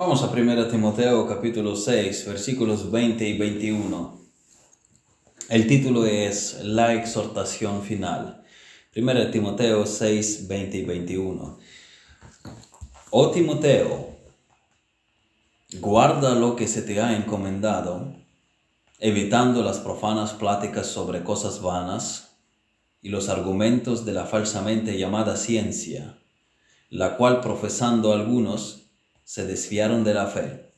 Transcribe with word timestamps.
Vamos 0.00 0.22
a 0.22 0.30
1 0.30 0.68
Timoteo 0.68 1.28
capítulo 1.28 1.76
6, 1.76 2.24
versículos 2.26 2.90
20 2.90 3.28
y 3.28 3.36
21. 3.36 4.18
El 5.50 5.66
título 5.66 6.06
es 6.06 6.60
La 6.62 6.94
exhortación 6.94 7.82
final. 7.82 8.42
1 8.96 9.30
Timoteo 9.30 9.84
6, 9.84 10.48
20 10.48 10.76
y 10.78 10.84
21. 10.86 11.58
Oh 13.10 13.30
Timoteo, 13.30 14.16
guarda 15.80 16.34
lo 16.34 16.56
que 16.56 16.66
se 16.66 16.80
te 16.80 16.98
ha 17.02 17.14
encomendado, 17.14 18.14
evitando 19.00 19.62
las 19.62 19.80
profanas 19.80 20.32
pláticas 20.32 20.86
sobre 20.86 21.22
cosas 21.24 21.60
vanas 21.60 22.38
y 23.02 23.10
los 23.10 23.28
argumentos 23.28 24.06
de 24.06 24.14
la 24.14 24.24
falsamente 24.24 24.96
llamada 24.96 25.36
ciencia, 25.36 26.18
la 26.88 27.18
cual 27.18 27.42
profesando 27.42 28.14
algunos 28.14 28.79
se 29.30 29.46
desviaron 29.46 30.02
de 30.02 30.12
la 30.12 30.26
fe. 30.26 30.72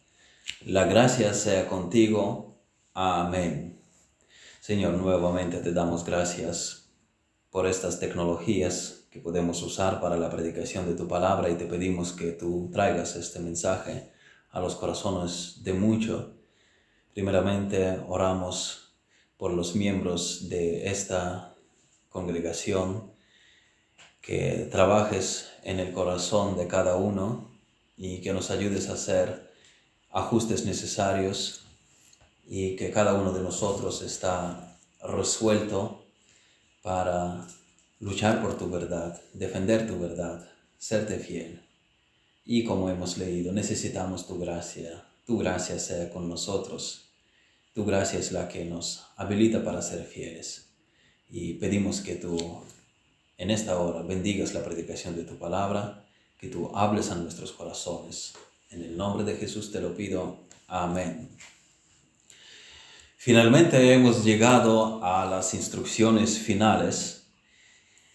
La 0.66 0.84
gracia 0.84 1.32
sea 1.32 1.68
contigo. 1.68 2.60
Amén. 2.92 3.80
Señor, 4.60 4.92
nuevamente 4.92 5.56
te 5.60 5.72
damos 5.72 6.04
gracias 6.04 6.90
por 7.48 7.66
estas 7.66 7.98
tecnologías 7.98 9.06
que 9.10 9.20
podemos 9.20 9.62
usar 9.62 10.02
para 10.02 10.18
la 10.18 10.28
predicación 10.28 10.86
de 10.86 10.94
tu 10.94 11.08
palabra 11.08 11.48
y 11.48 11.54
te 11.54 11.64
pedimos 11.64 12.12
que 12.12 12.32
tú 12.32 12.68
traigas 12.70 13.16
este 13.16 13.40
mensaje 13.40 14.12
a 14.50 14.60
los 14.60 14.74
corazones 14.74 15.64
de 15.64 15.72
muchos. 15.72 16.32
Primeramente 17.14 18.02
oramos 18.06 18.98
por 19.38 19.54
los 19.54 19.74
miembros 19.74 20.50
de 20.50 20.90
esta 20.90 21.54
congregación, 22.10 23.14
que 24.20 24.68
trabajes 24.70 25.48
en 25.62 25.80
el 25.80 25.94
corazón 25.94 26.58
de 26.58 26.66
cada 26.66 26.96
uno 26.96 27.51
y 27.96 28.20
que 28.20 28.32
nos 28.32 28.50
ayudes 28.50 28.88
a 28.88 28.94
hacer 28.94 29.52
ajustes 30.10 30.64
necesarios 30.64 31.64
y 32.46 32.76
que 32.76 32.90
cada 32.90 33.14
uno 33.14 33.32
de 33.32 33.42
nosotros 33.42 34.02
está 34.02 34.78
resuelto 35.00 36.04
para 36.82 37.46
luchar 38.00 38.42
por 38.42 38.58
tu 38.58 38.68
verdad, 38.68 39.20
defender 39.32 39.86
tu 39.86 39.98
verdad, 39.98 40.48
serte 40.78 41.18
fiel. 41.18 41.62
Y 42.44 42.64
como 42.64 42.90
hemos 42.90 43.18
leído, 43.18 43.52
necesitamos 43.52 44.26
tu 44.26 44.38
gracia. 44.38 45.04
Tu 45.26 45.38
gracia 45.38 45.78
sea 45.78 46.10
con 46.10 46.28
nosotros. 46.28 47.12
Tu 47.74 47.84
gracia 47.84 48.18
es 48.18 48.32
la 48.32 48.48
que 48.48 48.64
nos 48.64 49.04
habilita 49.16 49.64
para 49.64 49.80
ser 49.80 50.04
fieles. 50.04 50.66
Y 51.30 51.54
pedimos 51.54 52.00
que 52.00 52.16
tú 52.16 52.36
en 53.38 53.50
esta 53.50 53.78
hora 53.78 54.02
bendigas 54.02 54.52
la 54.52 54.64
predicación 54.64 55.16
de 55.16 55.24
tu 55.24 55.38
palabra 55.38 56.04
que 56.42 56.48
tú 56.48 56.72
hables 56.74 57.12
a 57.12 57.14
nuestros 57.14 57.52
corazones. 57.52 58.32
En 58.70 58.82
el 58.82 58.96
nombre 58.96 59.22
de 59.22 59.36
Jesús 59.36 59.70
te 59.70 59.80
lo 59.80 59.94
pido. 59.94 60.38
Amén. 60.66 61.30
Finalmente 63.16 63.92
hemos 63.92 64.24
llegado 64.24 65.04
a 65.04 65.24
las 65.26 65.54
instrucciones 65.54 66.40
finales. 66.40 67.28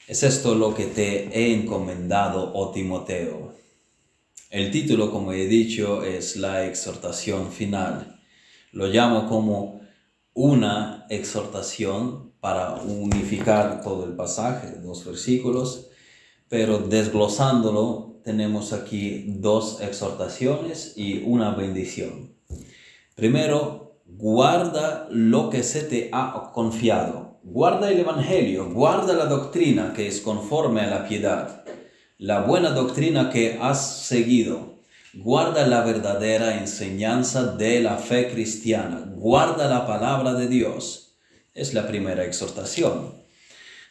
Es 0.07 0.23
esto 0.23 0.55
lo 0.55 0.75
que 0.75 0.87
te 0.87 1.29
he 1.29 1.53
encomendado, 1.53 2.51
oh 2.53 2.71
Timoteo. 2.71 3.53
El 4.49 4.71
título, 4.71 5.09
como 5.09 5.31
he 5.31 5.47
dicho, 5.47 6.03
es 6.03 6.35
la 6.35 6.65
exhortación 6.65 7.53
final. 7.53 8.19
Lo 8.73 8.87
llamo 8.87 9.29
como 9.29 9.79
una 10.33 11.05
exhortación 11.09 12.33
para 12.41 12.73
unificar 12.73 13.81
todo 13.81 14.03
el 14.03 14.17
pasaje, 14.17 14.79
dos 14.83 15.05
versículos, 15.05 15.87
pero 16.49 16.79
desglosándolo 16.79 18.06
tenemos 18.27 18.73
aquí 18.73 19.23
dos 19.39 19.79
exhortaciones 19.79 20.95
y 20.97 21.23
una 21.23 21.51
bendición. 21.51 22.35
Primero, 23.15 24.01
guarda 24.05 25.07
lo 25.09 25.49
que 25.49 25.63
se 25.63 25.83
te 25.83 26.09
ha 26.11 26.51
confiado. 26.53 27.39
Guarda 27.41 27.89
el 27.89 27.99
Evangelio, 27.99 28.69
guarda 28.69 29.13
la 29.13 29.27
doctrina 29.27 29.93
que 29.95 30.07
es 30.07 30.19
conforme 30.19 30.81
a 30.81 30.87
la 30.87 31.07
piedad, 31.07 31.63
la 32.17 32.41
buena 32.41 32.71
doctrina 32.71 33.29
que 33.29 33.59
has 33.61 33.95
seguido. 34.07 34.73
Guarda 35.13 35.65
la 35.65 35.85
verdadera 35.85 36.57
enseñanza 36.57 37.53
de 37.53 37.79
la 37.79 37.95
fe 37.95 38.29
cristiana. 38.29 39.09
Guarda 39.15 39.69
la 39.69 39.87
palabra 39.87 40.33
de 40.33 40.47
Dios. 40.47 41.15
Es 41.53 41.73
la 41.73 41.87
primera 41.87 42.25
exhortación. 42.25 43.25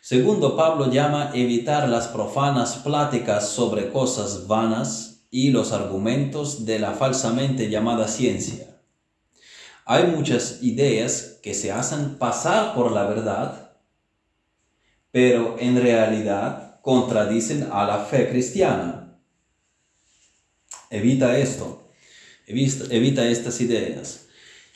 Segundo, 0.08 0.54
Pablo 0.54 0.88
llama 0.88 1.32
evitar 1.34 1.88
las 1.88 2.06
profanas 2.06 2.76
pláticas 2.76 3.48
sobre 3.48 3.90
cosas 3.90 4.46
vanas 4.46 5.26
y 5.32 5.50
los 5.50 5.72
argumentos 5.72 6.64
de 6.64 6.78
la 6.78 6.92
falsamente 6.92 7.68
llamada 7.68 8.06
ciencia. 8.06 8.78
Hay 9.84 10.06
muchas 10.06 10.62
ideas 10.62 11.40
que 11.42 11.54
se 11.54 11.72
hacen 11.72 12.18
pasar 12.18 12.72
por 12.76 12.92
la 12.92 13.08
verdad, 13.08 13.72
pero 15.10 15.56
en 15.58 15.82
realidad 15.82 16.80
contradicen 16.82 17.68
a 17.72 17.84
la 17.84 17.98
fe 18.04 18.28
cristiana. 18.28 19.18
Evita 20.88 21.36
esto, 21.36 21.90
evita, 22.46 23.26
estas 23.26 23.60
ideas. 23.60 24.28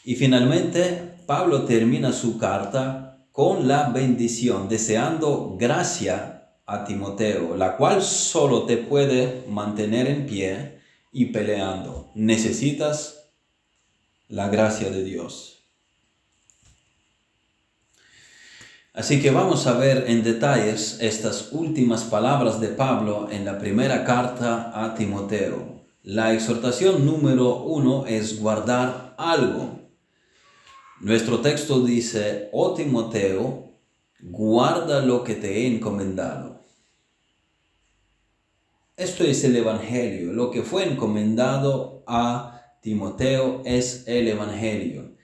Y 0.05 0.17
finalmente, 0.17 1.15
Pablo 1.25 1.67
termina 1.67 2.13
su 2.13 2.37
carta 2.37 3.10
con 3.41 3.67
la 3.67 3.89
bendición, 3.89 4.69
deseando 4.69 5.57
gracia 5.59 6.59
a 6.67 6.85
Timoteo, 6.85 7.57
la 7.57 7.79
cual 7.79 8.03
solo 8.03 8.65
te 8.65 8.77
puede 8.77 9.47
mantener 9.49 10.09
en 10.09 10.27
pie 10.27 10.83
y 11.11 11.25
peleando. 11.33 12.11
Necesitas 12.15 13.31
la 14.29 14.51
gracia 14.51 14.91
de 14.91 15.05
Dios. 15.05 15.65
Así 18.93 19.23
que 19.23 19.31
vamos 19.31 19.67
a 19.67 19.73
ver 19.73 20.05
en 20.09 20.23
detalles 20.23 20.99
estas 21.01 21.51
últimas 21.53 22.05
palabras 22.05 22.61
de 22.61 22.69
Pablo 22.69 23.29
en 23.31 23.47
la 23.47 23.59
primera 23.59 24.05
carta 24.05 24.71
a 24.75 24.95
Timoteo. 24.95 25.81
La 26.03 26.35
exhortación 26.35 27.07
número 27.07 27.63
uno 27.63 28.05
es 28.05 28.39
guardar 28.39 29.15
algo 29.17 29.80
nuestro 31.01 31.41
texto 31.41 31.83
dice, 31.83 32.51
oh 32.53 32.75
Timoteo, 32.75 33.73
guarda 34.21 35.01
lo 35.01 35.25
que 35.25 35.35
te 35.35 35.59
he 35.59 35.67
encomendado. 35.67 36.61
Esto 38.97 39.25
es 39.25 39.43
el 39.45 39.57
Evangelio. 39.57 40.35
Lo 40.35 40.51
que 40.51 40.63
fue 40.63 40.85
encomendado 40.85 42.05
a 42.07 42.77
Timoteo 42.83 43.63
es 43.65 44.05
el 44.07 44.29
Evangelio. 44.29 45.17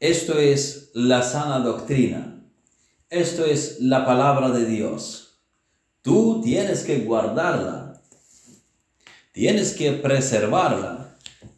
Esto 0.00 0.38
es 0.38 0.90
la 0.94 1.22
sana 1.22 1.60
doctrina. 1.60 2.44
Esto 3.08 3.44
es 3.44 3.78
la 3.78 4.04
palabra 4.04 4.48
de 4.50 4.66
Dios. 4.66 5.38
Tú 6.02 6.40
tienes 6.42 6.82
que 6.82 6.98
guardarla. 6.98 8.02
Tienes 9.30 9.74
que 9.74 9.92
preservarla 9.92 11.11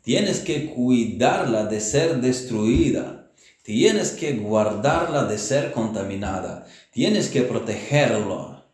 Tienes 0.05 0.41
que 0.41 0.71
cuidarla 0.75 1.65
de 1.65 1.81
ser 1.81 2.21
destruida. 2.21 3.31
Tienes 3.63 4.11
que 4.11 4.35
guardarla 4.35 5.25
de 5.25 5.39
ser 5.39 5.73
contaminada. 5.73 6.67
Tienes 6.93 7.31
que 7.31 7.41
protegerlo. 7.41 8.67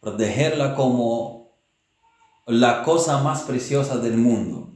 Protegerla 0.00 0.74
como 0.74 1.54
la 2.46 2.82
cosa 2.82 3.22
más 3.22 3.42
preciosa 3.42 3.98
del 3.98 4.16
mundo. 4.16 4.72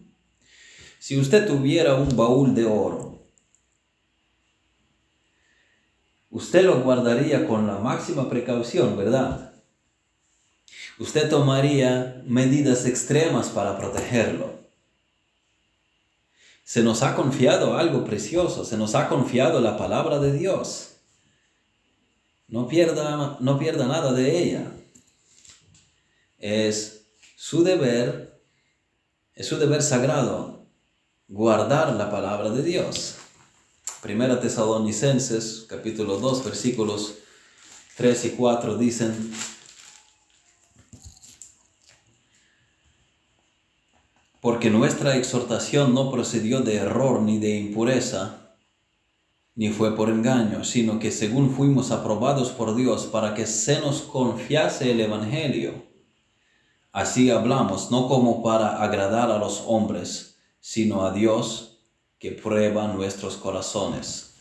Si 0.99 1.19
usted 1.19 1.47
tuviera 1.47 1.95
un 1.95 2.15
baúl 2.15 2.55
de 2.55 2.67
oro, 2.67 3.25
usted 6.29 6.65
lo 6.65 6.83
guardaría 6.83 7.49
con 7.49 7.67
la 7.67 7.79
máxima 7.79 8.29
precaución, 8.29 8.95
¿verdad? 8.95 9.55
Usted 10.99 11.31
tomaría 11.31 12.23
medidas 12.27 12.85
extremas 12.85 13.49
para 13.49 13.79
protegerlo 13.79 14.60
se 16.71 16.85
nos 16.85 17.03
ha 17.03 17.17
confiado 17.17 17.77
algo 17.77 18.05
precioso, 18.05 18.65
se 18.65 18.77
nos 18.77 18.95
ha 18.95 19.09
confiado 19.09 19.61
la 19.61 19.77
palabra 19.77 20.21
de 20.21 20.33
Dios. 20.33 20.91
No 22.47 22.69
pierda, 22.69 23.39
no 23.41 23.59
pierda 23.59 23.89
nada 23.89 24.13
de 24.13 24.39
ella. 24.41 24.71
Es 26.39 27.09
su 27.37 27.65
deber, 27.65 28.41
es 29.35 29.49
su 29.49 29.59
deber 29.59 29.83
sagrado 29.83 30.65
guardar 31.27 31.93
la 31.95 32.09
palabra 32.09 32.51
de 32.51 32.63
Dios. 32.63 33.17
Primera 34.01 34.39
Tesalonicenses, 34.39 35.67
capítulo 35.69 36.21
2, 36.21 36.45
versículos 36.45 37.15
3 37.97 38.27
y 38.27 38.31
4 38.31 38.79
dicen, 38.79 39.33
porque 44.41 44.71
nuestra 44.71 45.17
exhortación 45.17 45.95
no 45.95 46.11
procedió 46.11 46.61
de 46.61 46.77
error 46.77 47.21
ni 47.23 47.39
de 47.39 47.59
impureza, 47.59 48.55
ni 49.55 49.69
fue 49.69 49.95
por 49.95 50.09
engaño, 50.09 50.65
sino 50.65 50.99
que 50.99 51.11
según 51.11 51.51
fuimos 51.55 51.91
aprobados 51.91 52.51
por 52.51 52.75
Dios 52.75 53.05
para 53.07 53.35
que 53.35 53.47
se 53.47 53.81
nos 53.81 54.03
confiase 54.03 54.91
el 54.91 55.01
Evangelio, 55.01 55.91
Así 56.93 57.31
hablamos, 57.31 57.93
no 57.93 58.09
como 58.09 58.43
para 58.43 58.83
agradar 58.83 59.31
a 59.31 59.39
los 59.39 59.63
hombres, 59.67 60.39
sino 60.59 61.07
a 61.07 61.13
Dios 61.13 61.79
que 62.19 62.33
prueba 62.33 62.89
nuestros 62.89 63.37
corazones. 63.37 64.35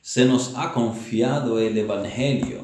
Se 0.00 0.24
nos 0.24 0.54
ha 0.56 0.72
confiado 0.72 1.58
el 1.58 1.76
Evangelio 1.76 2.60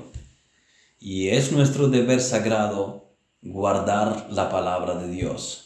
y 1.01 1.29
es 1.31 1.51
nuestro 1.51 1.89
deber 1.89 2.21
sagrado 2.21 3.17
guardar 3.43 4.29
la 4.31 4.49
palabra 4.49 4.95
de 4.95 5.09
Dios. 5.09 5.66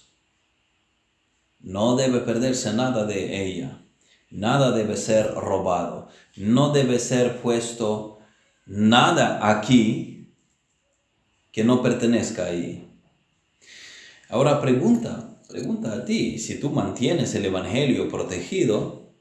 No 1.60 1.96
debe 1.96 2.20
perderse 2.20 2.72
nada 2.72 3.04
de 3.04 3.44
ella, 3.44 3.82
nada 4.30 4.70
debe 4.70 4.96
ser 4.96 5.34
robado, 5.34 6.08
no 6.36 6.72
debe 6.72 6.98
ser 6.98 7.40
puesto 7.40 8.18
nada 8.66 9.50
aquí 9.50 10.34
que 11.52 11.64
no 11.64 11.82
pertenezca 11.82 12.46
ahí. 12.46 12.88
Ahora 14.28 14.60
pregunta, 14.60 15.40
pregunta 15.48 15.92
a 15.92 16.04
ti, 16.04 16.38
si 16.38 16.60
tú 16.60 16.70
mantienes 16.70 17.34
el 17.34 17.44
Evangelio 17.44 18.08
protegido, 18.08 19.12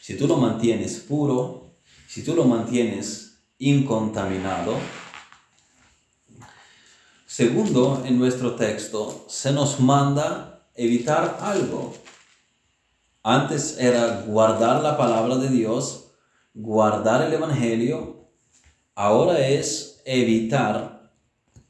si 0.00 0.16
tú 0.16 0.28
lo 0.28 0.36
mantienes 0.36 0.98
puro, 0.98 1.74
si 2.06 2.22
tú 2.22 2.34
lo 2.34 2.44
mantienes 2.44 3.42
incontaminado, 3.58 4.76
Segundo, 7.30 8.02
en 8.04 8.18
nuestro 8.18 8.56
texto 8.56 9.24
se 9.28 9.52
nos 9.52 9.78
manda 9.78 10.49
evitar 10.80 11.36
algo. 11.42 11.92
Antes 13.22 13.76
era 13.78 14.22
guardar 14.26 14.82
la 14.82 14.96
palabra 14.96 15.36
de 15.36 15.50
Dios, 15.50 16.12
guardar 16.54 17.20
el 17.20 17.34
Evangelio. 17.34 18.30
Ahora 18.94 19.46
es 19.46 20.00
evitar 20.06 21.12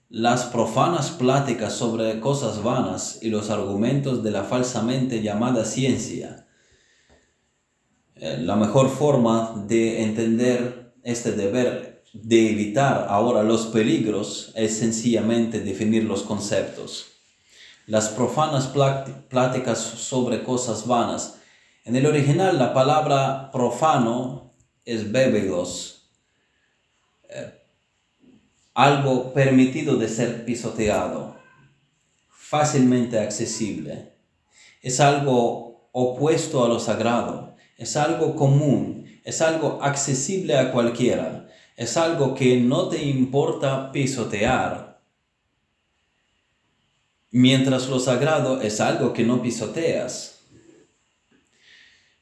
las 0.08 0.44
profanas 0.44 1.10
pláticas 1.10 1.72
sobre 1.72 2.20
cosas 2.20 2.62
vanas 2.62 3.18
y 3.20 3.30
los 3.30 3.50
argumentos 3.50 4.22
de 4.22 4.30
la 4.30 4.44
falsamente 4.44 5.22
llamada 5.22 5.64
ciencia. 5.64 6.46
Eh, 8.14 8.38
la 8.40 8.54
mejor 8.54 8.90
forma 8.90 9.64
de 9.66 10.04
entender 10.04 10.94
este 11.02 11.32
deber 11.32 12.04
de 12.12 12.50
evitar 12.50 13.06
ahora 13.08 13.42
los 13.42 13.66
peligros 13.66 14.52
es 14.54 14.78
sencillamente 14.78 15.60
definir 15.60 16.04
los 16.04 16.22
conceptos. 16.22 17.19
Las 17.90 18.08
profanas 18.10 18.72
pláticas 19.28 19.78
sobre 19.78 20.44
cosas 20.44 20.86
vanas. 20.86 21.40
En 21.84 21.96
el 21.96 22.06
original 22.06 22.56
la 22.56 22.72
palabra 22.72 23.50
profano 23.50 24.54
es 24.84 25.10
bébegos, 25.10 26.08
eh, 27.28 27.52
algo 28.74 29.32
permitido 29.32 29.96
de 29.96 30.08
ser 30.08 30.44
pisoteado, 30.44 31.36
fácilmente 32.28 33.18
accesible. 33.18 34.12
Es 34.82 35.00
algo 35.00 35.90
opuesto 35.90 36.64
a 36.64 36.68
lo 36.68 36.78
sagrado, 36.78 37.56
es 37.76 37.96
algo 37.96 38.36
común, 38.36 39.04
es 39.24 39.42
algo 39.42 39.80
accesible 39.82 40.56
a 40.56 40.70
cualquiera 40.70 41.40
es 41.80 41.96
algo 41.96 42.34
que 42.34 42.60
no 42.60 42.90
te 42.90 43.02
importa 43.02 43.90
pisotear, 43.90 44.89
mientras 47.30 47.88
lo 47.88 48.00
sagrado 48.00 48.60
es 48.60 48.80
algo 48.80 49.12
que 49.12 49.24
no 49.24 49.42
pisoteas. 49.42 50.40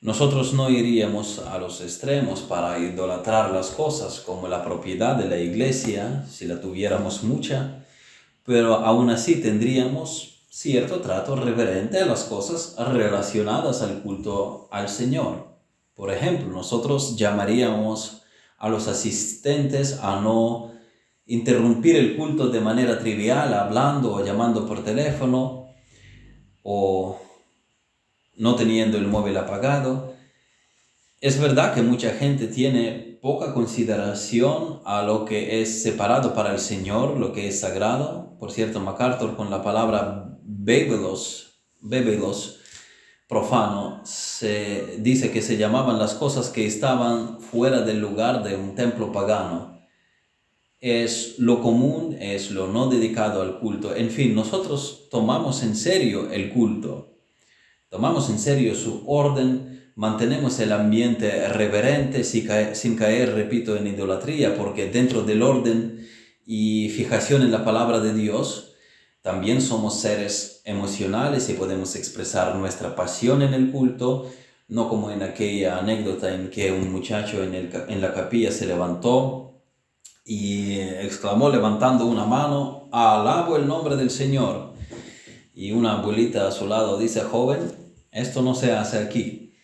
Nosotros 0.00 0.52
no 0.52 0.70
iríamos 0.70 1.40
a 1.40 1.58
los 1.58 1.81
extremos 1.81 2.40
para 2.40 2.78
idolatrar 2.78 3.50
las 3.50 3.70
cosas 3.70 4.20
como 4.20 4.46
la 4.46 4.64
propiedad 4.64 5.16
de 5.16 5.28
la 5.28 5.38
iglesia, 5.38 6.25
si 6.31 6.46
la 6.46 6.60
tuviéramos 6.60 7.25
mucha, 7.25 7.84
pero 8.44 8.76
aún 8.76 9.10
así 9.10 9.37
tendríamos 9.43 10.46
cierto 10.49 11.00
trato 11.00 11.34
reverente 11.37 11.99
a 11.99 12.06
las 12.06 12.25
cosas 12.25 12.76
relacionadas 12.78 13.82
al 13.82 14.02
culto 14.02 14.69
al 14.70 14.88
Señor. 14.88 15.49
Por 15.94 16.12
ejemplo, 16.12 16.46
nosotros 16.46 17.16
llamaríamos 17.16 18.22
a 18.56 18.69
los 18.69 18.87
asistentes 18.87 19.99
a 20.00 20.20
no 20.20 20.72
interrumpir 21.28 21.94
el 21.96 22.16
culto 22.16 22.48
de 22.48 22.60
manera 22.60 22.98
trivial, 22.98 23.54
hablando 23.54 24.14
o 24.14 24.25
llamando 24.25 24.66
por 24.66 24.82
teléfono 24.82 25.69
o 26.62 27.20
no 28.36 28.54
teniendo 28.56 28.96
el 28.96 29.06
móvil 29.06 29.36
apagado. 29.36 30.14
Es 31.20 31.38
verdad 31.38 31.75
que 31.75 31.82
mucha 31.82 32.12
gente 32.12 32.46
tiene 32.46 33.19
poca 33.20 33.52
consideración 33.52 34.80
a 34.84 35.02
lo 35.02 35.25
que 35.25 35.60
es 35.60 35.82
separado 35.82 36.32
para 36.34 36.52
el 36.52 36.58
Señor, 36.58 37.19
lo 37.19 37.32
que 37.32 37.48
es 37.48 37.60
sagrado. 37.60 38.36
Por 38.38 38.50
cierto, 38.50 38.80
MacArthur 38.80 39.36
con 39.36 39.50
la 39.50 39.62
palabra 39.62 40.38
bébelos, 40.42 41.60
bébelos 41.80 42.60
profano, 43.28 44.00
se 44.04 44.96
dice 45.00 45.30
que 45.30 45.42
se 45.42 45.58
llamaban 45.58 45.98
las 45.98 46.14
cosas 46.14 46.48
que 46.48 46.66
estaban 46.66 47.40
fuera 47.40 47.82
del 47.82 48.00
lugar 48.00 48.42
de 48.42 48.56
un 48.56 48.75
templo 48.75 49.12
pagano. 49.12 49.77
Es 50.80 51.38
lo 51.38 51.60
común, 51.60 52.16
es 52.20 52.50
lo 52.50 52.69
no 52.69 52.88
dedicado 52.88 53.42
al 53.42 53.58
culto. 53.58 53.94
En 53.96 54.10
fin, 54.10 54.34
nosotros 54.34 55.08
tomamos 55.10 55.62
en 55.62 55.75
serio 55.75 56.30
el 56.30 56.50
culto, 56.50 57.19
tomamos 57.88 58.30
en 58.30 58.38
serio 58.38 58.75
su 58.75 59.02
orden, 59.06 59.92
mantenemos 59.96 60.60
el 60.60 60.70
ambiente 60.70 61.48
reverente 61.48 62.22
sin 62.22 62.46
caer, 62.46 62.76
sin 62.76 62.94
caer, 62.94 63.34
repito, 63.34 63.76
en 63.76 63.88
idolatría, 63.88 64.56
porque 64.56 64.88
dentro 64.88 65.22
del 65.22 65.42
orden 65.42 66.06
y 66.46 66.88
fijación 66.90 67.42
en 67.42 67.50
la 67.50 67.64
palabra 67.64 67.98
de 67.98 68.14
Dios, 68.14 68.69
también 69.20 69.60
somos 69.60 70.00
seres 70.00 70.62
emocionales 70.64 71.50
y 71.50 71.54
podemos 71.54 71.96
expresar 71.96 72.54
nuestra 72.54 72.94
pasión 72.94 73.42
en 73.42 73.52
el 73.52 73.70
culto, 73.72 74.30
no 74.69 74.88
como 74.88 75.10
en 75.10 75.22
aquella 75.22 75.78
anécdota 75.78 76.34
en 76.34 76.50
que 76.50 76.70
un 76.70 76.92
muchacho 76.92 77.42
en, 77.42 77.54
el, 77.54 77.70
en 77.88 78.00
la 78.00 78.14
capilla 78.14 78.52
se 78.52 78.66
levantó 78.66 79.48
y 80.28 80.78
exclamó 80.78 81.48
levantando 81.48 82.04
una 82.04 82.26
mano, 82.26 82.90
alabo 82.92 83.56
el 83.56 83.66
nombre 83.66 83.96
del 83.96 84.10
Señor. 84.10 84.75
Y 85.54 85.72
una 85.72 85.94
abuelita 85.98 86.46
a 86.46 86.52
su 86.52 86.69
lado 86.69 86.98
dice, 86.98 87.22
joven, 87.22 87.72
esto 88.12 88.42
no 88.42 88.54
se 88.54 88.72
hace 88.72 88.98
aquí. 88.98 89.54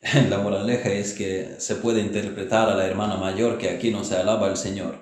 La 0.30 0.38
moraleja 0.38 0.90
es 0.90 1.12
que 1.12 1.56
se 1.58 1.74
puede 1.74 2.00
interpretar 2.00 2.70
a 2.70 2.76
la 2.76 2.86
hermana 2.86 3.16
mayor 3.16 3.58
que 3.58 3.70
aquí 3.70 3.90
no 3.90 4.04
se 4.04 4.16
alaba 4.16 4.46
al 4.46 4.56
Señor. 4.56 5.00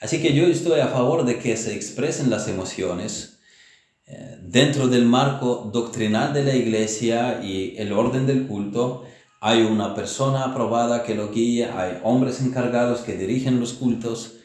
Así 0.00 0.20
que 0.20 0.34
yo 0.34 0.46
estoy 0.46 0.80
a 0.80 0.88
favor 0.88 1.24
de 1.24 1.38
que 1.38 1.56
se 1.56 1.72
expresen 1.72 2.28
las 2.28 2.48
emociones, 2.48 3.38
eh, 4.04 4.36
dentro 4.42 4.88
del 4.88 5.04
marco 5.04 5.70
doctrinal 5.72 6.34
de 6.34 6.42
la 6.42 6.56
iglesia 6.56 7.40
y 7.40 7.76
el 7.78 7.92
orden 7.92 8.26
del 8.26 8.48
culto, 8.48 9.04
hay 9.40 9.62
una 9.62 9.94
persona 9.94 10.42
aprobada 10.42 11.04
que 11.04 11.14
lo 11.14 11.30
guía, 11.30 11.80
hay 11.80 12.00
hombres 12.02 12.40
encargados 12.40 13.02
que 13.02 13.16
dirigen 13.16 13.60
los 13.60 13.74
cultos, 13.74 14.35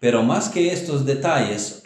pero 0.00 0.24
más 0.24 0.48
que 0.48 0.72
estos 0.72 1.06
detalles, 1.06 1.82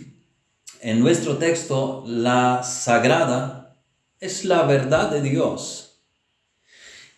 en 0.80 1.00
nuestro 1.00 1.36
texto 1.36 2.04
la 2.06 2.62
sagrada 2.62 3.76
es 4.20 4.44
la 4.44 4.62
verdad 4.62 5.10
de 5.10 5.20
Dios. 5.20 6.00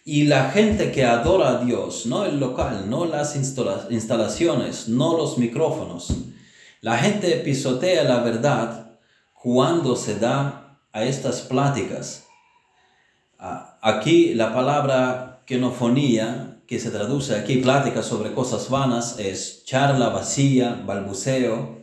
Y 0.05 0.25
la 0.25 0.51
gente 0.51 0.93
que 0.93 1.05
adora 1.05 1.51
a 1.51 1.65
Dios, 1.65 2.07
no 2.07 2.25
el 2.25 2.39
local, 2.39 2.89
no 2.89 3.05
las 3.05 3.37
instalaciones, 3.37 4.89
no 4.89 5.17
los 5.17 5.37
micrófonos, 5.37 6.13
la 6.81 6.97
gente 6.97 7.31
pisotea 7.45 8.05
la 8.05 8.21
verdad 8.21 8.99
cuando 9.35 9.97
se 9.97 10.19
da 10.19 10.79
a 10.93 11.05
estas 11.05 11.41
pláticas. 11.41 12.27
Aquí 13.39 14.35
la 14.35 14.55
palabra 14.55 15.43
quenofonía, 15.45 16.46
que 16.67 16.81
se 16.81 16.91
traduce 16.91 17.37
aquí 17.37 17.59
plática 17.59 18.03
sobre 18.03 18.33
cosas 18.33 18.69
vanas, 18.69 19.19
es 19.19 19.65
charla 19.65 20.09
vacía, 20.09 20.83
balbuceo. 20.85 21.79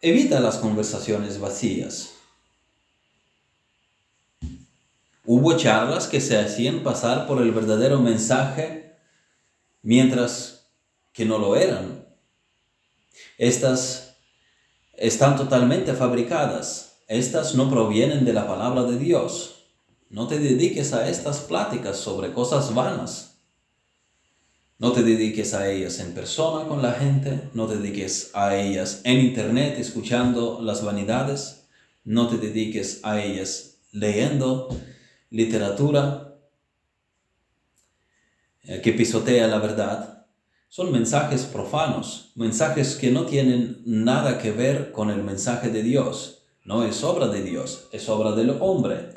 Evita 0.00 0.40
las 0.40 0.58
conversaciones 0.58 1.40
vacías. 1.40 2.14
Hubo 5.24 5.56
charlas 5.56 6.06
que 6.06 6.20
se 6.20 6.38
hacían 6.38 6.82
pasar 6.82 7.26
por 7.26 7.42
el 7.42 7.50
verdadero 7.50 8.00
mensaje 8.00 8.96
mientras 9.82 10.68
que 11.12 11.24
no 11.24 11.38
lo 11.38 11.56
eran. 11.56 12.04
Estas 13.36 14.16
están 14.96 15.36
totalmente 15.36 15.94
fabricadas. 15.94 16.98
Estas 17.08 17.54
no 17.54 17.68
provienen 17.68 18.24
de 18.24 18.32
la 18.32 18.46
palabra 18.46 18.84
de 18.84 18.98
Dios. 18.98 19.66
No 20.08 20.28
te 20.28 20.38
dediques 20.38 20.92
a 20.92 21.08
estas 21.08 21.40
pláticas 21.40 21.96
sobre 21.96 22.32
cosas 22.32 22.74
vanas. 22.74 23.29
No 24.80 24.92
te 24.92 25.02
dediques 25.02 25.52
a 25.52 25.70
ellas 25.70 26.00
en 26.00 26.14
persona 26.14 26.66
con 26.66 26.80
la 26.80 26.94
gente, 26.94 27.50
no 27.52 27.66
te 27.66 27.76
dediques 27.76 28.30
a 28.32 28.56
ellas 28.56 29.02
en 29.04 29.20
internet 29.20 29.74
escuchando 29.78 30.62
las 30.62 30.82
vanidades, 30.82 31.68
no 32.02 32.28
te 32.28 32.38
dediques 32.38 33.00
a 33.02 33.20
ellas 33.20 33.76
leyendo 33.92 34.74
literatura 35.28 36.34
eh, 38.62 38.80
que 38.80 38.94
pisotea 38.94 39.48
la 39.48 39.58
verdad. 39.58 40.26
son 40.70 40.90
mensajes 40.92 41.42
profanos, 41.42 42.32
mensajes 42.34 42.96
que 42.96 43.10
no 43.10 43.26
tienen 43.26 43.82
nada 43.84 44.38
que 44.38 44.50
ver 44.50 44.92
con 44.92 45.10
el 45.10 45.22
mensaje 45.22 45.68
de 45.68 45.82
Dios. 45.82 46.44
No 46.64 46.84
es 46.84 47.04
obra 47.04 47.28
de 47.28 47.42
Dios, 47.42 47.88
es 47.92 48.08
obra 48.08 48.32
del 48.32 48.56
hombre. 48.60 49.10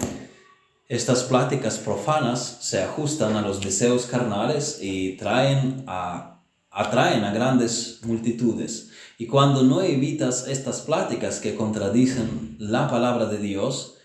Estas 0.94 1.24
pláticas 1.24 1.80
profanas 1.80 2.60
se 2.62 2.80
ajustan 2.80 3.36
a 3.36 3.42
los 3.42 3.60
deseos 3.60 4.06
carnales 4.06 4.78
y 4.80 5.18
traen 5.18 5.84
a, 5.88 6.44
atraen 6.70 7.24
a 7.24 7.34
grandes 7.34 8.02
multitudes. 8.04 8.92
Y 9.18 9.26
cuando 9.26 9.64
no 9.64 9.82
evitas 9.82 10.48
estas 10.48 10.82
pláticas 10.82 11.40
que 11.40 11.56
contradicen 11.56 12.58
la 12.60 12.92
palabra 12.92 13.26
de 13.26 13.40
Dios, 13.40 13.96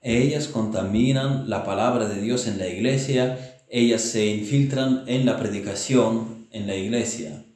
ellas 0.00 0.46
contaminan 0.46 1.50
la 1.50 1.64
palabra 1.64 2.08
de 2.08 2.20
Dios 2.20 2.46
en 2.46 2.58
la 2.58 2.68
iglesia, 2.68 3.64
ellas 3.68 4.02
se 4.02 4.26
infiltran 4.26 5.02
en 5.08 5.26
la 5.26 5.40
predicación 5.40 6.46
en 6.52 6.68
la 6.68 6.76
iglesia. 6.76 7.46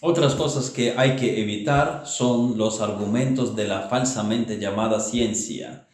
Otras 0.00 0.34
cosas 0.34 0.70
que 0.70 0.94
hay 0.96 1.14
que 1.14 1.40
evitar 1.40 2.02
son 2.06 2.58
los 2.58 2.80
argumentos 2.80 3.54
de 3.54 3.68
la 3.68 3.82
falsamente 3.82 4.58
llamada 4.58 4.98
ciencia. 4.98 5.86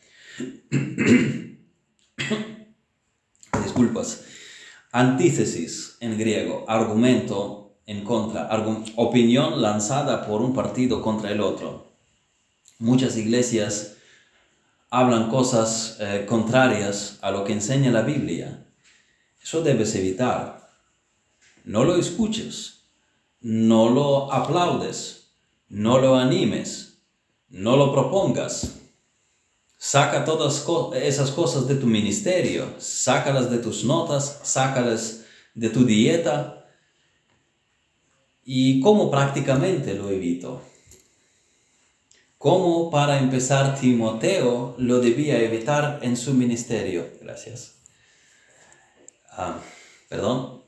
Disculpas. 3.62 4.24
Antítesis 4.92 5.96
en 6.00 6.18
griego, 6.18 6.64
argumento 6.68 7.76
en 7.86 8.04
contra, 8.04 8.48
opinión 8.96 9.62
lanzada 9.62 10.26
por 10.26 10.42
un 10.42 10.54
partido 10.54 11.02
contra 11.02 11.30
el 11.30 11.40
otro. 11.40 11.92
Muchas 12.78 13.16
iglesias 13.16 13.96
hablan 14.90 15.28
cosas 15.28 15.96
eh, 16.00 16.26
contrarias 16.28 17.18
a 17.22 17.30
lo 17.30 17.44
que 17.44 17.52
enseña 17.52 17.90
la 17.90 18.02
Biblia. 18.02 18.66
Eso 19.42 19.62
debes 19.62 19.94
evitar 19.94 20.60
no 21.64 21.84
lo 21.84 21.96
escuches, 21.96 22.84
no 23.40 23.90
lo 23.90 24.32
aplaudes, 24.32 25.34
no 25.68 25.98
lo 25.98 26.16
animes, 26.16 27.02
no 27.48 27.76
lo 27.76 27.92
propongas. 27.92 28.79
Saca 29.82 30.26
todas 30.26 30.66
esas 30.94 31.30
cosas 31.30 31.66
de 31.66 31.74
tu 31.74 31.86
ministerio, 31.86 32.74
sácalas 32.78 33.50
de 33.50 33.56
tus 33.56 33.82
notas, 33.82 34.40
sácalas 34.42 35.24
de 35.54 35.70
tu 35.70 35.86
dieta. 35.86 36.66
¿Y 38.44 38.82
cómo 38.82 39.10
prácticamente 39.10 39.94
lo 39.94 40.10
evito? 40.10 40.60
¿Cómo 42.36 42.90
para 42.90 43.20
empezar 43.20 43.80
Timoteo 43.80 44.74
lo 44.76 45.00
debía 45.00 45.40
evitar 45.40 46.00
en 46.02 46.18
su 46.18 46.34
ministerio? 46.34 47.08
Gracias. 47.22 47.76
Ah, 49.30 49.60
perdón. 50.10 50.59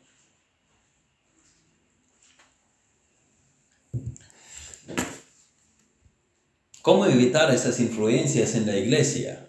¿Cómo 6.82 7.06
evitar 7.06 7.54
esas 7.54 7.78
influencias 7.78 8.56
en 8.56 8.66
la 8.66 8.76
iglesia? 8.76 9.48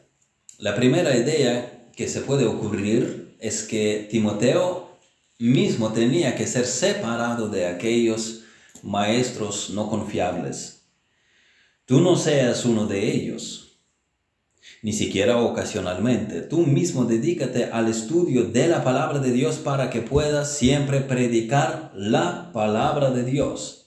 La 0.60 0.76
primera 0.76 1.18
idea 1.18 1.90
que 1.96 2.08
se 2.08 2.22
puede 2.22 2.46
ocurrir 2.46 3.36
es 3.40 3.64
que 3.64 4.08
Timoteo 4.12 5.00
mismo 5.40 5.92
tenía 5.94 6.36
que 6.36 6.46
ser 6.46 6.68
separado 6.68 7.50
de 7.50 7.66
aquellos 7.66 8.42
maestros 8.84 9.72
no 9.72 9.90
confiables. 9.90 10.84
Tú 11.86 12.02
no 12.02 12.18
seas 12.18 12.66
uno 12.66 12.86
de 12.86 13.12
ellos, 13.12 13.80
ni 14.84 14.94
siquiera 14.94 15.40
ocasionalmente. 15.42 16.42
Tú 16.42 16.68
mismo 16.68 17.06
dedícate 17.06 17.66
al 17.66 17.90
estudio 17.90 18.44
de 18.44 18.68
la 18.68 18.84
palabra 18.84 19.18
de 19.18 19.32
Dios 19.32 19.56
para 19.56 19.90
que 19.90 20.02
puedas 20.02 20.56
siempre 20.56 21.00
predicar 21.00 21.92
la 21.96 22.52
palabra 22.54 23.10
de 23.10 23.24
Dios. 23.24 23.83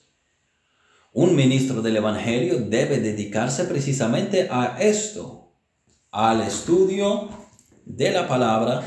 Un 1.19 1.35
ministro 1.35 1.81
del 1.81 1.97
Evangelio 1.97 2.59
debe 2.59 2.99
dedicarse 2.99 3.63
precisamente 3.63 4.49
a 4.51 4.77
esto, 4.79 5.51
al 6.11 6.41
estudio 6.41 7.27
de 7.85 8.11
la 8.11 8.27
palabra 8.27 8.83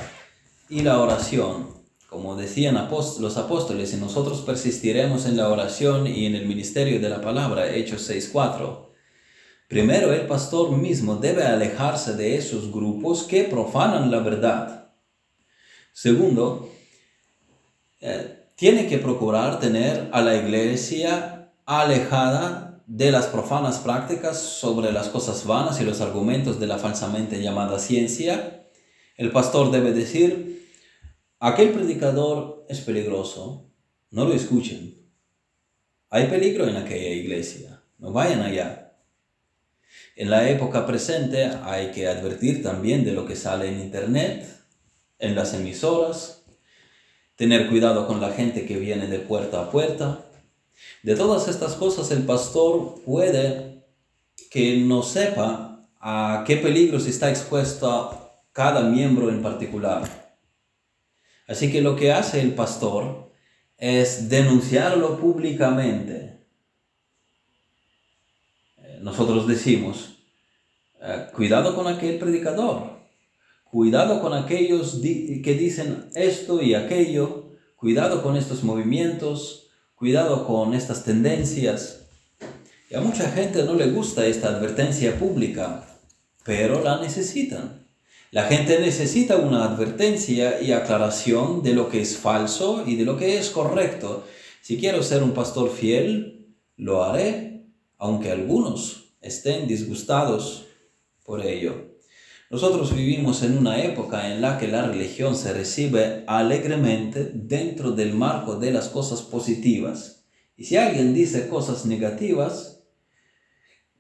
y 0.68 0.82
la 0.82 1.00
oración. 1.00 1.70
Como 2.08 2.36
decían 2.36 2.76
los 2.76 3.36
apóstoles, 3.36 3.92
y 3.94 3.96
nosotros 3.96 4.42
persistiremos 4.42 5.26
en 5.26 5.36
la 5.36 5.48
oración 5.48 6.06
y 6.06 6.26
en 6.26 6.36
el 6.36 6.46
ministerio 6.46 7.00
de 7.00 7.08
la 7.08 7.20
palabra, 7.20 7.74
Hechos 7.74 8.08
6.4. 8.08 8.90
Primero, 9.66 10.12
el 10.12 10.28
pastor 10.28 10.70
mismo 10.70 11.16
debe 11.16 11.42
alejarse 11.42 12.14
de 12.14 12.36
esos 12.36 12.70
grupos 12.70 13.24
que 13.24 13.42
profanan 13.42 14.08
la 14.08 14.20
verdad. 14.20 14.92
Segundo, 15.92 16.70
eh, 18.00 18.46
tiene 18.54 18.86
que 18.86 18.98
procurar 18.98 19.58
tener 19.58 20.08
a 20.12 20.20
la 20.20 20.36
iglesia 20.36 21.38
alejada 21.78 22.82
de 22.88 23.12
las 23.12 23.28
profanas 23.28 23.78
prácticas 23.78 24.40
sobre 24.40 24.90
las 24.90 25.08
cosas 25.08 25.46
vanas 25.46 25.80
y 25.80 25.84
los 25.84 26.00
argumentos 26.00 26.58
de 26.58 26.66
la 26.66 26.78
falsamente 26.78 27.40
llamada 27.40 27.78
ciencia, 27.78 28.66
el 29.16 29.30
pastor 29.30 29.70
debe 29.70 29.92
decir, 29.92 30.68
aquel 31.38 31.70
predicador 31.70 32.66
es 32.68 32.80
peligroso, 32.80 33.70
no 34.10 34.24
lo 34.24 34.34
escuchen. 34.34 35.00
Hay 36.08 36.26
peligro 36.26 36.66
en 36.66 36.76
aquella 36.76 37.10
iglesia, 37.10 37.84
no 37.98 38.10
vayan 38.10 38.42
allá. 38.42 38.96
En 40.16 40.28
la 40.28 40.50
época 40.50 40.86
presente 40.86 41.52
hay 41.62 41.92
que 41.92 42.08
advertir 42.08 42.64
también 42.64 43.04
de 43.04 43.12
lo 43.12 43.26
que 43.26 43.36
sale 43.36 43.68
en 43.68 43.78
internet, 43.78 44.44
en 45.20 45.36
las 45.36 45.54
emisoras, 45.54 46.42
tener 47.36 47.68
cuidado 47.68 48.08
con 48.08 48.20
la 48.20 48.32
gente 48.32 48.66
que 48.66 48.76
viene 48.76 49.06
de 49.06 49.20
puerta 49.20 49.62
a 49.62 49.70
puerta, 49.70 50.26
de 51.02 51.16
todas 51.16 51.48
estas 51.48 51.74
cosas 51.74 52.10
el 52.10 52.24
pastor 52.24 53.00
puede 53.04 53.84
que 54.50 54.78
no 54.78 55.02
sepa 55.02 55.88
a 56.00 56.44
qué 56.46 56.56
peligros 56.56 57.06
está 57.06 57.30
expuesto 57.30 58.32
cada 58.52 58.82
miembro 58.82 59.30
en 59.30 59.42
particular. 59.42 60.02
Así 61.46 61.70
que 61.70 61.80
lo 61.80 61.96
que 61.96 62.12
hace 62.12 62.40
el 62.40 62.54
pastor 62.54 63.32
es 63.76 64.28
denunciarlo 64.28 65.18
públicamente. 65.18 66.46
Eh, 68.78 68.98
nosotros 69.00 69.46
decimos, 69.46 70.16
eh, 71.00 71.26
cuidado 71.34 71.74
con 71.74 71.86
aquel 71.86 72.18
predicador, 72.18 73.00
cuidado 73.64 74.20
con 74.20 74.34
aquellos 74.34 75.00
que 75.00 75.56
dicen 75.58 76.10
esto 76.14 76.60
y 76.62 76.74
aquello, 76.74 77.56
cuidado 77.76 78.22
con 78.22 78.36
estos 78.36 78.62
movimientos, 78.62 79.69
Cuidado 80.00 80.46
con 80.46 80.72
estas 80.72 81.04
tendencias. 81.04 82.06
Y 82.88 82.94
a 82.94 83.02
mucha 83.02 83.30
gente 83.32 83.64
no 83.64 83.74
le 83.74 83.90
gusta 83.90 84.24
esta 84.24 84.48
advertencia 84.48 85.18
pública, 85.18 85.86
pero 86.42 86.82
la 86.82 87.02
necesitan. 87.02 87.86
La 88.30 88.44
gente 88.44 88.80
necesita 88.80 89.36
una 89.36 89.62
advertencia 89.62 90.62
y 90.62 90.72
aclaración 90.72 91.62
de 91.62 91.74
lo 91.74 91.90
que 91.90 92.00
es 92.00 92.16
falso 92.16 92.82
y 92.86 92.96
de 92.96 93.04
lo 93.04 93.18
que 93.18 93.36
es 93.36 93.50
correcto. 93.50 94.24
Si 94.62 94.78
quiero 94.78 95.02
ser 95.02 95.22
un 95.22 95.32
pastor 95.32 95.70
fiel, 95.70 96.56
lo 96.78 97.04
haré, 97.04 97.66
aunque 97.98 98.30
algunos 98.30 99.16
estén 99.20 99.68
disgustados 99.68 100.64
por 101.26 101.44
ello. 101.44 101.89
Nosotros 102.50 102.96
vivimos 102.96 103.44
en 103.44 103.56
una 103.56 103.80
época 103.80 104.26
en 104.26 104.40
la 104.40 104.58
que 104.58 104.66
la 104.66 104.82
religión 104.82 105.36
se 105.36 105.52
recibe 105.52 106.24
alegremente 106.26 107.30
dentro 107.32 107.92
del 107.92 108.12
marco 108.12 108.56
de 108.56 108.72
las 108.72 108.88
cosas 108.88 109.22
positivas. 109.22 110.24
Y 110.56 110.64
si 110.64 110.76
alguien 110.76 111.14
dice 111.14 111.48
cosas 111.48 111.86
negativas, 111.86 112.82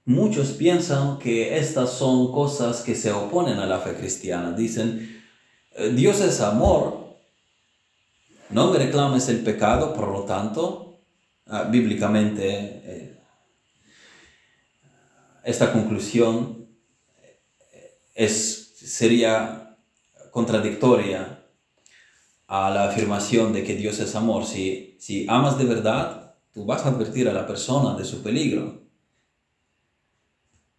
muchos 0.04 0.48
piensan 0.48 1.20
que 1.20 1.58
estas 1.58 1.92
son 1.92 2.32
cosas 2.32 2.80
que 2.80 2.96
se 2.96 3.12
oponen 3.12 3.60
a 3.60 3.66
la 3.66 3.78
fe 3.78 3.94
cristiana. 3.94 4.50
Dicen, 4.50 5.22
eh, 5.76 5.90
Dios 5.94 6.20
es 6.20 6.40
amor, 6.40 7.18
no 8.50 8.72
me 8.72 8.78
reclames 8.78 9.28
el 9.28 9.44
pecado, 9.44 9.94
por 9.94 10.08
lo 10.08 10.24
tanto, 10.24 10.98
ah, 11.46 11.68
bíblicamente 11.70 12.48
eh, 12.48 13.20
esta 15.44 15.72
conclusión 15.72 16.59
es, 18.14 18.74
sería 18.76 19.76
contradictoria 20.30 21.44
a 22.46 22.70
la 22.70 22.88
afirmación 22.90 23.52
de 23.52 23.64
que 23.64 23.76
Dios 23.76 24.00
es 24.00 24.14
amor. 24.14 24.44
Si, 24.44 24.96
si 24.98 25.26
amas 25.28 25.58
de 25.58 25.64
verdad, 25.64 26.34
tú 26.52 26.64
vas 26.64 26.84
a 26.84 26.88
advertir 26.88 27.28
a 27.28 27.32
la 27.32 27.46
persona 27.46 27.96
de 27.96 28.04
su 28.04 28.22
peligro. 28.22 28.82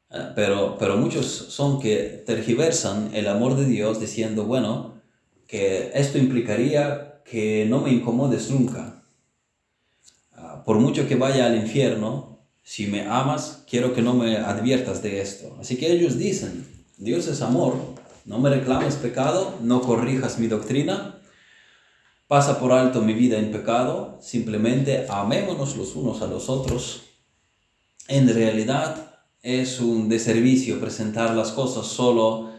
Eh, 0.10 0.32
pero, 0.36 0.78
pero 0.78 0.98
muchos 0.98 1.26
son 1.26 1.80
que 1.80 2.24
tergiversan 2.26 3.12
el 3.14 3.28
amor 3.28 3.56
de 3.56 3.66
Dios 3.66 4.00
diciendo, 4.00 4.46
bueno, 4.46 5.02
que 5.48 5.92
esto 5.94 6.18
implicaría 6.18 7.22
que 7.24 7.66
no 7.70 7.80
me 7.80 7.92
incomodes 7.92 8.50
nunca. 8.50 9.04
Ah, 10.34 10.64
por 10.66 10.80
mucho 10.80 11.08
que 11.08 11.16
vaya 11.16 11.46
al 11.46 11.56
infierno, 11.56 12.40
si 12.64 12.88
me 12.88 13.04
amas, 13.04 13.64
quiero 13.70 13.94
que 13.94 14.02
no 14.02 14.14
me 14.14 14.38
adviertas 14.38 15.02
de 15.02 15.22
esto. 15.22 15.58
Así 15.60 15.78
que 15.78 15.92
ellos 15.92 16.18
dicen, 16.18 16.81
Dios 17.02 17.26
es 17.26 17.42
amor, 17.42 17.78
no 18.26 18.38
me 18.38 18.52
reclames 18.52 18.94
pecado, 18.94 19.58
no 19.64 19.82
corrijas 19.82 20.38
mi 20.38 20.46
doctrina, 20.46 21.20
pasa 22.28 22.60
por 22.60 22.74
alto 22.74 23.02
mi 23.02 23.16
vida 23.16 23.40
en 23.40 23.52
pecado, 23.52 24.20
simplemente 24.22 25.08
amémonos 25.10 25.76
los 25.78 25.96
unos 25.96 26.22
a 26.22 26.28
los 26.28 26.48
otros. 26.48 27.02
En 28.08 28.32
realidad 28.32 29.16
es 29.42 29.80
un 29.80 30.10
deservicio 30.10 30.80
presentar 30.80 31.36
las 31.36 31.52
cosas 31.54 31.88
solo 31.88 32.52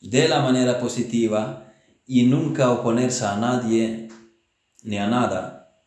de 0.00 0.26
la 0.26 0.40
manera 0.40 0.80
positiva 0.80 1.70
y 2.06 2.22
nunca 2.22 2.70
oponerse 2.70 3.26
a 3.26 3.36
nadie 3.36 4.08
ni 4.84 4.96
a 4.96 5.06
nada. 5.06 5.82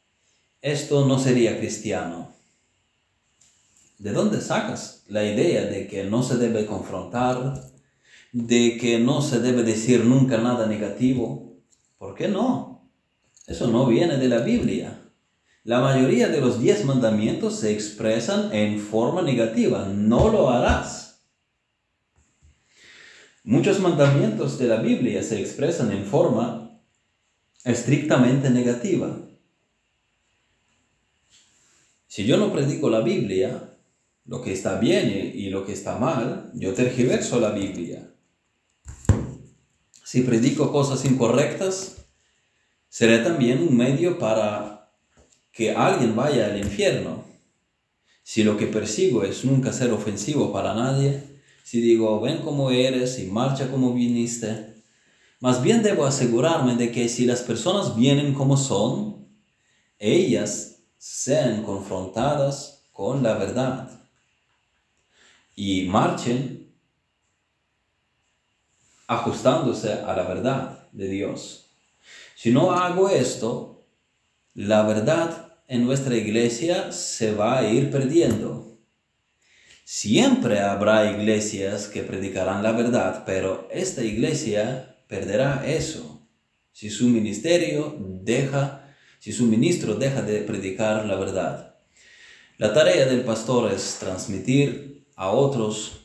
Esto 0.62 1.08
no 1.08 1.18
sería 1.18 1.58
cristiano. 1.58 2.30
¿De 3.98 4.14
dónde 4.14 4.42
sacas 4.42 5.06
la 5.08 5.24
idea 5.24 5.66
de 5.66 5.88
que 5.88 6.04
no 6.04 6.22
se 6.22 6.38
debe 6.38 6.68
confrontar, 6.68 7.79
de 8.32 8.78
que 8.78 9.00
no 9.00 9.22
se 9.22 9.40
debe 9.40 9.64
decir 9.64 10.06
nunca 10.06 10.38
nada 10.38 10.68
negativo? 10.68 11.62
¿Por 11.98 12.16
qué 12.16 12.28
no? 12.28 12.92
Eso 13.48 13.68
no 13.68 13.86
viene 13.88 14.18
de 14.18 14.30
la 14.30 14.40
Biblia. 14.40 15.02
La 15.64 15.82
mayoría 15.82 16.30
de 16.30 16.40
los 16.40 16.62
diez 16.62 16.86
mandamientos 16.86 17.60
se 17.60 17.72
expresan 17.72 18.54
en 18.54 18.80
forma 18.80 19.22
negativa. 19.22 19.88
No 19.88 20.30
lo 20.30 20.50
harás. 20.50 21.26
Muchos 23.44 23.80
mandamientos 23.80 24.60
de 24.60 24.68
la 24.68 24.78
Biblia 24.78 25.24
se 25.24 25.40
expresan 25.40 25.92
en 25.92 26.06
forma 26.06 26.82
estrictamente 27.64 28.50
negativa. 28.50 29.18
Si 32.08 32.26
yo 32.26 32.38
no 32.38 32.52
predico 32.52 32.90
la 32.90 33.02
Biblia, 33.02 33.78
lo 34.26 34.42
que 34.42 34.54
está 34.54 34.80
bien 34.80 35.32
y 35.34 35.50
lo 35.50 35.66
que 35.66 35.74
está 35.74 35.98
mal, 35.98 36.52
yo 36.54 36.74
tergiverso 36.74 37.40
la 37.40 37.52
Biblia. 37.52 38.09
Si 40.12 40.22
predico 40.22 40.72
cosas 40.72 41.06
incorrectas, 41.06 41.98
seré 42.90 43.20
también 43.20 43.62
un 43.62 43.78
medio 43.78 44.18
para 44.18 44.90
que 45.52 45.76
alguien 45.76 46.16
vaya 46.16 46.48
al 46.48 46.58
infierno. 46.58 47.24
Si 48.24 48.42
lo 48.44 48.58
que 48.58 48.66
persigo 48.66 49.24
es 49.24 49.46
nunca 49.46 49.72
ser 49.72 49.92
ofensivo 49.92 50.52
para 50.52 50.74
nadie, 50.74 51.22
si 51.64 51.80
digo, 51.80 52.20
ven 52.22 52.40
como 52.40 52.72
eres 52.72 53.20
y 53.20 53.28
marcha 53.28 53.70
como 53.70 53.94
viniste, 53.94 54.74
más 55.42 55.62
bien 55.62 55.84
debo 55.84 56.08
asegurarme 56.08 56.76
de 56.76 56.92
que 56.92 57.08
si 57.08 57.26
las 57.26 57.44
personas 57.44 57.96
vienen 57.96 58.34
como 58.34 58.58
son, 58.58 59.28
ellas 60.00 60.78
sean 60.98 61.62
confrontadas 61.62 62.82
con 62.94 63.22
la 63.22 63.36
verdad 63.36 64.02
y 65.56 65.84
marchen 65.84 66.59
ajustándose 69.10 69.92
a 69.92 70.16
la 70.16 70.24
verdad 70.24 70.88
de 70.92 71.08
Dios. 71.08 71.72
Si 72.36 72.52
no 72.52 72.72
hago 72.72 73.10
esto, 73.10 73.88
la 74.54 74.84
verdad 74.84 75.58
en 75.68 75.84
nuestra 75.84 76.16
iglesia 76.16 76.92
se 76.92 77.34
va 77.34 77.58
a 77.58 77.68
ir 77.68 77.90
perdiendo. 77.90 78.78
Siempre 79.84 80.60
habrá 80.60 81.12
iglesias 81.12 81.88
que 81.88 82.04
predicarán 82.04 82.62
la 82.62 82.72
verdad, 82.72 83.24
pero 83.26 83.68
esta 83.72 84.04
iglesia 84.04 84.96
perderá 85.08 85.64
eso 85.66 86.28
si 86.72 86.92
su 86.92 87.10
ministerio 87.10 87.98
deja, 88.00 88.94
si 89.18 89.32
su 89.32 89.48
ministro 89.48 89.96
deja 89.96 90.22
de 90.22 90.42
predicar 90.42 91.08
la 91.08 91.16
verdad. 91.16 91.78
La 92.60 92.74
tarea 92.74 93.08
del 93.08 93.22
pastor 93.22 93.74
es 93.74 93.98
transmitir 94.00 95.08
a 95.16 95.32
otros 95.32 95.99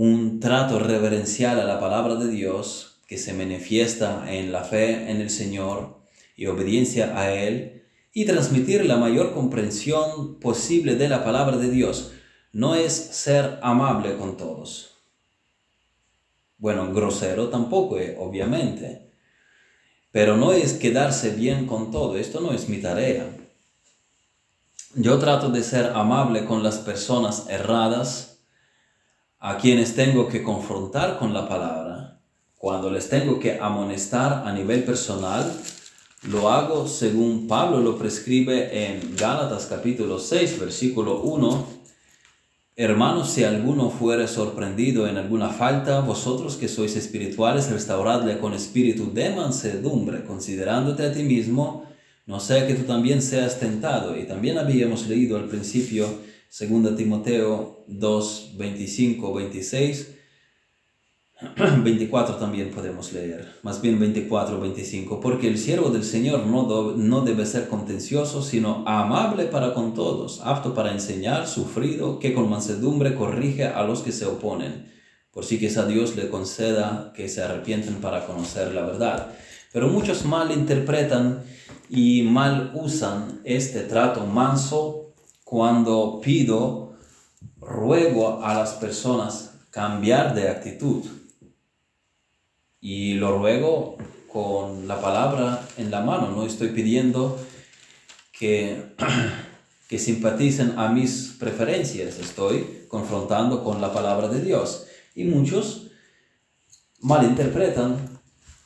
un 0.00 0.38
trato 0.38 0.78
reverencial 0.78 1.58
a 1.58 1.64
la 1.64 1.80
palabra 1.80 2.14
de 2.14 2.28
Dios 2.28 3.00
que 3.08 3.18
se 3.18 3.32
manifiesta 3.32 4.32
en 4.32 4.52
la 4.52 4.62
fe 4.62 5.10
en 5.10 5.20
el 5.20 5.28
Señor 5.28 5.98
y 6.36 6.46
obediencia 6.46 7.18
a 7.18 7.32
Él 7.34 7.82
y 8.12 8.24
transmitir 8.24 8.86
la 8.86 8.96
mayor 8.96 9.34
comprensión 9.34 10.38
posible 10.38 10.94
de 10.94 11.08
la 11.08 11.24
palabra 11.24 11.56
de 11.56 11.68
Dios. 11.68 12.12
No 12.52 12.76
es 12.76 12.92
ser 12.92 13.58
amable 13.60 14.16
con 14.16 14.36
todos. 14.36 15.00
Bueno, 16.58 16.94
grosero 16.94 17.48
tampoco, 17.48 17.98
eh, 17.98 18.14
obviamente. 18.20 19.10
Pero 20.12 20.36
no 20.36 20.52
es 20.52 20.74
quedarse 20.74 21.30
bien 21.30 21.66
con 21.66 21.90
todo. 21.90 22.16
Esto 22.16 22.40
no 22.40 22.52
es 22.52 22.68
mi 22.68 22.76
tarea. 22.80 23.36
Yo 24.94 25.18
trato 25.18 25.48
de 25.48 25.64
ser 25.64 25.86
amable 25.86 26.44
con 26.44 26.62
las 26.62 26.78
personas 26.78 27.48
erradas, 27.48 28.37
a 29.40 29.56
quienes 29.56 29.94
tengo 29.94 30.28
que 30.28 30.42
confrontar 30.42 31.18
con 31.18 31.32
la 31.32 31.48
palabra, 31.48 32.20
cuando 32.56 32.90
les 32.90 33.08
tengo 33.08 33.38
que 33.38 33.58
amonestar 33.60 34.42
a 34.44 34.52
nivel 34.52 34.82
personal, 34.82 35.52
lo 36.24 36.50
hago 36.50 36.88
según 36.88 37.46
Pablo 37.46 37.78
lo 37.78 37.96
prescribe 37.96 38.86
en 38.86 39.14
Gálatas 39.16 39.66
capítulo 39.66 40.18
6, 40.18 40.58
versículo 40.58 41.20
1. 41.20 41.78
Hermanos, 42.74 43.30
si 43.30 43.44
alguno 43.44 43.90
fuere 43.90 44.26
sorprendido 44.26 45.06
en 45.06 45.16
alguna 45.16 45.50
falta, 45.50 46.00
vosotros 46.00 46.56
que 46.56 46.66
sois 46.66 46.96
espirituales, 46.96 47.70
restauradle 47.70 48.38
con 48.38 48.54
espíritu 48.54 49.12
de 49.12 49.30
mansedumbre, 49.30 50.24
considerándote 50.24 51.06
a 51.06 51.12
ti 51.12 51.22
mismo, 51.22 51.86
no 52.26 52.40
sea 52.40 52.66
que 52.66 52.74
tú 52.74 52.82
también 52.82 53.22
seas 53.22 53.60
tentado. 53.60 54.18
Y 54.18 54.24
también 54.24 54.58
habíamos 54.58 55.06
leído 55.06 55.36
al 55.36 55.44
principio 55.44 56.08
2 56.50 56.96
Timoteo 56.96 57.84
2, 57.86 58.54
25, 58.56 59.34
26 59.34 60.18
24 61.84 62.34
también 62.34 62.70
podemos 62.70 63.12
leer, 63.12 63.46
más 63.62 63.80
bien 63.80 64.00
24, 64.00 64.60
25, 64.60 65.20
porque 65.20 65.46
el 65.46 65.56
siervo 65.56 65.90
del 65.90 66.02
Señor 66.02 66.46
no, 66.46 66.96
no 66.96 67.20
debe 67.20 67.46
ser 67.46 67.68
contencioso, 67.68 68.42
sino 68.42 68.82
amable 68.88 69.44
para 69.44 69.72
con 69.72 69.94
todos, 69.94 70.40
apto 70.42 70.74
para 70.74 70.90
enseñar, 70.90 71.46
sufrido, 71.46 72.18
que 72.18 72.34
con 72.34 72.50
mansedumbre 72.50 73.14
corrige 73.14 73.66
a 73.66 73.84
los 73.84 74.00
que 74.00 74.10
se 74.10 74.26
oponen, 74.26 74.90
por 75.30 75.44
si 75.44 75.60
que 75.60 75.68
a 75.78 75.84
Dios 75.84 76.16
le 76.16 76.28
conceda 76.28 77.12
que 77.14 77.28
se 77.28 77.40
arrepienten 77.40 78.00
para 78.00 78.26
conocer 78.26 78.74
la 78.74 78.84
verdad. 78.84 79.28
Pero 79.72 79.86
muchos 79.86 80.24
mal 80.24 80.50
interpretan 80.50 81.44
y 81.88 82.22
mal 82.22 82.72
usan 82.74 83.42
este 83.44 83.82
trato 83.82 84.26
manso 84.26 85.07
cuando 85.48 86.20
pido, 86.20 86.92
ruego 87.58 88.44
a 88.44 88.52
las 88.52 88.72
personas 88.72 89.54
cambiar 89.70 90.34
de 90.34 90.50
actitud 90.50 91.06
y 92.82 93.14
lo 93.14 93.38
ruego 93.38 93.96
con 94.30 94.86
la 94.86 95.00
palabra 95.00 95.66
en 95.78 95.90
la 95.90 96.02
mano. 96.02 96.32
No 96.32 96.44
estoy 96.44 96.68
pidiendo 96.68 97.40
que, 98.30 98.94
que 99.88 99.98
simpaticen 99.98 100.78
a 100.78 100.90
mis 100.90 101.36
preferencias. 101.40 102.18
Estoy 102.18 102.84
confrontando 102.86 103.64
con 103.64 103.80
la 103.80 103.90
palabra 103.90 104.28
de 104.28 104.42
Dios. 104.42 104.86
Y 105.14 105.24
muchos 105.24 105.86
malinterpretan 107.00 108.20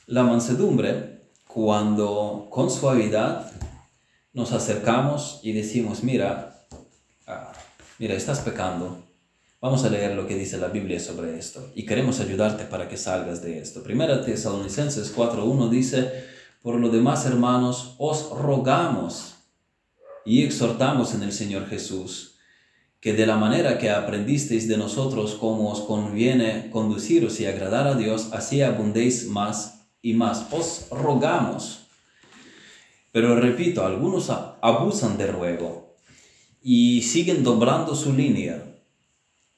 la 0.06 0.24
mansedumbre 0.24 1.28
cuando 1.46 2.48
con 2.50 2.72
suavidad 2.72 3.52
nos 4.32 4.50
acercamos 4.50 5.38
y 5.44 5.52
decimos, 5.52 6.02
mira, 6.02 6.51
mira, 7.98 8.14
estás 8.14 8.40
pecando 8.40 9.12
Vamos 9.62 9.84
a 9.84 9.90
leer 9.90 10.16
lo 10.16 10.26
que 10.26 10.34
dice 10.34 10.58
la 10.58 10.66
Biblia 10.66 10.98
sobre 10.98 11.38
esto 11.38 11.70
y 11.76 11.86
queremos 11.86 12.18
ayudarte 12.18 12.64
para 12.64 12.88
que 12.88 12.96
salgas 12.96 13.42
de 13.42 13.60
esto. 13.60 13.84
Primera 13.84 14.24
Tesalonicenses 14.24 15.16
4.1 15.16 15.68
dice, 15.68 16.24
por 16.62 16.74
lo 16.80 16.88
demás 16.88 17.26
hermanos, 17.26 17.94
os 17.98 18.28
rogamos 18.30 19.36
y 20.24 20.42
exhortamos 20.42 21.14
en 21.14 21.22
el 21.22 21.30
Señor 21.30 21.68
Jesús, 21.68 22.38
que 23.00 23.12
de 23.12 23.24
la 23.24 23.36
manera 23.36 23.78
que 23.78 23.90
aprendisteis 23.90 24.66
de 24.66 24.76
nosotros 24.76 25.36
cómo 25.38 25.70
os 25.70 25.82
conviene 25.82 26.68
conduciros 26.72 27.38
y 27.38 27.46
agradar 27.46 27.86
a 27.86 27.94
Dios, 27.94 28.30
así 28.32 28.62
abundéis 28.62 29.28
más 29.28 29.86
y 30.02 30.14
más. 30.14 30.48
Os 30.50 30.88
rogamos. 30.90 31.86
Pero 33.12 33.36
repito, 33.36 33.86
algunos 33.86 34.28
abusan 34.60 35.16
de 35.18 35.28
ruego 35.28 35.81
y 36.62 37.02
siguen 37.02 37.42
doblando 37.42 37.94
su 37.94 38.12
línea 38.12 38.72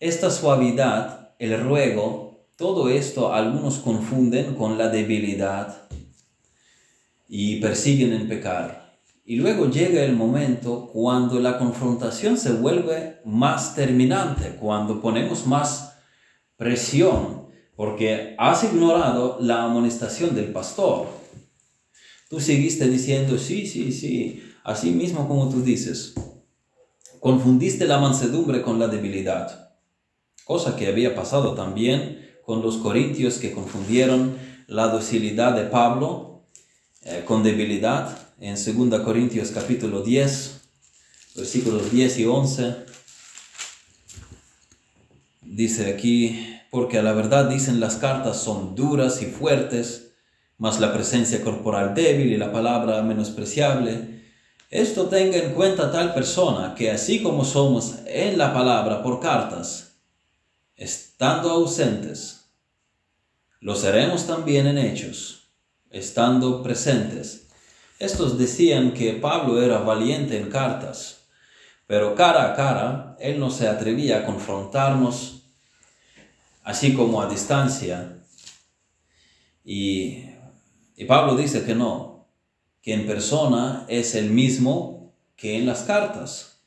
esta 0.05 0.31
suavidad, 0.31 1.31
el 1.39 1.59
ruego, 1.61 2.47
todo 2.57 2.91
esto 2.91 3.33
algunos 3.33 3.79
confunden 3.79 4.55
con 4.55 4.77
la 4.77 4.91
debilidad 4.91 5.89
y 7.27 7.57
persiguen 7.57 8.13
en 8.13 8.29
pecar. 8.29 8.99
Y 9.25 9.37
luego 9.37 9.71
llega 9.71 10.05
el 10.05 10.15
momento 10.15 10.91
cuando 10.93 11.41
la 11.41 11.57
confrontación 11.57 12.37
se 12.37 12.53
vuelve 12.53 13.21
más 13.25 13.75
terminante, 13.75 14.57
cuando 14.61 15.01
ponemos 15.01 15.47
más 15.47 15.95
presión, 16.59 17.47
porque 17.75 18.35
has 18.37 18.63
ignorado 18.65 19.39
la 19.41 19.63
amonestación 19.63 20.35
del 20.35 20.53
pastor. 20.53 21.07
Tú 22.29 22.41
seguiste 22.41 22.89
diciendo, 22.89 23.39
sí, 23.39 23.67
sí, 23.67 23.91
sí, 23.91 24.43
así 24.65 24.91
mismo 24.91 25.27
como 25.27 25.49
tú 25.49 25.63
dices. 25.63 26.15
Confundiste 27.25 27.87
la 27.87 27.97
mansedumbre 27.97 28.61
con 28.61 28.79
la 28.79 28.87
debilidad 28.87 29.71
cosa 30.45 30.77
que 30.77 30.89
había 30.89 31.15
pasado 31.15 31.55
también 31.55 32.23
con 32.45 32.61
los 32.61 32.77
corintios 32.77 33.39
que 33.39 33.53
confundieron 33.53 34.37
la 34.67 34.89
docilidad 34.89 35.57
de 35.57 35.65
Pablo 35.65 36.43
eh, 37.01 37.23
con 37.25 37.43
debilidad. 37.43 38.19
En 38.39 38.57
2 38.57 39.01
Corintios 39.01 39.53
capítulo 39.53 40.03
10, 40.03 40.61
versículos 41.37 41.91
10 41.91 42.19
y 42.19 42.27
11, 42.27 42.77
dice 45.41 45.91
aquí, 45.91 46.59
porque 46.71 46.99
a 46.99 47.03
la 47.03 47.15
verdad 47.15 47.49
dicen 47.49 47.81
las 47.81 47.97
cartas 47.97 48.37
son 48.37 48.75
duras 48.75 49.23
y 49.23 49.27
fuertes, 49.27 50.13
mas 50.59 50.79
la 50.79 50.93
presencia 50.93 51.41
corporal 51.41 51.95
débil 51.95 52.35
y 52.35 52.37
la 52.37 52.53
palabra 52.53 53.01
menospreciable. 53.01 54.14
Esto 54.71 55.07
tenga 55.07 55.37
en 55.37 55.55
cuenta 55.55 55.93
tal 55.93 56.15
persona 56.15 56.75
que 56.75 56.91
así 56.91 57.23
como 57.23 57.45
somos 57.45 57.97
en 58.07 58.39
la 58.39 58.53
palabra 58.53 59.03
por 59.03 59.21
cartas, 59.21 59.97
estando 60.77 61.51
ausentes, 61.51 62.51
lo 63.61 63.75
seremos 63.77 64.27
también 64.27 64.67
en 64.67 64.79
hechos, 64.79 65.49
estando 65.91 66.63
presentes. 66.63 67.49
Estos 67.99 68.37
decían 68.37 68.93
que 68.93 69.13
Pablo 69.13 69.63
era 69.63 69.79
valiente 69.79 70.39
en 70.39 70.51
cartas, 70.51 71.19
pero 71.87 72.15
cara 72.15 72.53
a 72.53 72.55
cara 72.55 73.17
él 73.21 73.39
no 73.39 73.51
se 73.51 73.69
atrevía 73.69 74.19
a 74.19 74.25
confrontarnos, 74.27 75.43
así 76.63 76.95
como 76.95 77.23
a 77.23 77.29
distancia. 77.29 78.19
Y 79.65 80.35
y 80.97 81.05
Pablo 81.07 81.37
dice 81.37 81.65
que 81.65 81.75
no, 81.75 82.14
que 82.85 82.93
en 82.93 83.07
persona 83.07 83.87
es 83.89 84.15
el 84.15 84.31
mismo 84.31 85.15
que 85.37 85.57
en 85.57 85.65
las 85.65 85.85
cartas. 85.85 86.59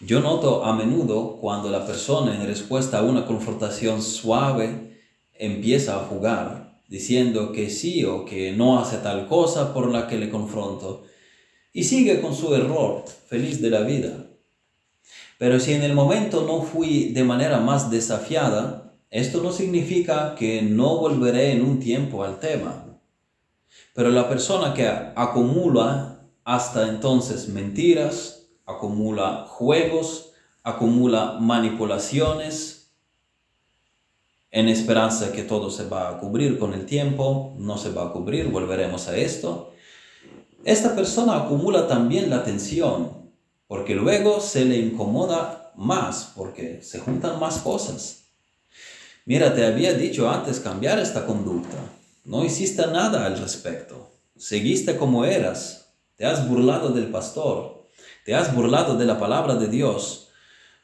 Yo 0.00 0.18
noto 0.20 0.64
a 0.64 0.74
menudo 0.74 1.36
cuando 1.40 1.70
la 1.70 1.86
persona 1.86 2.34
en 2.34 2.44
respuesta 2.44 2.98
a 2.98 3.04
una 3.04 3.24
confrontación 3.24 4.02
suave 4.02 4.98
empieza 5.38 5.94
a 5.94 6.06
jugar, 6.06 6.80
diciendo 6.88 7.52
que 7.52 7.70
sí 7.70 8.04
o 8.04 8.24
que 8.24 8.50
no 8.50 8.80
hace 8.80 8.96
tal 8.96 9.28
cosa 9.28 9.72
por 9.72 9.92
la 9.92 10.08
que 10.08 10.18
le 10.18 10.28
confronto, 10.28 11.04
y 11.72 11.84
sigue 11.84 12.20
con 12.20 12.34
su 12.34 12.52
error, 12.52 13.04
feliz 13.28 13.62
de 13.62 13.70
la 13.70 13.82
vida. 13.82 14.26
Pero 15.38 15.60
si 15.60 15.72
en 15.72 15.84
el 15.84 15.94
momento 15.94 16.44
no 16.44 16.62
fui 16.62 17.12
de 17.12 17.22
manera 17.22 17.60
más 17.60 17.92
desafiada, 17.92 18.92
esto 19.08 19.40
no 19.40 19.52
significa 19.52 20.34
que 20.34 20.62
no 20.62 20.96
volveré 20.96 21.52
en 21.52 21.62
un 21.62 21.78
tiempo 21.78 22.24
al 22.24 22.40
tema. 22.40 22.89
Pero 23.94 24.10
la 24.10 24.28
persona 24.28 24.74
que 24.74 24.88
acumula 24.88 26.20
hasta 26.44 26.88
entonces 26.88 27.48
mentiras, 27.48 28.48
acumula 28.66 29.46
juegos, 29.48 30.32
acumula 30.62 31.38
manipulaciones, 31.40 32.80
en 34.52 34.68
esperanza 34.68 35.30
que 35.32 35.44
todo 35.44 35.70
se 35.70 35.84
va 35.84 36.08
a 36.08 36.18
cubrir 36.18 36.58
con 36.58 36.74
el 36.74 36.84
tiempo, 36.84 37.54
no 37.56 37.78
se 37.78 37.90
va 37.90 38.06
a 38.06 38.12
cubrir, 38.12 38.48
volveremos 38.48 39.06
a 39.06 39.16
esto. 39.16 39.72
Esta 40.64 40.94
persona 40.96 41.36
acumula 41.36 41.86
también 41.86 42.28
la 42.28 42.42
tensión, 42.42 43.30
porque 43.68 43.94
luego 43.94 44.40
se 44.40 44.64
le 44.64 44.76
incomoda 44.76 45.72
más, 45.76 46.32
porque 46.34 46.82
se 46.82 46.98
juntan 46.98 47.38
más 47.38 47.58
cosas. 47.58 48.24
Mira, 49.24 49.54
te 49.54 49.64
había 49.64 49.94
dicho 49.94 50.28
antes 50.28 50.58
cambiar 50.58 50.98
esta 50.98 51.24
conducta. 51.24 51.76
No 52.30 52.44
hiciste 52.44 52.86
nada 52.86 53.26
al 53.26 53.40
respecto. 53.40 54.08
Seguiste 54.36 54.96
como 54.96 55.24
eras. 55.24 55.96
Te 56.14 56.26
has 56.26 56.48
burlado 56.48 56.90
del 56.90 57.06
pastor. 57.06 57.88
Te 58.24 58.36
has 58.36 58.54
burlado 58.54 58.96
de 58.96 59.04
la 59.04 59.18
palabra 59.18 59.56
de 59.56 59.66
Dios. 59.66 60.28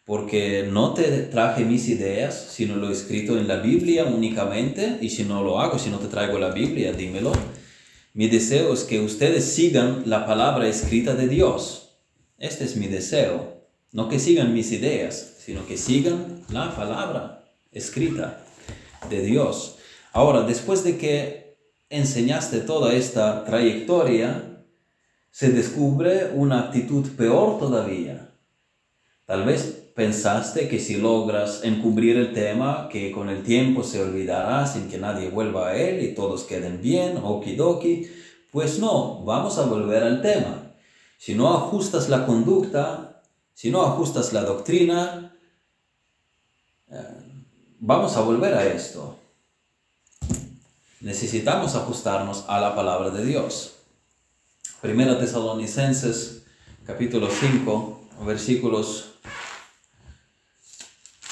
Porque 0.05 0.69
no 0.69 0.93
te 0.93 1.05
traje 1.23 1.65
mis 1.65 1.87
ideas, 1.87 2.49
sino 2.51 2.75
lo 2.75 2.89
he 2.89 2.93
escrito 2.93 3.39
en 3.39 3.47
la 3.47 3.59
Biblia 3.59 4.07
únicamente. 4.07 4.99
Y 5.01 5.11
si 5.11 5.23
no 5.23 5.45
lo 5.45 5.61
hago, 5.61 5.79
si 5.79 5.89
no 5.89 6.01
te 6.01 6.09
traigo 6.09 6.37
la 6.41 6.51
Biblia, 6.51 6.93
dímelo. 6.93 7.31
Mi 8.13 8.27
deseo 8.27 8.75
es 8.75 8.83
que 8.83 8.99
ustedes 8.99 9.45
sigan 9.45 10.03
la 10.07 10.27
palabra 10.27 10.67
escrita 10.67 11.15
de 11.15 11.29
Dios. 11.29 11.91
Este 12.39 12.65
es 12.65 12.75
mi 12.75 12.89
deseo. 12.89 13.69
No 13.93 14.09
que 14.09 14.19
sigan 14.19 14.53
mis 14.53 14.73
ideas, 14.73 15.37
sino 15.39 15.65
que 15.65 15.77
sigan 15.77 16.43
la 16.51 16.75
palabra 16.75 17.45
escrita 17.71 18.45
de 19.09 19.21
Dios. 19.21 19.76
Ahora, 20.17 20.45
después 20.45 20.83
de 20.83 20.97
que 20.97 21.59
enseñaste 21.91 22.61
toda 22.61 22.95
esta 22.95 23.45
trayectoria, 23.45 24.65
se 25.31 25.51
descubre 25.51 26.31
una 26.33 26.61
actitud 26.61 27.07
peor 27.19 27.59
todavía. 27.59 28.31
Tal 29.27 29.45
vez 29.45 29.91
pensaste 29.95 30.69
que 30.69 30.81
si 30.81 30.97
logras 30.97 31.65
encubrir 31.65 32.17
el 32.17 32.33
tema, 32.33 32.89
que 32.91 33.13
con 33.13 33.29
el 33.29 33.43
tiempo 33.43 33.83
se 33.85 34.03
olvidará 34.03 34.67
sin 34.67 34.89
que 34.89 34.97
nadie 34.97 35.29
vuelva 35.29 35.69
a 35.69 35.77
él 35.77 36.03
y 36.03 36.15
todos 36.15 36.45
queden 36.45 36.81
bien, 36.81 37.19
okidoki. 37.23 38.11
Pues 38.51 38.79
no, 38.79 39.23
vamos 39.23 39.59
a 39.59 39.67
volver 39.67 40.03
al 40.03 40.23
tema. 40.23 40.73
Si 41.19 41.35
no 41.35 41.53
ajustas 41.53 42.09
la 42.09 42.25
conducta, 42.25 43.21
si 43.53 43.71
no 43.71 43.83
ajustas 43.83 44.33
la 44.33 44.45
doctrina, 44.45 45.37
eh, 46.91 47.03
vamos 47.81 48.17
a 48.17 48.23
volver 48.23 48.55
a 48.55 48.65
esto 48.65 49.19
necesitamos 51.01 51.75
ajustarnos 51.75 52.45
a 52.49 52.61
la 52.61 52.75
palabra 52.75 53.11
de 53.11 53.25
Dios. 53.25 53.75
Primera 54.81 55.19
Tesalonicenses 55.19 56.45
capítulo 56.87 57.29
5, 57.29 58.01
versículos, 58.25 59.13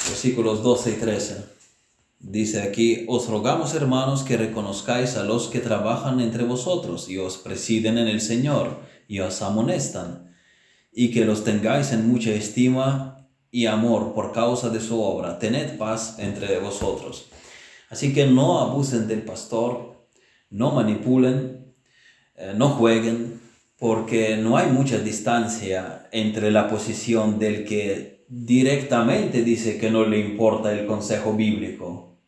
versículos 0.09 0.63
12 0.63 0.91
y 0.91 0.95
13. 0.95 1.45
Dice 2.19 2.63
aquí, 2.63 3.05
os 3.09 3.29
rogamos 3.29 3.75
hermanos 3.75 4.23
que 4.23 4.37
reconozcáis 4.37 5.17
a 5.17 5.25
los 5.25 5.49
que 5.49 5.61
trabajan 5.61 6.21
entre 6.21 6.45
vosotros 6.45 7.09
y 7.09 7.19
os 7.19 7.37
presiden 7.37 7.99
en 7.99 8.09
el 8.09 8.21
Señor 8.21 8.81
y 9.09 9.21
os 9.21 9.43
amonestan, 9.43 10.35
y 10.93 11.11
que 11.11 11.25
los 11.25 11.45
tengáis 11.45 11.93
en 11.93 12.09
mucha 12.09 12.31
estima 12.31 13.29
y 13.51 13.67
amor 13.67 14.15
por 14.15 14.33
causa 14.33 14.71
de 14.71 14.81
su 14.81 15.01
obra. 15.01 15.39
Tened 15.39 15.77
paz 15.79 16.17
entre 16.19 16.59
vosotros. 16.59 17.27
Así 17.95 18.13
que 18.13 18.27
no 18.27 18.59
abusen 18.59 19.07
del 19.07 19.23
pastor, 19.23 20.09
no 20.51 20.73
manipulen, 20.73 21.73
eh, 22.35 22.53
no 22.57 22.71
jueguen, 22.71 23.41
porque 23.79 24.37
no 24.37 24.57
hay 24.57 24.69
mucha 24.73 24.99
distancia 24.99 26.09
entre 26.11 26.51
la 26.51 26.67
posición 26.69 27.39
del 27.39 27.65
que 27.65 28.25
directamente 28.27 29.45
dice 29.45 29.79
que 29.79 29.93
no 29.93 30.05
le 30.07 30.19
importa 30.19 30.73
el 30.73 30.87
consejo 30.87 31.35
bíblico 31.35 32.19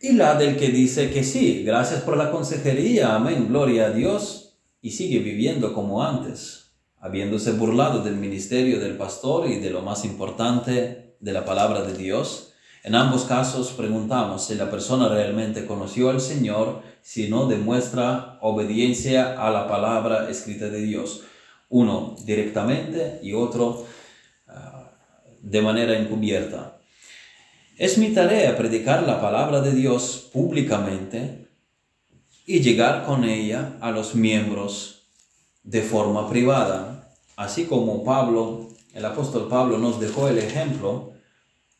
y 0.00 0.12
la 0.12 0.36
del 0.36 0.56
que 0.56 0.68
dice 0.68 1.10
que 1.10 1.24
sí, 1.24 1.64
gracias 1.64 2.02
por 2.02 2.16
la 2.16 2.30
consejería, 2.30 3.16
amén, 3.16 3.48
gloria 3.48 3.86
a 3.86 3.90
Dios, 3.90 4.60
y 4.80 4.92
sigue 4.92 5.18
viviendo 5.18 5.74
como 5.74 6.04
antes, 6.04 6.76
habiéndose 7.00 7.50
burlado 7.50 8.04
del 8.04 8.14
ministerio 8.14 8.78
del 8.78 8.96
pastor 8.96 9.50
y 9.50 9.58
de 9.58 9.70
lo 9.70 9.82
más 9.82 10.04
importante 10.04 11.16
de 11.18 11.32
la 11.32 11.44
palabra 11.44 11.82
de 11.82 11.98
Dios 11.98 12.51
en 12.84 12.96
ambos 12.96 13.24
casos 13.24 13.70
preguntamos 13.70 14.46
si 14.46 14.56
la 14.56 14.68
persona 14.68 15.08
realmente 15.08 15.66
conoció 15.66 16.10
al 16.10 16.20
Señor, 16.20 16.82
si 17.00 17.28
no 17.28 17.46
demuestra 17.46 18.38
obediencia 18.40 19.40
a 19.40 19.50
la 19.50 19.68
palabra 19.68 20.28
escrita 20.28 20.68
de 20.68 20.82
Dios. 20.82 21.22
Uno 21.68 22.16
directamente 22.24 23.20
y 23.22 23.34
otro 23.34 23.86
ah, 24.48 24.90
de 25.40 25.62
manera 25.62 25.96
encubierta. 25.96 26.78
Es 27.78 27.98
mi 27.98 28.08
tarea 28.08 28.56
predicar 28.56 29.04
la 29.04 29.20
palabra 29.20 29.60
de 29.60 29.72
Dios 29.72 30.28
públicamente 30.32 31.48
y 32.44 32.60
llegar 32.60 33.04
con 33.04 33.24
ella 33.24 33.76
a 33.80 33.92
los 33.92 34.16
miembros 34.16 35.04
de 35.62 35.82
forma 35.82 36.28
privada, 36.28 37.14
así 37.36 37.66
como 37.66 38.04
Pablo, 38.04 38.68
el 38.92 39.04
apóstol 39.04 39.46
Pablo 39.48 39.78
nos 39.78 40.00
dejó 40.00 40.28
el 40.28 40.38
ejemplo 40.38 41.11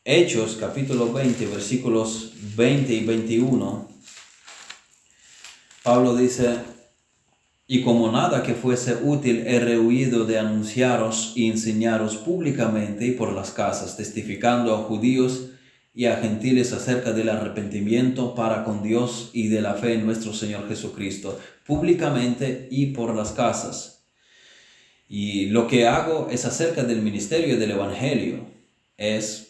Hechos 0.05 0.57
capítulo 0.59 1.13
20, 1.13 1.45
versículos 1.45 2.33
20 2.57 2.93
y 2.93 3.05
21, 3.05 3.87
Pablo 5.81 6.13
dice, 6.17 6.57
y 7.67 7.83
como 7.83 8.11
nada 8.11 8.43
que 8.43 8.53
fuese 8.53 8.95
útil 9.01 9.47
he 9.47 9.61
rehuido 9.61 10.25
de 10.25 10.39
anunciaros 10.39 11.31
y 11.37 11.49
enseñaros 11.49 12.17
públicamente 12.17 13.05
y 13.05 13.11
por 13.11 13.31
las 13.31 13.51
casas, 13.51 13.95
testificando 13.95 14.75
a 14.75 14.79
judíos 14.79 15.51
y 15.93 16.07
a 16.07 16.17
gentiles 16.17 16.73
acerca 16.73 17.13
del 17.13 17.29
arrepentimiento 17.29 18.35
para 18.35 18.65
con 18.65 18.83
Dios 18.83 19.29
y 19.31 19.47
de 19.47 19.61
la 19.61 19.75
fe 19.75 19.93
en 19.93 20.05
nuestro 20.05 20.33
Señor 20.33 20.67
Jesucristo, 20.67 21.39
públicamente 21.65 22.67
y 22.69 22.87
por 22.87 23.15
las 23.15 23.31
casas. 23.31 24.03
Y 25.07 25.45
lo 25.45 25.65
que 25.65 25.87
hago 25.87 26.27
es 26.29 26.43
acerca 26.43 26.83
del 26.83 27.01
ministerio 27.01 27.57
del 27.57 27.71
Evangelio, 27.71 28.51
es 28.97 29.42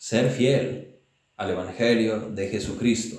ser 0.00 0.30
fiel 0.30 0.98
al 1.36 1.50
Evangelio 1.50 2.30
de 2.30 2.48
Jesucristo. 2.48 3.18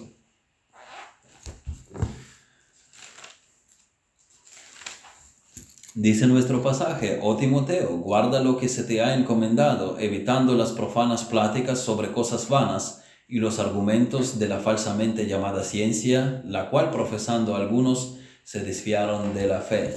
Dice 5.93 6.25
nuestro 6.25 6.63
pasaje, 6.63 7.19
oh 7.21 7.37
Timoteo, 7.37 7.97
guarda 7.97 8.41
lo 8.41 8.57
que 8.57 8.67
se 8.67 8.83
te 8.83 8.99
ha 8.99 9.13
encomendado, 9.13 9.99
evitando 9.99 10.55
las 10.55 10.71
profanas 10.71 11.23
pláticas 11.23 11.79
sobre 11.79 12.11
cosas 12.13 12.49
vanas 12.49 13.03
y 13.27 13.37
los 13.37 13.59
argumentos 13.59 14.39
de 14.39 14.47
la 14.47 14.57
falsamente 14.57 15.27
llamada 15.27 15.63
ciencia, 15.63 16.41
la 16.47 16.71
cual 16.71 16.89
profesando 16.89 17.55
algunos 17.55 18.15
se 18.43 18.61
desviaron 18.61 19.35
de 19.35 19.47
la 19.47 19.61
fe. 19.61 19.93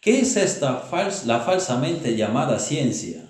¿Qué 0.00 0.18
es 0.18 0.36
esta 0.36 0.82
la 1.24 1.40
falsamente 1.40 2.16
llamada 2.16 2.58
ciencia? 2.58 3.24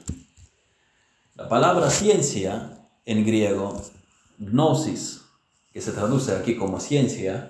La 1.36 1.48
palabra 1.48 1.90
ciencia 1.90 2.78
en 3.04 3.26
griego, 3.26 3.82
gnosis, 4.38 5.22
que 5.72 5.80
se 5.80 5.90
traduce 5.90 6.30
aquí 6.30 6.54
como 6.54 6.78
ciencia, 6.78 7.48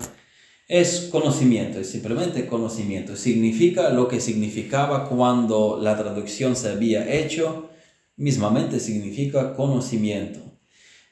es 0.69 1.11
conocimiento, 1.13 1.79
es 1.79 1.91
simplemente 1.91 2.47
conocimiento. 2.47 3.15
Significa 3.15 3.91
lo 3.91 4.09
que 4.09 4.23
significaba 4.23 5.07
cuando 5.07 5.79
la 5.79 5.99
traducción 5.99 6.57
se 6.57 6.71
había 6.71 7.13
hecho, 7.15 7.69
mismamente 8.17 8.81
significa 8.81 9.55
conocimiento. 9.55 10.41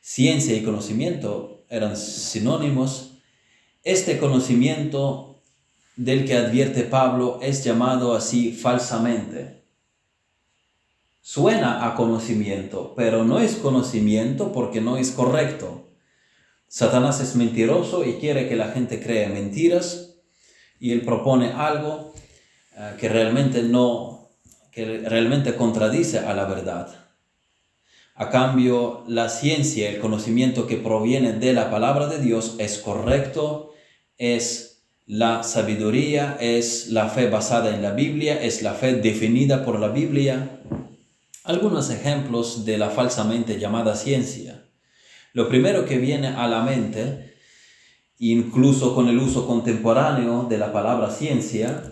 Ciencia 0.00 0.56
y 0.56 0.62
conocimiento 0.62 1.66
eran 1.68 1.94
sinónimos. 1.94 3.18
Este 3.84 4.16
conocimiento 4.16 5.42
del 5.96 6.24
que 6.24 6.38
advierte 6.38 6.84
Pablo 6.84 7.38
es 7.42 7.62
llamado 7.64 8.14
así 8.14 8.50
falsamente. 8.50 9.61
Suena 11.24 11.86
a 11.86 11.94
conocimiento, 11.94 12.94
pero 12.96 13.24
no 13.24 13.38
es 13.38 13.54
conocimiento 13.54 14.52
porque 14.52 14.80
no 14.80 14.96
es 14.96 15.12
correcto. 15.12 15.86
Satanás 16.66 17.20
es 17.20 17.36
mentiroso 17.36 18.04
y 18.04 18.14
quiere 18.14 18.48
que 18.48 18.56
la 18.56 18.72
gente 18.72 19.00
crea 19.00 19.28
mentiras 19.28 20.16
y 20.80 20.90
él 20.90 21.02
propone 21.02 21.52
algo 21.52 22.12
eh, 22.76 22.96
que 22.98 23.08
realmente 23.08 23.62
no, 23.62 24.30
que 24.72 24.98
realmente 24.98 25.54
contradice 25.54 26.18
a 26.18 26.34
la 26.34 26.46
verdad. 26.46 26.88
A 28.16 28.28
cambio, 28.28 29.04
la 29.06 29.28
ciencia, 29.28 29.90
el 29.90 30.00
conocimiento 30.00 30.66
que 30.66 30.76
proviene 30.76 31.34
de 31.34 31.52
la 31.52 31.70
palabra 31.70 32.08
de 32.08 32.18
Dios 32.18 32.56
es 32.58 32.78
correcto, 32.78 33.74
es 34.18 34.82
la 35.06 35.42
sabiduría, 35.42 36.36
es 36.40 36.88
la 36.88 37.08
fe 37.08 37.28
basada 37.28 37.74
en 37.74 37.82
la 37.82 37.92
Biblia, 37.92 38.42
es 38.42 38.62
la 38.62 38.74
fe 38.74 38.94
definida 38.94 39.64
por 39.64 39.78
la 39.78 39.88
Biblia. 39.88 40.61
Algunos 41.44 41.90
ejemplos 41.90 42.64
de 42.64 42.78
la 42.78 42.90
falsamente 42.90 43.58
llamada 43.58 43.96
ciencia. 43.96 44.68
Lo 45.32 45.48
primero 45.48 45.84
que 45.84 45.98
viene 45.98 46.28
a 46.28 46.46
la 46.46 46.62
mente, 46.62 47.34
incluso 48.18 48.94
con 48.94 49.08
el 49.08 49.18
uso 49.18 49.46
contemporáneo 49.48 50.44
de 50.44 50.58
la 50.58 50.72
palabra 50.72 51.10
ciencia, 51.10 51.90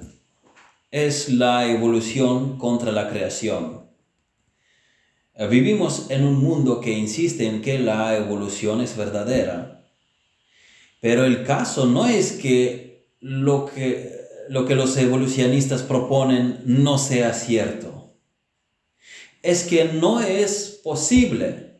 es 0.93 1.31
la 1.31 1.69
evolución 1.69 2.59
contra 2.59 2.93
la 2.93 3.09
creación. 3.09 3.87
Vivimos 5.49 6.11
en 6.11 6.25
un 6.25 6.41
mundo 6.41 6.81
que 6.81 6.93
insiste 6.93 7.47
en 7.49 7.61
que 7.61 7.81
la 7.81 8.17
evolución 8.17 8.81
es 8.81 8.97
verdadera, 8.97 9.85
pero 11.01 11.25
el 11.25 11.45
caso 11.45 11.87
no 11.87 12.07
es 12.07 12.33
que 12.33 13.09
lo 13.19 13.67
que, 13.67 14.13
que 14.69 14.75
los 14.77 14.97
evolucionistas 14.97 15.83
proponen 15.83 16.61
no 16.67 16.99
sea 16.99 17.33
cierto, 17.33 18.00
es 19.43 19.65
que 19.65 19.85
no 19.85 20.21
es 20.21 20.81
posible 20.83 21.71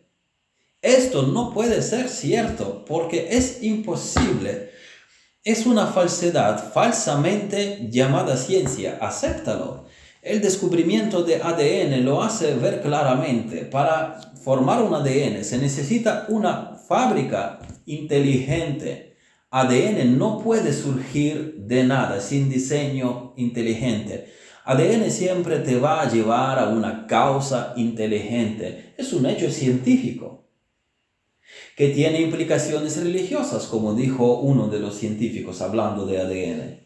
esto 0.83 1.25
no 1.25 1.53
puede 1.53 1.83
ser 1.83 2.09
cierto 2.09 2.87
porque 2.87 3.29
es 3.33 3.63
imposible. 3.63 4.71
Es 5.45 5.67
una 5.67 5.87
falsedad 5.87 6.73
falsamente 6.73 7.89
llamada 7.91 8.39
ciencia. 8.39 8.97
Acéptalo. 9.01 9.85
El 10.23 10.41
descubrimiento 10.41 11.23
de 11.23 11.37
ADN 11.37 12.03
lo 12.05 12.23
hace 12.23 12.55
ver 12.55 12.81
claramente. 12.81 13.67
Para 13.67 14.21
formar 14.43 14.83
un 14.83 14.95
ADN 14.95 15.45
se 15.45 15.59
necesita 15.59 16.25
una 16.29 16.79
fábrica 16.89 17.59
inteligente. 17.85 19.19
ADN 19.51 20.17
no 20.17 20.39
puede 20.39 20.73
surgir 20.73 21.57
de 21.59 21.85
nada 21.85 22.23
sin 22.23 22.49
diseño 22.49 23.35
inteligente. 23.37 24.33
ADN 24.65 25.11
siempre 25.11 25.59
te 25.61 25.79
va 25.79 26.03
a 26.03 26.11
llevar 26.11 26.59
a 26.59 26.69
una 26.69 27.07
causa 27.07 27.73
inteligente. 27.77 28.95
Es 28.97 29.13
un 29.13 29.27
hecho 29.27 29.51
científico 29.51 30.45
que 31.77 31.89
tiene 31.89 32.21
implicaciones 32.21 33.03
religiosas, 33.03 33.67
como 33.67 33.95
dijo 33.95 34.41
uno 34.41 34.69
de 34.69 34.81
los 34.81 34.97
científicos 34.97 35.61
hablando 35.63 36.07
de 36.07 36.19
ADN. 36.19 36.81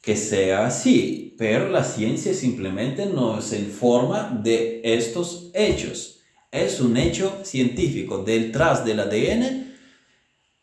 Que 0.00 0.16
sea 0.16 0.66
así, 0.66 1.34
pero 1.36 1.68
la 1.68 1.82
ciencia 1.82 2.32
simplemente 2.32 3.06
no 3.06 3.42
se 3.42 3.58
informa 3.58 4.40
de 4.42 4.80
estos 4.84 5.50
hechos. 5.52 6.20
Es 6.52 6.80
un 6.80 6.96
hecho 6.96 7.40
científico. 7.42 8.22
Detrás 8.24 8.84
del 8.84 9.00
ADN 9.00 9.74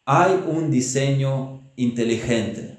hay 0.06 0.32
un 0.47 0.71
diseño 0.71 1.73
inteligente. 1.76 2.72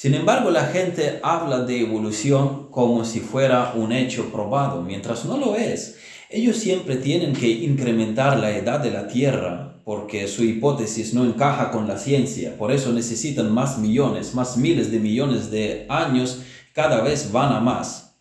Sin 0.00 0.14
embargo, 0.14 0.50
la 0.50 0.64
gente 0.64 1.20
habla 1.22 1.58
de 1.66 1.82
evolución 1.82 2.70
como 2.70 3.04
si 3.04 3.20
fuera 3.20 3.74
un 3.74 3.92
hecho 3.92 4.32
probado, 4.32 4.80
mientras 4.80 5.26
no 5.26 5.36
lo 5.36 5.56
es. 5.56 5.98
Ellos 6.30 6.56
siempre 6.56 6.96
tienen 6.96 7.34
que 7.34 7.50
incrementar 7.50 8.38
la 8.38 8.56
edad 8.56 8.80
de 8.80 8.92
la 8.92 9.08
Tierra 9.08 9.82
porque 9.84 10.26
su 10.26 10.42
hipótesis 10.42 11.12
no 11.12 11.26
encaja 11.26 11.70
con 11.70 11.86
la 11.86 11.98
ciencia. 11.98 12.56
Por 12.56 12.72
eso 12.72 12.94
necesitan 12.94 13.52
más 13.52 13.76
millones, 13.76 14.34
más 14.34 14.56
miles 14.56 14.90
de 14.90 15.00
millones 15.00 15.50
de 15.50 15.84
años, 15.90 16.44
cada 16.72 17.02
vez 17.02 17.30
van 17.30 17.52
a 17.52 17.60
más. 17.60 18.16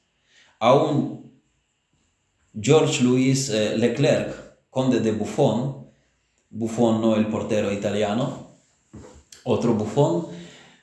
Aún 0.59 1.31
George 2.59 3.01
Louis 3.05 3.49
eh, 3.51 3.77
Leclerc, 3.77 4.35
conde 4.69 4.99
de 4.99 5.13
Buffon, 5.13 5.87
Buffon 6.49 6.99
no 6.99 7.15
el 7.15 7.27
portero 7.27 7.71
italiano, 7.71 8.49
otro 9.45 9.75
Buffon, 9.75 10.39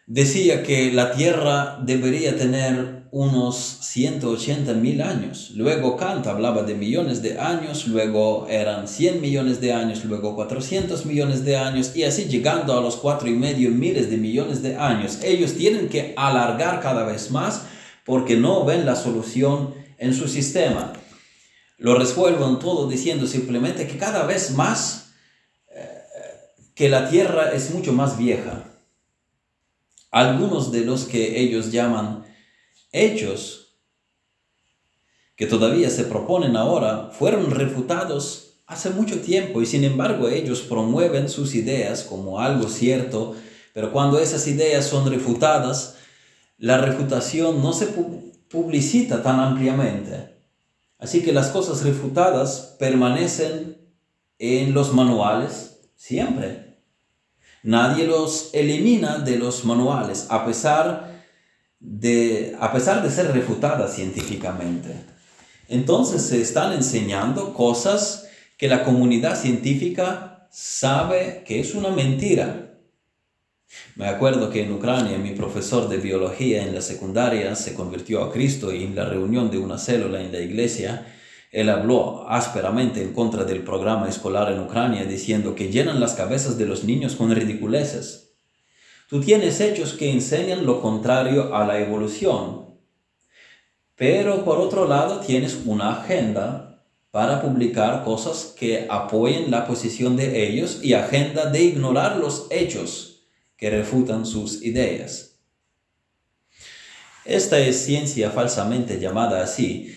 decía 0.06 0.62
que 0.62 0.92
la 0.92 1.12
Tierra 1.12 1.78
debería 1.82 2.36
tener 2.36 3.06
unos 3.10 3.78
180 3.82 4.74
mil 4.74 5.00
años. 5.00 5.52
Luego 5.54 5.96
Kant 5.96 6.26
hablaba 6.26 6.62
de 6.62 6.74
millones 6.74 7.22
de 7.22 7.40
años, 7.40 7.88
luego 7.88 8.46
eran 8.48 8.88
100 8.88 9.20
millones 9.20 9.60
de 9.60 9.72
años, 9.72 10.04
luego 10.04 10.34
400 10.36 11.06
millones 11.06 11.44
de 11.44 11.56
años 11.56 11.96
y 11.96 12.04
así 12.04 12.24
llegando 12.24 12.76
a 12.76 12.80
los 12.80 12.96
cuatro 12.96 13.28
y 13.28 13.34
medio 13.34 13.70
miles 13.70 14.10
de 14.10 14.16
millones 14.16 14.62
de 14.62 14.76
años. 14.76 15.20
Ellos 15.22 15.54
tienen 15.54 15.88
que 15.88 16.14
alargar 16.16 16.80
cada 16.80 17.04
vez 17.04 17.30
más 17.30 17.62
porque 18.04 18.36
no 18.36 18.64
ven 18.64 18.86
la 18.86 18.96
solución 18.96 19.74
en 19.98 20.14
su 20.14 20.28
sistema. 20.28 20.92
Lo 21.78 21.98
resuelven 21.98 22.58
todo 22.58 22.88
diciendo 22.88 23.26
simplemente 23.26 23.86
que 23.86 23.98
cada 23.98 24.24
vez 24.24 24.52
más 24.52 25.14
eh, 25.74 25.88
que 26.74 26.88
la 26.88 27.08
Tierra 27.08 27.52
es 27.52 27.70
mucho 27.70 27.92
más 27.92 28.16
vieja. 28.16 28.75
Algunos 30.16 30.72
de 30.72 30.80
los 30.80 31.04
que 31.04 31.42
ellos 31.42 31.70
llaman 31.70 32.24
hechos 32.90 33.76
que 35.36 35.44
todavía 35.44 35.90
se 35.90 36.04
proponen 36.04 36.56
ahora 36.56 37.10
fueron 37.12 37.50
refutados 37.50 38.62
hace 38.66 38.88
mucho 38.88 39.20
tiempo 39.20 39.60
y 39.60 39.66
sin 39.66 39.84
embargo 39.84 40.30
ellos 40.30 40.62
promueven 40.62 41.28
sus 41.28 41.54
ideas 41.54 42.02
como 42.02 42.40
algo 42.40 42.70
cierto, 42.70 43.36
pero 43.74 43.92
cuando 43.92 44.18
esas 44.18 44.46
ideas 44.46 44.86
son 44.86 45.10
refutadas, 45.10 45.96
la 46.56 46.78
refutación 46.78 47.62
no 47.62 47.74
se 47.74 47.88
publicita 48.48 49.22
tan 49.22 49.38
ampliamente. 49.38 50.38
Así 50.98 51.22
que 51.22 51.34
las 51.34 51.50
cosas 51.50 51.84
refutadas 51.84 52.74
permanecen 52.78 53.86
en 54.38 54.72
los 54.72 54.94
manuales 54.94 55.78
siempre. 55.94 56.65
Nadie 57.62 58.06
los 58.06 58.50
elimina 58.52 59.18
de 59.18 59.38
los 59.38 59.64
manuales, 59.64 60.26
a 60.30 60.44
pesar 60.46 61.24
de, 61.80 62.56
a 62.60 62.72
pesar 62.72 63.02
de 63.02 63.10
ser 63.10 63.32
refutada 63.32 63.88
científicamente. 63.88 64.94
Entonces 65.68 66.22
se 66.22 66.40
están 66.40 66.72
enseñando 66.72 67.52
cosas 67.54 68.28
que 68.56 68.68
la 68.68 68.84
comunidad 68.84 69.40
científica 69.40 70.48
sabe 70.50 71.42
que 71.44 71.60
es 71.60 71.74
una 71.74 71.90
mentira. 71.90 72.78
Me 73.96 74.06
acuerdo 74.06 74.48
que 74.50 74.62
en 74.62 74.72
Ucrania 74.72 75.18
mi 75.18 75.32
profesor 75.32 75.88
de 75.88 75.98
biología 75.98 76.62
en 76.62 76.74
la 76.74 76.80
secundaria 76.80 77.54
se 77.56 77.74
convirtió 77.74 78.22
a 78.22 78.32
Cristo 78.32 78.72
y 78.72 78.84
en 78.84 78.94
la 78.94 79.04
reunión 79.04 79.50
de 79.50 79.58
una 79.58 79.76
célula 79.76 80.20
en 80.20 80.32
la 80.32 80.40
iglesia, 80.40 81.06
él 81.52 81.68
habló 81.68 82.28
ásperamente 82.28 83.02
en 83.02 83.12
contra 83.12 83.44
del 83.44 83.62
programa 83.62 84.08
escolar 84.08 84.52
en 84.52 84.60
Ucrania 84.60 85.04
diciendo 85.04 85.54
que 85.54 85.70
llenan 85.70 86.00
las 86.00 86.14
cabezas 86.14 86.58
de 86.58 86.66
los 86.66 86.84
niños 86.84 87.16
con 87.16 87.34
ridiculeces. 87.34 88.34
Tú 89.08 89.20
tienes 89.20 89.60
hechos 89.60 89.92
que 89.92 90.10
enseñan 90.10 90.66
lo 90.66 90.80
contrario 90.80 91.54
a 91.54 91.66
la 91.66 91.78
evolución, 91.78 92.74
pero 93.94 94.44
por 94.44 94.58
otro 94.58 94.86
lado 94.86 95.20
tienes 95.20 95.58
una 95.64 96.00
agenda 96.00 96.66
para 97.10 97.40
publicar 97.40 98.04
cosas 98.04 98.54
que 98.58 98.86
apoyen 98.90 99.50
la 99.50 99.66
posición 99.66 100.16
de 100.16 100.46
ellos 100.48 100.80
y 100.82 100.92
agenda 100.92 101.46
de 101.46 101.62
ignorar 101.62 102.18
los 102.18 102.46
hechos 102.50 103.28
que 103.56 103.70
refutan 103.70 104.26
sus 104.26 104.62
ideas. 104.62 105.38
Esta 107.24 107.58
es 107.58 107.84
ciencia 107.84 108.30
falsamente 108.30 109.00
llamada 109.00 109.42
así. 109.42 109.96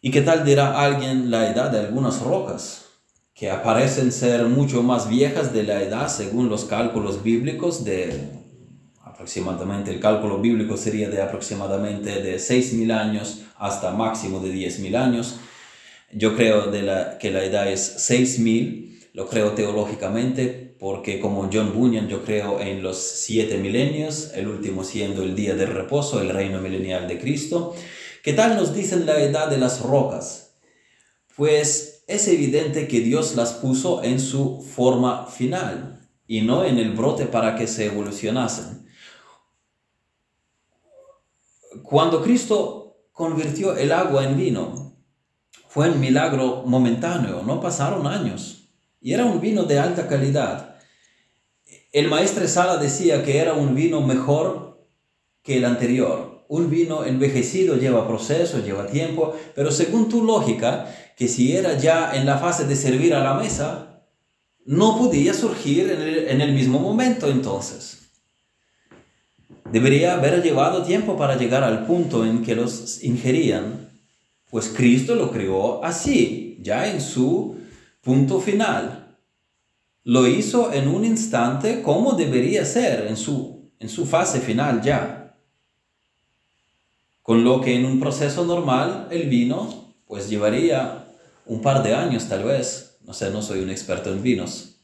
¿Y 0.00 0.10
qué 0.10 0.22
tal 0.22 0.44
dirá 0.44 0.80
alguien 0.80 1.30
la 1.30 1.50
edad 1.50 1.70
de 1.70 1.80
algunas 1.80 2.20
rocas? 2.22 2.88
que 3.38 3.52
aparecen 3.52 4.10
ser 4.10 4.46
mucho 4.46 4.82
más 4.82 5.08
viejas 5.08 5.52
de 5.52 5.62
la 5.62 5.80
edad 5.80 6.08
según 6.08 6.48
los 6.48 6.64
cálculos 6.64 7.22
bíblicos 7.22 7.84
de 7.84 8.30
aproximadamente, 9.04 9.92
el 9.92 10.00
cálculo 10.00 10.38
bíblico 10.38 10.76
sería 10.76 11.08
de 11.08 11.22
aproximadamente 11.22 12.20
de 12.20 12.36
6.000 12.36 12.92
años 12.92 13.42
hasta 13.56 13.92
máximo 13.92 14.40
de 14.40 14.52
10.000 14.52 14.96
años. 14.96 15.36
Yo 16.12 16.34
creo 16.34 16.66
de 16.72 16.82
la, 16.82 17.18
que 17.18 17.30
la 17.30 17.44
edad 17.44 17.70
es 17.70 18.10
6.000, 18.10 19.10
lo 19.12 19.28
creo 19.28 19.52
teológicamente, 19.52 20.74
porque 20.80 21.20
como 21.20 21.48
John 21.52 21.72
Bunyan 21.74 22.08
yo 22.08 22.24
creo 22.24 22.60
en 22.60 22.82
los 22.82 22.98
siete 22.98 23.56
milenios, 23.56 24.32
el 24.34 24.48
último 24.48 24.82
siendo 24.82 25.22
el 25.22 25.36
día 25.36 25.54
del 25.54 25.74
reposo, 25.74 26.20
el 26.20 26.30
reino 26.30 26.60
milenial 26.60 27.06
de 27.06 27.20
Cristo. 27.20 27.74
¿Qué 28.22 28.32
tal 28.32 28.56
nos 28.56 28.74
dicen 28.74 29.06
la 29.06 29.20
edad 29.20 29.48
de 29.48 29.58
las 29.58 29.80
rocas? 29.80 30.56
Pues 31.36 32.02
es 32.08 32.26
evidente 32.26 32.88
que 32.88 33.00
Dios 33.00 33.36
las 33.36 33.52
puso 33.52 34.02
en 34.02 34.18
su 34.18 34.62
forma 34.62 35.26
final 35.26 36.08
y 36.26 36.40
no 36.40 36.64
en 36.64 36.78
el 36.78 36.92
brote 36.92 37.26
para 37.26 37.54
que 37.54 37.66
se 37.66 37.86
evolucionasen. 37.86 38.88
Cuando 41.82 42.22
Cristo 42.22 43.04
convirtió 43.12 43.76
el 43.76 43.92
agua 43.92 44.24
en 44.24 44.36
vino, 44.36 44.96
fue 45.68 45.90
un 45.90 46.00
milagro 46.00 46.64
momentáneo, 46.66 47.42
no 47.42 47.60
pasaron 47.60 48.06
años, 48.06 48.70
y 49.00 49.12
era 49.12 49.24
un 49.24 49.40
vino 49.40 49.62
de 49.62 49.78
alta 49.78 50.08
calidad. 50.08 50.76
El 51.92 52.08
maestro 52.08 52.48
Sala 52.48 52.78
decía 52.78 53.22
que 53.22 53.38
era 53.38 53.52
un 53.52 53.74
vino 53.74 54.00
mejor 54.00 54.86
que 55.42 55.58
el 55.58 55.64
anterior. 55.64 56.37
Un 56.48 56.70
vino 56.70 57.04
envejecido 57.04 57.76
lleva 57.76 58.08
proceso, 58.08 58.58
lleva 58.64 58.86
tiempo, 58.86 59.36
pero 59.54 59.70
según 59.70 60.08
tu 60.08 60.24
lógica, 60.24 60.92
que 61.16 61.28
si 61.28 61.56
era 61.56 61.76
ya 61.76 62.14
en 62.14 62.24
la 62.26 62.38
fase 62.38 62.64
de 62.64 62.74
servir 62.74 63.14
a 63.14 63.22
la 63.22 63.34
mesa, 63.34 63.88
no 64.68 64.98
podía 64.98 65.32
surgir 65.32 65.90
en 65.90 66.40
el, 66.42 66.52
mismo 66.52 66.78
momento 66.78 67.30
entonces. 67.30 68.10
Debería 69.72 70.14
haber 70.14 70.42
llevado 70.42 70.82
tiempo 70.82 71.16
para 71.16 71.36
llegar 71.36 71.64
al 71.64 71.86
punto 71.86 72.24
en 72.24 72.42
que 72.42 72.54
los 72.54 73.02
ingerían, 73.02 73.90
pues 74.50 74.68
Cristo 74.68 75.14
lo 75.14 75.30
creó 75.30 75.82
así, 75.82 76.58
ya 76.62 76.90
en 76.90 77.00
su 77.00 77.56
punto 78.02 78.40
final. 78.40 79.16
Lo 80.04 80.26
hizo 80.26 80.72
en 80.72 80.88
un 80.88 81.04
instante 81.04 81.82
como 81.82 82.12
debería 82.12 82.64
ser, 82.64 83.06
en 83.08 83.16
su, 83.16 83.72
en 83.78 83.88
su 83.88 84.06
fase 84.06 84.38
final 84.40 84.82
ya. 84.82 85.17
Con 87.28 87.44
lo 87.44 87.60
que 87.60 87.74
en 87.74 87.84
un 87.84 88.00
proceso 88.00 88.46
normal 88.46 89.06
el 89.10 89.28
vino 89.28 89.92
pues 90.06 90.30
llevaría 90.30 91.04
un 91.44 91.60
par 91.60 91.82
de 91.82 91.94
años 91.94 92.26
tal 92.26 92.44
vez 92.44 92.96
no 93.02 93.12
sé, 93.12 93.30
no 93.30 93.42
soy 93.42 93.60
un 93.60 93.68
experto 93.68 94.10
en 94.10 94.22
vinos. 94.22 94.76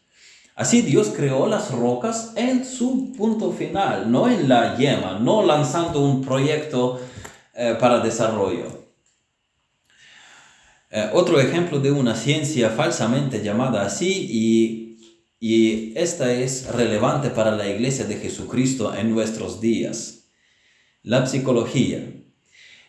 Así 0.55 0.83
Dios 0.83 1.11
creó 1.17 1.47
las 1.47 1.71
rocas 1.71 2.35
en 2.37 2.67
su 2.67 3.15
punto 3.17 3.51
final, 3.51 4.13
no 4.13 4.29
en 4.29 4.47
la 4.47 4.77
yema, 4.77 5.19
no 5.21 5.43
lanzando 5.43 6.03
un 6.03 6.21
proyecto 6.21 7.01
eh, 7.55 7.79
para 7.81 8.01
desarrollo. 8.01 8.91
Eh, 10.91 11.09
otro 11.15 11.41
ejemplo 11.41 11.81
de 11.81 11.93
una 11.93 12.15
ciencia 12.15 12.69
falsamente 12.69 13.43
llamada 13.43 13.87
así 13.87 14.29
y, 14.31 14.99
y 15.41 15.99
esta 15.99 16.31
es 16.31 16.67
relevante 16.67 17.31
para 17.31 17.53
la 17.53 17.67
iglesia 17.67 18.05
de 18.05 18.17
Jesucristo 18.17 18.95
en 18.95 19.15
nuestros 19.15 19.63
días. 19.63 20.27
La 21.03 21.25
psicología. 21.27 22.21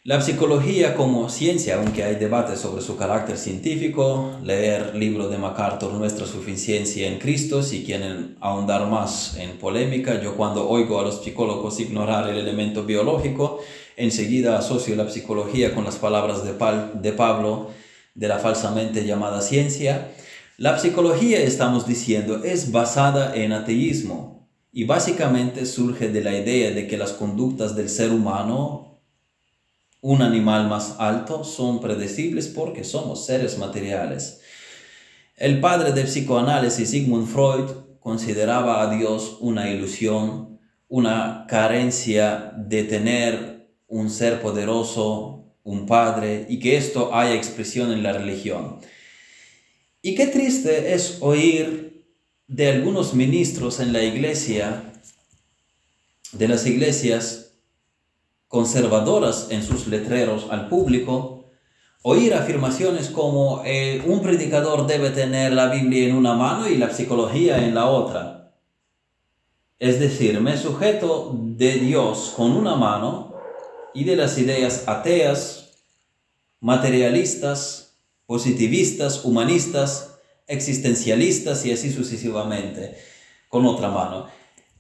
La 0.08 0.22
psicología 0.22 0.94
como 0.94 1.30
ciencia, 1.30 1.78
aunque 1.78 2.04
hay 2.04 2.18
debate 2.18 2.58
sobre 2.58 2.84
su 2.84 2.96
carácter 2.96 3.40
científico, 3.40 4.38
leer 4.44 4.94
libro 4.94 5.30
de 5.30 5.40
MacArthur 5.40 5.94
Nuestra 5.94 6.28
suficiencia 6.28 7.08
en 7.08 7.18
Cristo, 7.18 7.64
si 7.64 7.84
quieren 7.84 8.38
ahondar 8.40 8.88
más 8.88 9.36
en 9.38 9.58
polémica, 9.58 10.22
yo 10.22 10.36
cuando 10.36 10.70
oigo 10.70 11.00
a 11.00 11.02
los 11.02 11.24
psicólogos 11.24 11.80
ignorar 11.80 12.30
el 12.30 12.38
elemento 12.38 12.84
biológico, 12.84 13.62
enseguida 13.98 14.60
asocio 14.60 14.96
la 14.96 15.10
psicología 15.10 15.74
con 15.74 15.86
las 15.86 15.96
palabras 15.96 16.44
de 16.46 17.12
Pablo 17.14 17.72
de 18.14 18.28
la 18.28 18.38
falsamente 18.38 19.08
llamada 19.08 19.42
ciencia. 19.42 20.12
La 20.58 20.78
psicología, 20.78 21.40
estamos 21.40 21.88
diciendo, 21.88 22.44
es 22.44 22.72
basada 22.72 23.36
en 23.36 23.54
ateísmo 23.54 24.48
y 24.72 24.84
básicamente 24.84 25.66
surge 25.66 26.10
de 26.10 26.22
la 26.22 26.38
idea 26.38 26.70
de 26.70 26.86
que 26.86 26.96
las 26.96 27.14
conductas 27.14 27.76
del 27.76 27.90
ser 27.90 28.12
humano 28.12 28.95
un 30.06 30.22
animal 30.22 30.68
más 30.68 30.98
alto 31.00 31.44
son 31.44 31.82
predecibles 31.82 32.48
porque 32.48 32.84
somos 32.84 33.26
seres 33.26 33.58
materiales. 33.58 34.40
El 35.36 35.60
padre 35.60 35.94
del 35.94 36.06
psicoanálisis 36.06 36.92
Sigmund 36.92 37.28
Freud 37.28 37.72
consideraba 38.00 38.84
a 38.84 38.96
Dios 38.96 39.40
una 39.40 39.68
ilusión, 39.68 40.60
una 40.90 41.48
carencia 41.50 42.54
de 42.56 42.84
tener 42.84 43.68
un 43.88 44.12
ser 44.12 44.44
poderoso, 44.44 45.56
un 45.64 45.88
padre, 45.88 46.46
y 46.50 46.60
que 46.60 46.78
esto 46.78 47.16
haya 47.16 47.34
expresión 47.34 47.92
en 47.92 48.04
la 48.04 48.14
religión. 48.14 48.78
Y 50.04 50.14
qué 50.14 50.28
triste 50.28 50.94
es 50.94 51.18
oír 51.22 52.06
de 52.46 52.70
algunos 52.70 53.16
ministros 53.16 53.80
en 53.80 53.92
la 53.92 54.04
iglesia, 54.04 54.84
de 56.32 56.48
las 56.48 56.68
iglesias, 56.68 57.45
conservadoras 58.48 59.48
en 59.50 59.64
sus 59.64 59.88
letreros 59.88 60.48
al 60.50 60.68
público, 60.70 61.46
oír 62.02 62.34
afirmaciones 62.34 63.10
como 63.10 63.64
eh, 63.66 64.04
un 64.06 64.22
predicador 64.22 64.88
debe 64.88 65.10
tener 65.10 65.54
la 65.54 65.68
Biblia 65.68 66.08
en 66.08 66.16
una 66.16 66.34
mano 66.34 66.68
y 66.68 66.78
la 66.78 66.92
psicología 66.92 67.66
en 67.66 67.76
la 67.76 67.88
otra. 67.88 68.54
Es 69.80 70.00
decir, 70.00 70.40
me 70.40 70.58
sujeto 70.58 71.32
de 71.34 71.74
Dios 71.74 72.34
con 72.36 72.52
una 72.52 72.76
mano 72.76 73.34
y 73.94 74.04
de 74.04 74.16
las 74.16 74.38
ideas 74.38 74.88
ateas, 74.88 75.72
materialistas, 76.60 77.98
positivistas, 78.26 79.26
humanistas, 79.26 80.20
existencialistas 80.48 81.66
y 81.66 81.72
así 81.72 81.92
sucesivamente 81.92 82.98
con 83.50 83.66
otra 83.66 83.90
mano. 83.90 84.28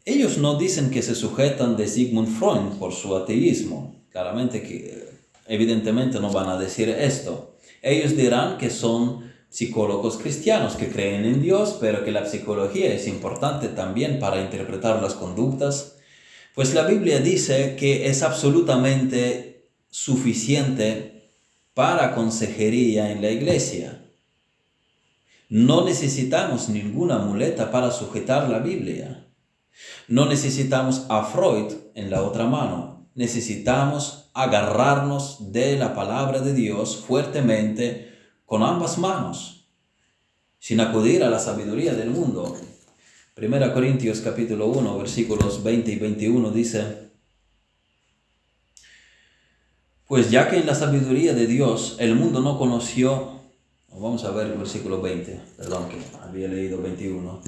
Ellos 0.07 0.37
no 0.37 0.55
dicen 0.59 0.91
que 0.91 1.01
se 1.01 1.15
sujetan 1.15 1.75
de 1.75 1.87
Sigmund 1.87 2.37
Freud 2.37 2.77
por 2.77 2.93
su 2.93 3.15
ateísmo. 3.15 4.05
Claramente 4.11 4.61
que 4.61 5.09
evidentemente 5.47 6.19
no 6.19 6.31
van 6.31 6.47
a 6.47 6.59
decir 6.59 6.89
esto. 6.89 7.57
Ellos 7.81 8.15
dirán 8.15 8.59
que 8.59 8.69
son 8.69 9.33
psicólogos 9.49 10.17
cristianos 10.17 10.75
que 10.75 10.89
creen 10.89 11.25
en 11.25 11.41
Dios, 11.41 11.77
pero 11.79 12.05
que 12.05 12.11
la 12.11 12.27
psicología 12.27 12.93
es 12.93 13.07
importante 13.07 13.67
también 13.69 14.19
para 14.19 14.41
interpretar 14.41 15.01
las 15.01 15.15
conductas. 15.15 15.95
Pues 16.53 16.75
la 16.75 16.85
Biblia 16.85 17.19
dice 17.19 17.75
que 17.75 18.07
es 18.07 18.21
absolutamente 18.21 19.69
suficiente 19.89 21.29
para 21.73 22.13
consejería 22.13 23.11
en 23.11 23.23
la 23.23 23.31
iglesia. 23.31 24.03
No 25.49 25.83
necesitamos 25.83 26.69
ninguna 26.69 27.17
muleta 27.17 27.71
para 27.71 27.91
sujetar 27.91 28.49
la 28.49 28.59
Biblia. 28.59 29.24
No 30.07 30.25
necesitamos 30.25 31.05
a 31.09 31.23
Freud 31.23 31.73
en 31.95 32.09
la 32.09 32.23
otra 32.23 32.45
mano, 32.45 33.09
necesitamos 33.15 34.29
agarrarnos 34.33 35.51
de 35.51 35.77
la 35.77 35.95
palabra 35.95 36.39
de 36.41 36.53
Dios 36.53 37.03
fuertemente 37.07 38.13
con 38.45 38.63
ambas 38.63 38.97
manos, 38.97 39.67
sin 40.59 40.79
acudir 40.79 41.23
a 41.23 41.29
la 41.29 41.39
sabiduría 41.39 41.93
del 41.93 42.09
mundo. 42.09 42.57
Primera 43.33 43.73
Corintios 43.73 44.21
capítulo 44.21 44.67
1 44.67 44.97
versículos 44.97 45.63
20 45.63 45.91
y 45.91 45.95
21 45.97 46.51
dice, 46.51 47.09
pues 50.07 50.29
ya 50.29 50.49
que 50.49 50.57
en 50.57 50.67
la 50.67 50.75
sabiduría 50.75 51.33
de 51.33 51.47
Dios 51.47 51.97
el 51.99 52.15
mundo 52.15 52.39
no 52.41 52.57
conoció, 52.59 53.41
vamos 53.89 54.23
a 54.23 54.31
ver 54.31 54.47
el 54.47 54.57
versículo 54.57 55.01
20, 55.01 55.39
perdón 55.57 55.89
que 55.89 55.97
había 56.21 56.47
leído 56.47 56.81
21, 56.81 57.41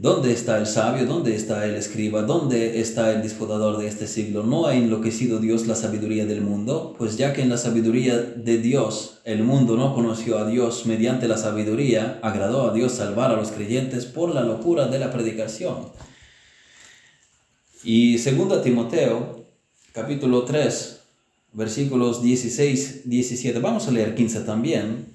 ¿Dónde 0.00 0.32
está 0.32 0.56
el 0.56 0.66
sabio? 0.66 1.04
¿Dónde 1.04 1.36
está 1.36 1.66
el 1.66 1.74
escriba? 1.74 2.22
¿Dónde 2.22 2.80
está 2.80 3.12
el 3.12 3.20
disputador 3.20 3.76
de 3.76 3.86
este 3.86 4.06
siglo? 4.06 4.42
¿No 4.42 4.66
ha 4.66 4.74
enloquecido 4.74 5.40
Dios 5.40 5.66
la 5.66 5.74
sabiduría 5.74 6.24
del 6.24 6.40
mundo? 6.40 6.94
Pues 6.96 7.18
ya 7.18 7.34
que 7.34 7.42
en 7.42 7.50
la 7.50 7.58
sabiduría 7.58 8.16
de 8.16 8.56
Dios 8.56 9.20
el 9.24 9.42
mundo 9.42 9.76
no 9.76 9.94
conoció 9.94 10.38
a 10.38 10.46
Dios 10.46 10.86
mediante 10.86 11.28
la 11.28 11.36
sabiduría, 11.36 12.18
agradó 12.22 12.70
a 12.70 12.72
Dios 12.72 12.92
salvar 12.92 13.30
a 13.30 13.36
los 13.36 13.50
creyentes 13.50 14.06
por 14.06 14.34
la 14.34 14.40
locura 14.40 14.86
de 14.86 15.00
la 15.00 15.12
predicación. 15.12 15.92
Y 17.84 18.16
2 18.16 18.62
Timoteo, 18.62 19.44
capítulo 19.92 20.44
3, 20.44 20.98
versículos 21.52 22.22
16, 22.22 23.02
17. 23.04 23.58
Vamos 23.58 23.86
a 23.86 23.90
leer 23.90 24.14
15 24.14 24.40
también 24.44 25.09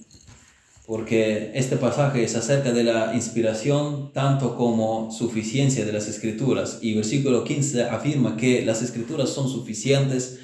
porque 0.85 1.51
este 1.55 1.77
pasaje 1.77 2.23
es 2.23 2.35
acerca 2.35 2.71
de 2.71 2.83
la 2.83 3.15
inspiración 3.15 4.11
tanto 4.13 4.55
como 4.55 5.11
suficiencia 5.11 5.85
de 5.85 5.91
las 5.91 6.07
escrituras 6.07 6.79
y 6.81 6.93
versículo 6.93 7.43
15 7.43 7.83
afirma 7.85 8.37
que 8.37 8.63
las 8.65 8.81
escrituras 8.81 9.29
son 9.29 9.49
suficientes 9.49 10.39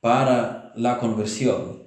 para 0.00 0.72
la 0.76 0.98
conversión. 0.98 1.84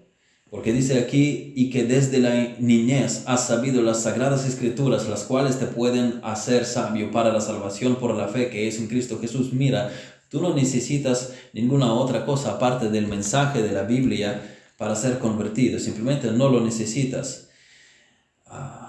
Porque 0.49 0.73
dice 0.73 0.97
aquí, 0.97 1.53
y 1.55 1.69
que 1.69 1.83
desde 1.83 2.17
la 2.17 2.55
niñez 2.57 3.21
has 3.27 3.45
sabido 3.45 3.83
las 3.83 4.01
sagradas 4.01 4.47
escrituras, 4.47 5.07
las 5.07 5.23
cuales 5.23 5.59
te 5.59 5.67
pueden 5.67 6.21
hacer 6.23 6.65
sabio 6.65 7.11
para 7.11 7.31
la 7.31 7.39
salvación 7.39 7.97
por 7.97 8.15
la 8.15 8.29
fe 8.29 8.49
que 8.49 8.67
es 8.67 8.79
en 8.79 8.87
Cristo 8.87 9.19
Jesús. 9.21 9.53
Mira, 9.53 9.91
Tú 10.29 10.41
no 10.41 10.53
necesitas 10.53 11.33
ninguna 11.53 11.91
otra 11.91 12.23
cosa 12.23 12.51
aparte 12.51 12.89
del 12.89 13.07
mensaje 13.07 13.63
de 13.63 13.71
la 13.71 13.81
Biblia 13.81 14.57
para 14.77 14.95
ser 14.95 15.17
convertido. 15.17 15.79
Simplemente 15.79 16.31
no 16.31 16.49
lo 16.49 16.61
necesitas. 16.61 17.48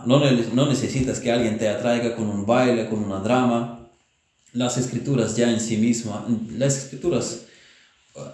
No, 0.06 0.18
no 0.54 0.66
necesitas 0.66 1.20
que 1.20 1.30
alguien 1.30 1.58
te 1.58 1.68
atraiga 1.68 2.16
con 2.16 2.28
un 2.28 2.46
baile, 2.46 2.88
con 2.88 3.04
una 3.04 3.20
drama. 3.20 3.88
Las 4.52 4.78
escrituras 4.78 5.36
ya 5.36 5.50
en 5.50 5.60
sí 5.60 5.76
mismas, 5.76 6.22
las 6.56 6.76
escrituras 6.78 7.42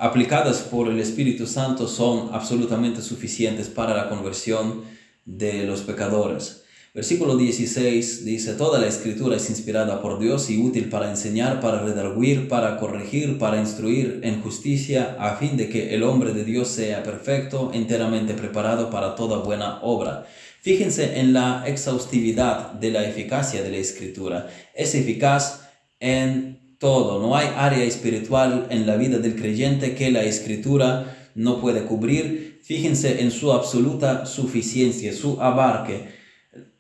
aplicadas 0.00 0.62
por 0.62 0.88
el 0.88 0.98
Espíritu 1.00 1.46
Santo 1.46 1.88
son 1.88 2.30
absolutamente 2.32 3.02
suficientes 3.02 3.68
para 3.68 3.94
la 3.94 4.08
conversión 4.08 4.84
de 5.24 5.64
los 5.64 5.82
pecadores. 5.82 6.62
Versículo 6.94 7.36
16 7.36 8.24
dice, 8.24 8.54
Toda 8.54 8.78
la 8.78 8.86
escritura 8.86 9.36
es 9.36 9.50
inspirada 9.50 10.00
por 10.00 10.18
Dios 10.18 10.48
y 10.48 10.56
útil 10.56 10.88
para 10.88 11.10
enseñar, 11.10 11.60
para 11.60 11.82
redarguir, 11.82 12.48
para 12.48 12.78
corregir, 12.78 13.38
para 13.38 13.60
instruir 13.60 14.20
en 14.22 14.40
justicia, 14.40 15.14
a 15.20 15.36
fin 15.36 15.58
de 15.58 15.68
que 15.68 15.94
el 15.94 16.02
hombre 16.02 16.32
de 16.32 16.44
Dios 16.44 16.68
sea 16.68 17.02
perfecto, 17.02 17.70
enteramente 17.74 18.32
preparado 18.32 18.88
para 18.88 19.14
toda 19.14 19.36
buena 19.36 19.80
obra. 19.82 20.26
Fíjense 20.66 21.20
en 21.20 21.32
la 21.32 21.62
exhaustividad 21.64 22.72
de 22.72 22.90
la 22.90 23.04
eficacia 23.04 23.62
de 23.62 23.70
la 23.70 23.76
escritura. 23.76 24.48
Es 24.74 24.96
eficaz 24.96 25.60
en 26.00 26.76
todo. 26.80 27.20
No 27.20 27.36
hay 27.36 27.46
área 27.54 27.84
espiritual 27.84 28.66
en 28.70 28.84
la 28.84 28.96
vida 28.96 29.18
del 29.18 29.36
creyente 29.36 29.94
que 29.94 30.10
la 30.10 30.24
escritura 30.24 31.30
no 31.36 31.60
puede 31.60 31.84
cubrir. 31.84 32.58
Fíjense 32.64 33.22
en 33.22 33.30
su 33.30 33.52
absoluta 33.52 34.26
suficiencia, 34.26 35.12
su 35.12 35.40
abarque 35.40 36.08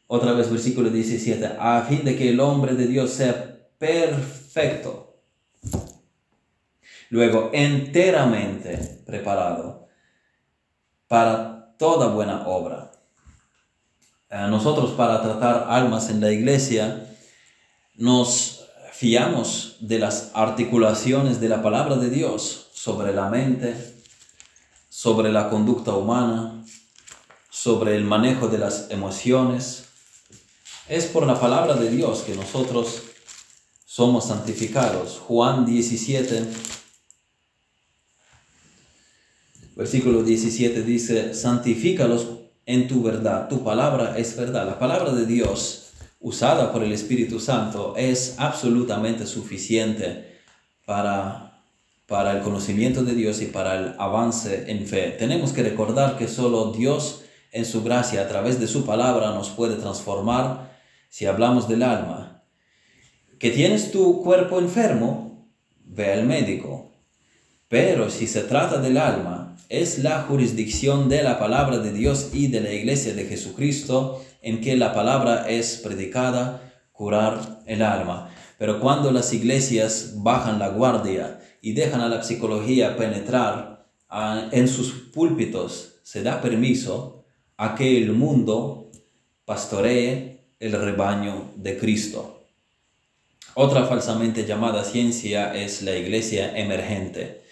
otra 0.08 0.32
vez 0.32 0.50
versículo 0.50 0.90
17, 0.90 1.50
a 1.56 1.86
fin 1.88 2.02
de 2.02 2.16
que 2.16 2.30
el 2.30 2.40
hombre 2.40 2.74
de 2.74 2.88
Dios 2.88 3.12
sea 3.12 3.70
perfecto. 3.78 5.22
Luego, 7.10 7.50
enteramente 7.52 9.04
preparado 9.06 9.86
para 11.06 11.76
toda 11.78 12.08
buena 12.08 12.48
obra. 12.48 12.95
Nosotros 14.30 14.92
para 14.92 15.22
tratar 15.22 15.66
almas 15.68 16.10
en 16.10 16.20
la 16.20 16.32
iglesia 16.32 17.06
nos 17.94 18.64
fiamos 18.92 19.76
de 19.80 19.98
las 19.98 20.32
articulaciones 20.34 21.40
de 21.40 21.48
la 21.48 21.62
palabra 21.62 21.96
de 21.96 22.10
Dios 22.10 22.70
sobre 22.72 23.12
la 23.14 23.28
mente, 23.28 23.74
sobre 24.88 25.30
la 25.30 25.48
conducta 25.48 25.94
humana, 25.94 26.64
sobre 27.50 27.94
el 27.96 28.04
manejo 28.04 28.48
de 28.48 28.58
las 28.58 28.90
emociones, 28.90 29.84
es 30.88 31.06
por 31.06 31.26
la 31.26 31.40
palabra 31.40 31.74
de 31.74 31.90
Dios 31.90 32.22
que 32.22 32.34
nosotros 32.34 33.02
somos 33.84 34.26
santificados. 34.26 35.18
Juan 35.18 35.66
17, 35.66 36.46
versículo 39.74 40.22
17 40.22 40.82
dice, 40.82 41.34
santifícalos 41.34 42.35
en 42.66 42.88
tu 42.88 43.02
verdad. 43.02 43.48
Tu 43.48 43.64
palabra 43.64 44.18
es 44.18 44.36
verdad. 44.36 44.66
La 44.66 44.78
palabra 44.78 45.12
de 45.12 45.24
Dios 45.24 45.92
usada 46.20 46.72
por 46.72 46.82
el 46.82 46.92
Espíritu 46.92 47.38
Santo 47.40 47.94
es 47.96 48.34
absolutamente 48.38 49.26
suficiente 49.26 50.40
para, 50.84 51.62
para 52.06 52.32
el 52.32 52.42
conocimiento 52.42 53.04
de 53.04 53.14
Dios 53.14 53.40
y 53.40 53.46
para 53.46 53.78
el 53.78 53.94
avance 53.98 54.70
en 54.70 54.86
fe. 54.86 55.14
Tenemos 55.18 55.52
que 55.52 55.62
recordar 55.62 56.18
que 56.18 56.28
solo 56.28 56.72
Dios 56.72 57.22
en 57.52 57.64
su 57.64 57.82
gracia 57.82 58.22
a 58.22 58.28
través 58.28 58.58
de 58.60 58.66
su 58.66 58.84
palabra 58.84 59.30
nos 59.30 59.50
puede 59.50 59.76
transformar 59.76 60.76
si 61.08 61.26
hablamos 61.26 61.68
del 61.68 61.82
alma, 61.82 62.42
que 63.38 63.50
tienes 63.50 63.92
tu 63.92 64.22
cuerpo 64.22 64.58
enfermo, 64.58 65.48
ve 65.84 66.12
al 66.12 66.26
médico. 66.26 66.90
Pero 67.68 68.10
si 68.10 68.26
se 68.26 68.42
trata 68.42 68.78
del 68.78 68.98
alma, 68.98 69.45
es 69.68 69.98
la 69.98 70.22
jurisdicción 70.22 71.08
de 71.08 71.22
la 71.22 71.38
palabra 71.38 71.78
de 71.78 71.92
Dios 71.92 72.30
y 72.32 72.48
de 72.48 72.60
la 72.60 72.72
iglesia 72.72 73.14
de 73.14 73.24
Jesucristo 73.24 74.24
en 74.42 74.60
que 74.60 74.76
la 74.76 74.94
palabra 74.94 75.48
es 75.48 75.80
predicada, 75.82 76.72
curar 76.92 77.62
el 77.66 77.82
alma. 77.82 78.30
Pero 78.58 78.80
cuando 78.80 79.10
las 79.10 79.32
iglesias 79.32 80.14
bajan 80.16 80.58
la 80.58 80.68
guardia 80.68 81.40
y 81.60 81.72
dejan 81.72 82.00
a 82.00 82.08
la 82.08 82.22
psicología 82.22 82.96
penetrar 82.96 83.86
en 84.52 84.68
sus 84.68 84.92
púlpitos, 85.12 85.96
se 86.02 86.22
da 86.22 86.40
permiso 86.40 87.24
a 87.56 87.74
que 87.74 87.98
el 87.98 88.12
mundo 88.12 88.90
pastoree 89.44 90.44
el 90.60 90.72
rebaño 90.72 91.50
de 91.56 91.76
Cristo. 91.78 92.44
Otra 93.54 93.86
falsamente 93.86 94.44
llamada 94.44 94.84
ciencia 94.84 95.54
es 95.54 95.82
la 95.82 95.96
iglesia 95.96 96.56
emergente. 96.58 97.45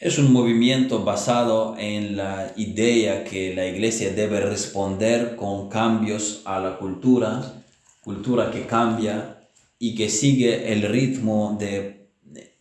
Es 0.00 0.18
un 0.18 0.32
movimiento 0.32 1.04
basado 1.04 1.76
en 1.78 2.16
la 2.16 2.52
idea 2.56 3.22
que 3.24 3.54
la 3.54 3.66
iglesia 3.66 4.12
debe 4.12 4.40
responder 4.40 5.36
con 5.36 5.68
cambios 5.68 6.42
a 6.44 6.58
la 6.58 6.78
cultura, 6.78 7.62
cultura 8.02 8.50
que 8.50 8.66
cambia 8.66 9.38
y 9.78 9.94
que 9.94 10.08
sigue 10.08 10.72
el 10.72 10.82
ritmo 10.82 11.56
de 11.58 12.08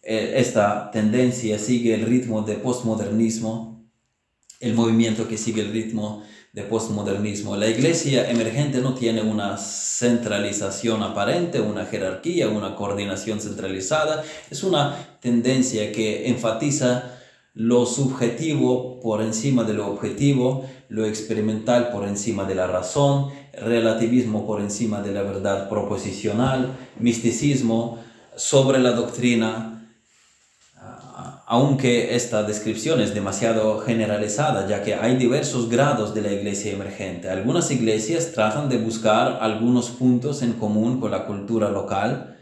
eh, 0.04 0.34
esta 0.36 0.92
tendencia, 0.92 1.58
sigue 1.58 1.96
el 1.96 2.06
ritmo 2.06 2.44
de 2.44 2.56
postmodernismo, 2.56 3.84
el 4.60 4.76
movimiento 4.76 5.28
que 5.28 5.38
sigue 5.38 5.62
el 5.62 5.72
ritmo 5.72 6.24
de 6.54 6.62
postmodernismo. 6.62 7.58
La 7.58 7.68
iglesia 7.68 8.30
emergente 8.30 8.80
no 8.80 8.94
tiene 8.94 9.24
una 9.24 9.58
centralización 9.58 11.02
aparente, 11.02 11.60
una 11.60 11.88
jerarquía, 11.88 12.48
una 12.48 12.76
coordinación 12.76 13.42
centralizada. 13.42 14.24
Es 14.52 14.64
una 14.64 15.18
tendencia 15.20 15.92
que 15.92 16.28
enfatiza 16.30 17.12
lo 17.54 17.86
subjetivo 17.86 18.99
por 18.99 19.22
encima 19.22 19.64
de 19.64 19.74
lo 19.74 19.88
objetivo, 19.88 20.66
lo 20.89 21.06
experimental 21.06 21.91
por 21.91 22.08
encima 22.08 22.45
de 22.45 22.56
la 22.56 22.66
razón, 22.66 23.30
relativismo 23.54 24.47
por 24.47 24.60
encima 24.60 25.01
de 25.01 25.12
la 25.14 25.22
verdad 25.22 25.70
proposicional, 25.70 26.76
misticismo 26.99 27.99
sobre 28.36 28.80
la 28.80 28.93
doctrina, 28.93 29.70
aunque 31.45 32.16
esta 32.16 32.41
descripción 32.41 32.99
es 32.99 33.14
demasiado 33.14 33.78
generalizada, 33.82 34.68
ya 34.68 34.82
que 34.82 34.95
hay 34.95 35.18
diversos 35.18 35.70
grados 35.70 36.16
de 36.16 36.24
la 36.24 36.32
iglesia 36.32 36.72
emergente. 36.72 37.30
Algunas 37.30 37.70
iglesias 37.70 38.32
tratan 38.32 38.70
de 38.70 38.80
buscar 38.80 39.38
algunos 39.41 39.91
puntos 39.91 40.41
en 40.41 40.54
común 40.54 40.99
con 40.99 41.12
la 41.12 41.28
cultura 41.28 41.70
local 41.70 42.33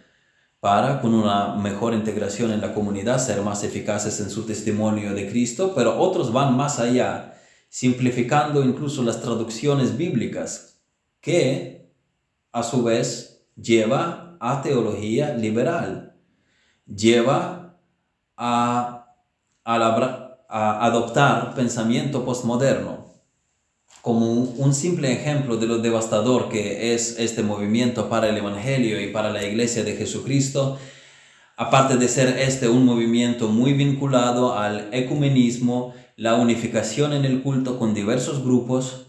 para, 0.62 1.02
con 1.02 1.16
una 1.16 1.56
mejor 1.56 1.96
integración 1.96 2.52
en 2.52 2.62
la 2.62 2.74
comunidad, 2.74 3.18
ser 3.18 3.42
más 3.42 3.64
eficaces 3.64 4.20
en 4.20 4.30
su 4.30 4.46
testimonio 4.46 5.14
de 5.16 5.28
Cristo, 5.28 5.74
pero 5.76 6.00
otros 6.00 6.32
van 6.32 6.56
más 6.56 6.80
allá, 6.80 7.34
simplificando 7.68 8.64
incluso 8.64 9.02
las 9.02 9.22
traducciones 9.22 9.98
bíblicas, 9.98 10.80
que 11.20 11.92
a 12.52 12.62
su 12.62 12.84
vez 12.84 13.44
lleva 13.56 14.38
a 14.40 14.62
teología 14.62 15.34
liberal, 15.34 16.16
lleva 16.86 17.76
a, 18.38 19.16
a, 19.66 20.86
adoptar 20.86 21.56
pensamiento 21.56 22.24
postmoderno 22.24 23.01
como 24.02 24.32
un 24.32 24.74
simple 24.74 25.14
ejemplo 25.14 25.58
de 25.58 25.68
lo 25.68 25.78
devastador 25.78 26.50
que 26.50 26.94
es 26.94 27.20
este 27.20 27.44
movimiento 27.44 28.10
para 28.10 28.30
el 28.30 28.38
Evangelio 28.38 29.00
y 29.00 29.08
para 29.08 29.32
la 29.32 29.44
Iglesia 29.44 29.84
de 29.84 29.96
Jesucristo, 29.96 30.80
aparte 31.56 31.98
de 31.98 32.08
ser 32.08 32.40
este 32.40 32.68
un 32.68 32.86
movimiento 32.86 33.48
muy 33.48 33.74
vinculado 33.74 34.58
al 34.58 34.90
ecumenismo, 34.92 35.94
la 36.16 36.36
unificación 36.36 37.14
en 37.14 37.26
el 37.26 37.44
culto 37.44 37.78
con 37.78 37.94
diversos 37.94 38.44
grupos, 38.44 39.08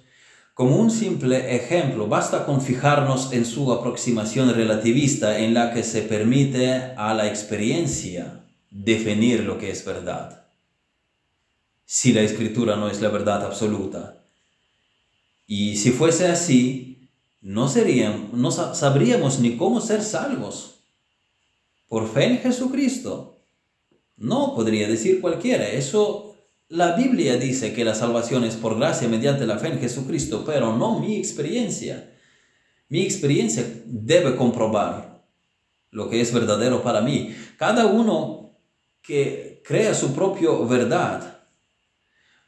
como 0.54 0.76
un 0.76 0.90
simple 0.90 1.56
ejemplo, 1.56 2.08
basta 2.08 2.44
con 2.44 2.60
fijarnos 2.60 3.32
en 3.32 3.46
su 3.46 3.72
aproximación 3.72 4.54
relativista 4.54 5.38
en 5.38 5.54
la 5.54 5.72
que 5.72 5.82
se 5.82 6.02
permite 6.02 6.92
a 6.96 7.14
la 7.14 7.26
experiencia 7.26 8.44
definir 8.70 9.44
lo 9.44 9.56
que 9.56 9.70
es 9.70 9.82
verdad. 9.86 10.46
Si 11.86 12.12
la 12.12 12.20
escritura 12.20 12.76
no 12.76 12.88
es 12.88 13.00
la 13.00 13.08
verdad 13.08 13.44
absoluta. 13.46 14.21
Y 15.46 15.76
si 15.76 15.90
fuese 15.90 16.28
así, 16.28 17.10
no, 17.40 17.68
serían, 17.68 18.30
no 18.32 18.50
sabríamos 18.50 19.40
ni 19.40 19.56
cómo 19.56 19.80
ser 19.80 20.02
salvos. 20.02 20.84
Por 21.88 22.08
fe 22.08 22.24
en 22.24 22.38
Jesucristo. 22.38 23.40
No 24.16 24.54
podría 24.54 24.86
decir 24.86 25.20
cualquiera. 25.20 25.68
Eso 25.68 26.32
la 26.68 26.96
Biblia 26.96 27.36
dice 27.36 27.74
que 27.74 27.84
la 27.84 27.94
salvación 27.94 28.44
es 28.44 28.56
por 28.56 28.78
gracia 28.78 29.08
mediante 29.08 29.46
la 29.46 29.58
fe 29.58 29.68
en 29.68 29.80
Jesucristo, 29.80 30.42
pero 30.46 30.74
no 30.74 31.00
mi 31.00 31.16
experiencia. 31.16 32.12
Mi 32.88 33.02
experiencia 33.02 33.64
debe 33.84 34.36
comprobar 34.36 35.24
lo 35.90 36.08
que 36.08 36.20
es 36.20 36.32
verdadero 36.32 36.82
para 36.82 37.02
mí. 37.02 37.34
Cada 37.58 37.86
uno 37.86 38.56
que 39.02 39.60
crea 39.64 39.94
su 39.94 40.14
propia 40.14 40.50
verdad, 40.68 41.40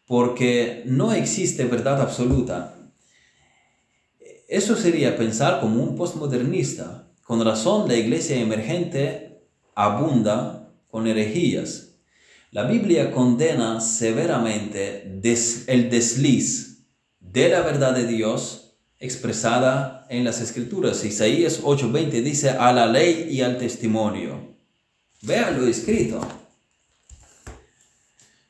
porque 0.06 0.82
no 0.86 1.12
existe 1.12 1.64
verdad 1.64 2.00
absoluta. 2.00 2.73
Eso 4.54 4.76
sería 4.76 5.16
pensar 5.16 5.60
como 5.60 5.82
un 5.82 5.96
postmodernista. 5.96 7.08
Con 7.24 7.44
razón, 7.44 7.88
la 7.88 7.96
iglesia 7.96 8.36
emergente 8.36 9.42
abunda 9.74 10.72
con 10.86 11.08
herejías. 11.08 11.96
La 12.52 12.62
Biblia 12.62 13.10
condena 13.10 13.80
severamente 13.80 15.20
el 15.66 15.90
desliz 15.90 16.86
de 17.18 17.48
la 17.48 17.62
verdad 17.62 17.96
de 17.96 18.06
Dios 18.06 18.76
expresada 19.00 20.06
en 20.08 20.22
las 20.22 20.40
Escrituras. 20.40 21.04
Isaías 21.04 21.60
8:20 21.64 22.22
dice 22.22 22.50
a 22.50 22.72
la 22.72 22.86
ley 22.86 23.26
y 23.28 23.40
al 23.40 23.58
testimonio. 23.58 24.54
Vea 25.22 25.50
lo 25.50 25.66
escrito. 25.66 26.20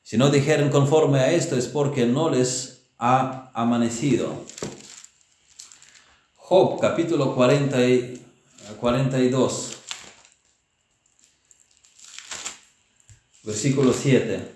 Si 0.03 0.19
no 0.19 0.29
dijeron 0.29 0.69
conforme 0.69 1.21
a 1.21 1.33
esto 1.33 1.57
es 1.57 1.67
porque 1.67 2.05
no 2.05 2.29
les 2.29 2.91
ha 2.99 3.51
amanecido. 3.55 4.45
Job 6.47 6.79
capítulo 6.79 7.35
40 7.35 7.89
y 7.89 8.23
42. 8.79 9.77
Versículo 13.45 13.95
7. 13.95 14.53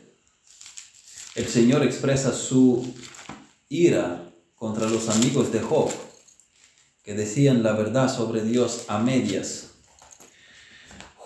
El 1.36 1.48
Señor 1.48 1.82
expresa 1.84 2.34
su 2.34 2.86
ira 3.70 4.30
contra 4.54 4.86
los 4.86 5.08
amigos 5.08 5.50
de 5.50 5.60
Job, 5.60 5.90
que 7.02 7.14
decían 7.14 7.62
la 7.62 7.72
verdad 7.72 8.14
sobre 8.14 8.42
Dios 8.42 8.84
a 8.88 8.98
medias. 8.98 9.67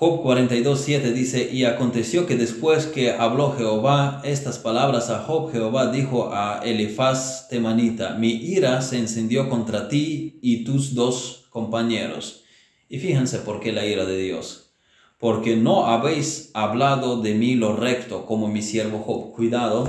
Job 0.02 0.24
42.7 0.24 1.12
dice, 1.12 1.48
y 1.52 1.64
aconteció 1.64 2.26
que 2.26 2.34
después 2.34 2.86
que 2.86 3.12
habló 3.12 3.52
Jehová 3.52 4.20
estas 4.24 4.58
palabras 4.58 5.10
a 5.10 5.20
Job, 5.20 5.52
Jehová 5.52 5.92
dijo 5.92 6.34
a 6.34 6.60
Elifaz 6.64 7.46
temanita, 7.46 8.14
mi 8.14 8.30
ira 8.30 8.82
se 8.82 8.98
encendió 8.98 9.48
contra 9.48 9.88
ti 9.88 10.40
y 10.42 10.64
tus 10.64 10.96
dos 10.96 11.46
compañeros. 11.50 12.42
Y 12.88 12.98
fíjense 12.98 13.38
por 13.38 13.60
qué 13.60 13.70
la 13.70 13.86
ira 13.86 14.04
de 14.04 14.18
Dios. 14.18 14.72
Porque 15.20 15.54
no 15.54 15.86
habéis 15.86 16.50
hablado 16.52 17.22
de 17.22 17.34
mí 17.34 17.54
lo 17.54 17.76
recto 17.76 18.26
como 18.26 18.48
mi 18.48 18.62
siervo 18.62 19.04
Job. 19.06 19.30
Cuidado 19.30 19.88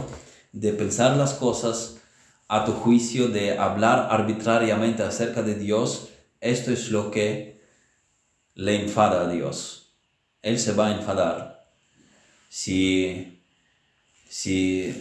de 0.52 0.74
pensar 0.74 1.18
las 1.18 1.34
cosas 1.34 1.98
a 2.48 2.66
tu 2.66 2.74
juicio, 2.74 3.30
de 3.30 3.58
hablar 3.58 4.10
arbitrariamente 4.12 5.02
acerca 5.02 5.42
de 5.42 5.56
Dios. 5.56 6.10
Esto 6.40 6.70
es 6.72 6.92
lo 6.92 7.10
que 7.10 7.60
le 8.54 8.76
enfada 8.80 9.22
a 9.22 9.28
Dios. 9.28 9.83
Él 10.44 10.60
se 10.60 10.74
va 10.74 10.88
a 10.88 10.92
enfadar 10.92 11.66
si, 12.50 13.42
si, 14.30 14.94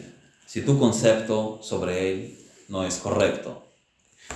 si 0.47 0.62
tu 0.62 0.78
concepto 0.78 1.61
sobre 1.62 2.12
Él 2.12 2.38
no 2.68 2.84
es 2.84 2.97
correcto. 2.99 3.66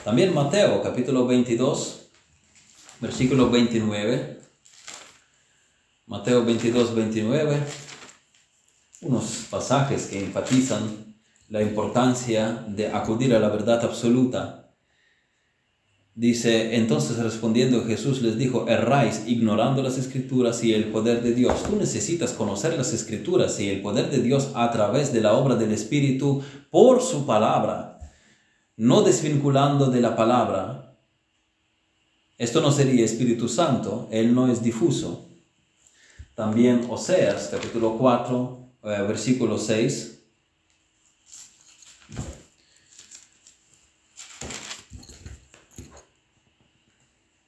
También 0.04 0.34
Mateo 0.34 0.82
capítulo 0.82 1.26
22, 1.26 2.09
versículo 3.00 3.48
29. 3.50 4.40
Mateo 6.09 6.44
22, 6.44 6.94
29. 6.94 7.62
Unos 9.02 9.46
pasajes 9.48 10.07
que 10.07 10.18
enfatizan 10.18 11.14
la 11.48 11.62
importancia 11.62 12.64
de 12.66 12.88
acudir 12.88 13.32
a 13.34 13.38
la 13.38 13.48
verdad 13.48 13.84
absoluta 13.84 14.65
Dice, 16.18 16.76
entonces 16.76 17.18
respondiendo 17.18 17.84
Jesús 17.84 18.22
les 18.22 18.38
dijo, 18.38 18.66
erráis 18.68 19.24
ignorando 19.26 19.82
las 19.82 19.98
escrituras 19.98 20.64
y 20.64 20.72
el 20.72 20.86
poder 20.86 21.22
de 21.22 21.34
Dios. 21.34 21.62
Tú 21.64 21.76
necesitas 21.76 22.32
conocer 22.32 22.74
las 22.74 22.94
escrituras 22.94 23.60
y 23.60 23.68
el 23.68 23.82
poder 23.82 24.08
de 24.08 24.22
Dios 24.22 24.50
a 24.54 24.70
través 24.70 25.12
de 25.12 25.20
la 25.20 25.34
obra 25.34 25.56
del 25.56 25.72
Espíritu 25.72 26.42
por 26.70 27.02
su 27.02 27.26
palabra, 27.26 27.98
no 28.78 29.02
desvinculando 29.02 29.90
de 29.90 30.00
la 30.00 30.16
palabra. 30.16 30.96
Esto 32.38 32.62
no 32.62 32.72
sería 32.72 33.04
Espíritu 33.04 33.46
Santo, 33.46 34.08
Él 34.10 34.34
no 34.34 34.50
es 34.50 34.62
difuso. 34.62 35.26
También 36.34 36.86
Oseas, 36.88 37.48
capítulo 37.50 37.98
4, 37.98 38.58
eh, 38.84 39.04
versículo 39.06 39.58
6. 39.58 40.15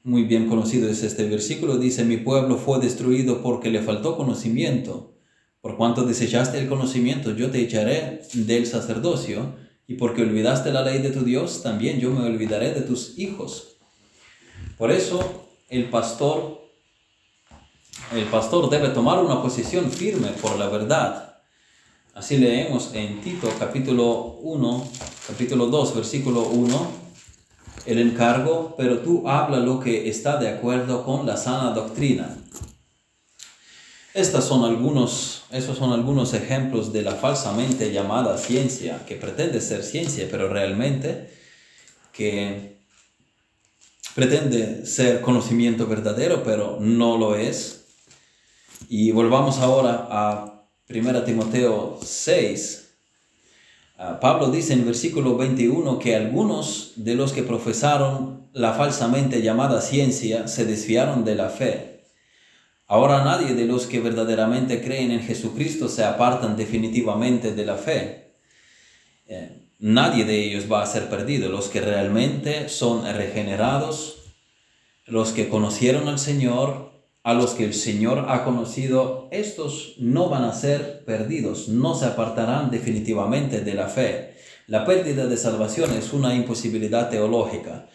Muy 0.08 0.22
bien 0.22 0.48
conocido 0.48 0.88
es 0.88 1.02
este 1.02 1.28
versículo, 1.28 1.76
dice, 1.76 2.02
mi 2.02 2.16
pueblo 2.16 2.56
fue 2.56 2.78
destruido 2.78 3.42
porque 3.42 3.68
le 3.68 3.82
faltó 3.82 4.16
conocimiento. 4.16 5.12
Por 5.60 5.76
cuanto 5.76 6.04
desechaste 6.04 6.58
el 6.58 6.66
conocimiento, 6.66 7.36
yo 7.36 7.50
te 7.50 7.60
echaré 7.60 8.22
del 8.32 8.66
sacerdocio, 8.66 9.54
y 9.86 9.94
porque 9.94 10.22
olvidaste 10.22 10.72
la 10.72 10.82
ley 10.82 11.02
de 11.02 11.10
tu 11.10 11.24
Dios, 11.24 11.62
también 11.62 12.00
yo 12.00 12.10
me 12.10 12.24
olvidaré 12.24 12.72
de 12.72 12.80
tus 12.80 13.18
hijos. 13.18 13.76
Por 14.78 14.90
eso 14.90 15.46
el 15.68 15.90
pastor, 15.90 16.62
el 18.14 18.24
pastor 18.24 18.70
debe 18.70 18.88
tomar 18.88 19.22
una 19.22 19.42
posición 19.42 19.90
firme 19.90 20.28
por 20.40 20.58
la 20.58 20.68
verdad. 20.68 21.36
Así 22.14 22.38
leemos 22.38 22.94
en 22.94 23.20
Tito 23.20 23.48
capítulo 23.58 24.38
1, 24.42 24.90
capítulo 25.26 25.66
2, 25.66 25.96
versículo 25.96 26.48
1 26.48 27.07
el 27.86 27.98
encargo, 27.98 28.74
pero 28.76 28.98
tú 28.98 29.28
habla 29.28 29.58
lo 29.58 29.80
que 29.80 30.08
está 30.08 30.36
de 30.36 30.48
acuerdo 30.48 31.04
con 31.04 31.26
la 31.26 31.36
sana 31.36 31.70
doctrina. 31.70 32.36
Estas 34.14 34.44
son 34.44 34.64
algunos, 34.64 35.44
esos 35.50 35.78
son 35.78 35.92
algunos 35.92 36.34
ejemplos 36.34 36.92
de 36.92 37.02
la 37.02 37.14
falsamente 37.14 37.92
llamada 37.92 38.36
ciencia, 38.38 39.04
que 39.06 39.16
pretende 39.16 39.60
ser 39.60 39.82
ciencia, 39.82 40.26
pero 40.30 40.48
realmente 40.48 41.30
que 42.12 42.78
pretende 44.14 44.84
ser 44.86 45.20
conocimiento 45.20 45.86
verdadero, 45.86 46.42
pero 46.42 46.78
no 46.80 47.16
lo 47.16 47.36
es. 47.36 47.84
Y 48.88 49.12
volvamos 49.12 49.58
ahora 49.58 50.08
a 50.10 50.64
1 50.88 51.22
Timoteo 51.22 52.00
6, 52.02 52.87
Ah, 52.87 52.87
Pablo 54.20 54.50
dice 54.50 54.74
en 54.74 54.86
versículo 54.86 55.36
21 55.36 55.98
que 55.98 56.14
algunos 56.14 56.92
de 56.94 57.16
los 57.16 57.32
que 57.32 57.42
profesaron 57.42 58.48
la 58.52 58.72
falsamente 58.74 59.42
llamada 59.42 59.80
ciencia 59.80 60.46
se 60.46 60.64
desviaron 60.64 61.24
de 61.24 61.34
la 61.34 61.48
fe. 61.48 62.04
Ahora 62.86 63.24
nadie 63.24 63.54
de 63.54 63.66
los 63.66 63.86
que 63.86 63.98
verdaderamente 63.98 64.82
creen 64.82 65.10
en 65.10 65.20
Jesucristo 65.20 65.88
se 65.88 66.04
apartan 66.04 66.56
definitivamente 66.56 67.54
de 67.54 67.66
la 67.66 67.74
fe. 67.74 68.34
Eh, 69.26 69.68
nadie 69.80 70.24
de 70.24 70.44
ellos 70.44 70.70
va 70.70 70.82
a 70.82 70.86
ser 70.86 71.08
perdido. 71.08 71.48
Los 71.48 71.68
que 71.68 71.80
realmente 71.80 72.68
son 72.68 73.04
regenerados, 73.04 74.18
los 75.06 75.32
que 75.32 75.48
conocieron 75.48 76.08
al 76.08 76.20
Señor, 76.20 76.92
a 77.28 77.34
los 77.34 77.50
que 77.50 77.66
el 77.66 77.74
Señor 77.74 78.24
ha 78.30 78.42
conocido, 78.42 79.28
estos 79.32 79.96
no 79.98 80.30
van 80.30 80.44
a 80.44 80.54
ser 80.54 81.04
perdidos, 81.04 81.68
no 81.68 81.94
se 81.94 82.06
apartarán 82.06 82.70
definitivamente 82.70 83.60
de 83.60 83.74
la 83.74 83.88
fe. 83.88 84.34
La 84.66 84.86
pérdida 84.86 85.26
de 85.26 85.36
salvación 85.36 85.92
es 85.92 86.14
una 86.14 86.34
imposibilidad 86.34 87.10
teológica. 87.10 87.90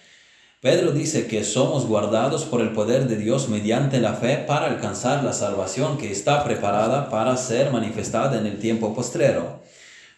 Pedro 0.61 0.91
dice 0.91 1.25
que 1.25 1.43
somos 1.43 1.87
guardados 1.87 2.45
por 2.45 2.61
el 2.61 2.73
poder 2.73 3.07
de 3.07 3.17
Dios 3.17 3.49
mediante 3.49 3.99
la 3.99 4.13
fe 4.13 4.37
para 4.37 4.67
alcanzar 4.67 5.23
la 5.23 5.33
salvación 5.33 5.97
que 5.97 6.11
está 6.11 6.43
preparada 6.43 7.09
para 7.09 7.35
ser 7.35 7.71
manifestada 7.71 8.37
en 8.37 8.45
el 8.45 8.59
tiempo 8.59 8.93
postrero. 8.93 9.61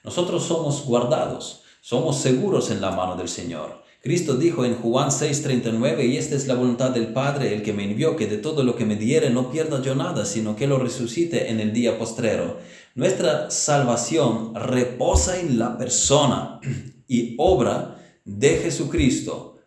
Nosotros 0.04 0.44
somos 0.44 0.84
guardados, 0.84 1.64
somos 1.80 2.18
seguros 2.18 2.70
en 2.70 2.82
la 2.82 2.92
mano 2.92 3.16
del 3.16 3.30
Señor. 3.30 3.85
Cristo 4.06 4.36
dijo 4.36 4.66
en 4.66 4.76
Juan 4.76 5.10
6:39, 5.10 6.06
y 6.06 6.18
esta 6.18 6.36
es 6.36 6.46
la 6.46 6.54
voluntad 6.54 6.92
del 6.92 7.08
Padre, 7.08 7.56
el 7.56 7.64
que 7.64 7.74
me 7.74 7.86
envió, 7.86 8.16
que 8.16 8.28
de 8.28 8.38
todo 8.38 8.64
lo 8.64 8.76
que 8.76 8.86
me 8.86 8.98
diere 8.98 9.32
no 9.32 9.50
pierda 9.50 9.82
yo 9.82 9.96
nada, 9.96 10.26
sino 10.26 10.56
que 10.56 10.68
lo 10.68 10.78
resucite 10.78 11.50
en 11.50 11.60
el 11.60 11.74
día 11.74 11.98
postrero. 11.98 12.60
Nuestra 12.94 13.50
salvación 13.50 14.54
reposa 14.54 15.40
en 15.40 15.58
la 15.58 15.76
persona 15.80 16.60
y 17.08 17.34
obra 17.40 18.00
de 18.24 18.50
Jesucristo, 18.58 19.58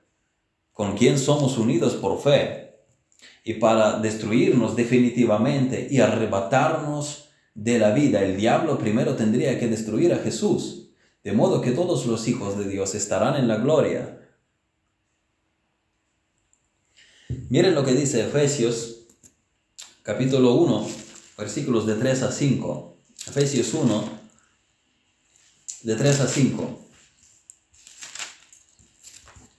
con 0.73 0.97
quien 0.97 1.19
somos 1.19 1.59
unidos 1.59 1.95
por 1.95 2.21
fe. 2.21 2.77
Y 3.43 3.55
para 3.55 3.99
destruirnos 3.99 4.77
definitivamente 4.77 5.89
y 5.91 5.99
arrebatarnos 5.99 7.31
de 7.57 7.81
la 7.81 7.91
vida, 7.91 8.23
el 8.23 8.37
diablo 8.37 8.79
primero 8.79 9.17
tendría 9.17 9.59
que 9.59 9.67
destruir 9.67 10.13
a 10.13 10.19
Jesús, 10.19 10.93
de 11.25 11.33
modo 11.33 11.61
que 11.61 11.73
todos 11.73 12.07
los 12.07 12.29
hijos 12.29 12.57
de 12.57 12.69
Dios 12.69 12.95
estarán 12.95 13.35
en 13.35 13.49
la 13.49 13.57
gloria 13.57 14.18
Miren 17.51 17.75
lo 17.75 17.85
que 17.85 17.95
dice 17.95 18.25
Efesios 18.25 19.01
capítulo 20.03 20.55
1, 20.55 20.89
versículos 21.37 21.87
de 21.87 21.95
3 21.95 22.23
a 22.23 22.33
5. 22.33 22.97
Efesios 23.27 23.75
1, 23.75 24.05
de 25.83 25.95
3 25.95 26.21
a 26.21 26.27
5. 26.27 26.81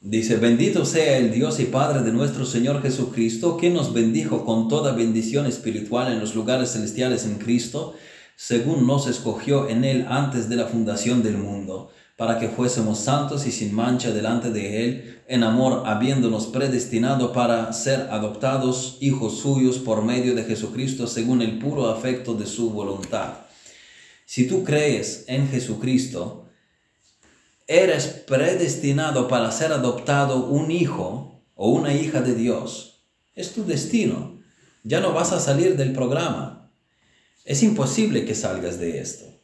Dice, 0.01 0.38
bendito 0.38 0.84
sea 0.84 1.17
el 1.17 1.32
Dios 1.32 1.59
y 1.59 1.65
Padre 1.65 2.01
de 2.01 2.11
nuestro 2.11 2.45
Señor 2.45 2.82
Jesucristo, 2.82 3.57
que 3.57 3.70
nos 3.70 3.93
bendijo 3.93 4.45
con 4.45 4.67
toda 4.67 4.93
bendición 4.93 5.45
espiritual 5.45 6.11
en 6.11 6.20
los 6.20 6.34
lugares 6.34 6.72
celestiales 6.72 7.26
en 7.26 7.38
Cristo, 7.38 7.93
según 8.36 8.88
nos 8.88 9.05
escogió 9.05 9.70
en 9.70 9.84
Él 9.84 10.07
antes 10.09 10.49
de 10.49 10.55
la 10.55 10.65
fundación 10.65 11.22
del 11.22 11.38
mundo 11.38 11.91
para 12.20 12.38
que 12.38 12.49
fuésemos 12.49 12.99
santos 12.99 13.47
y 13.47 13.51
sin 13.53 13.74
mancha 13.74 14.11
delante 14.11 14.51
de 14.51 14.84
Él, 14.84 15.22
en 15.30 15.41
amor 15.41 15.84
habiéndonos 15.86 16.47
predestinado 16.47 17.32
para 17.32 17.72
ser 17.72 18.09
adoptados 18.11 18.97
hijos 18.99 19.39
suyos 19.39 19.78
por 19.78 20.03
medio 20.03 20.36
de 20.36 20.43
Jesucristo 20.43 21.07
según 21.07 21.41
el 21.41 21.59
puro 21.59 21.88
afecto 21.88 22.34
de 22.34 22.45
su 22.45 22.72
voluntad. 22.72 23.36
Si 24.26 24.49
tú 24.49 24.65
crees 24.65 25.24
en 25.28 25.47
Jesucristo, 25.47 26.49
eres 27.67 28.07
predestinado 28.28 29.30
para 29.30 29.49
ser 29.53 29.72
adoptado 29.72 30.45
un 30.47 30.72
hijo 30.72 31.41
o 31.55 31.70
una 31.70 31.93
hija 31.93 32.20
de 32.22 32.36
Dios. 32.36 33.05
Es 33.34 33.53
tu 33.53 33.63
destino. 33.63 34.41
Ya 34.84 34.99
no 34.99 35.13
vas 35.13 35.32
a 35.32 35.39
salir 35.39 35.78
del 35.78 35.93
programa. 35.93 36.70
Es 37.45 37.63
imposible 37.63 38.26
que 38.26 38.36
salgas 38.36 38.78
de 38.78 38.99
esto. 38.99 39.39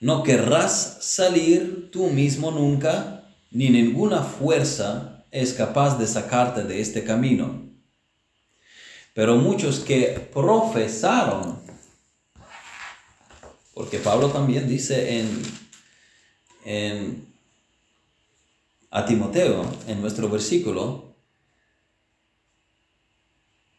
No 0.00 0.22
querrás 0.22 0.96
salir 1.02 1.90
tú 1.92 2.08
mismo 2.08 2.50
nunca, 2.50 3.30
ni 3.50 3.68
ninguna 3.68 4.22
fuerza 4.22 5.26
es 5.30 5.52
capaz 5.52 5.98
de 5.98 6.06
sacarte 6.06 6.64
de 6.64 6.80
este 6.80 7.04
camino. 7.04 7.68
Pero 9.12 9.36
muchos 9.36 9.80
que 9.80 10.26
profesaron, 10.32 11.60
porque 13.74 13.98
Pablo 13.98 14.30
también 14.30 14.66
dice 14.66 15.26
en, 16.64 17.26
a 18.90 19.04
Timoteo, 19.04 19.70
en 19.86 20.00
nuestro 20.00 20.30
versículo, 20.30 21.14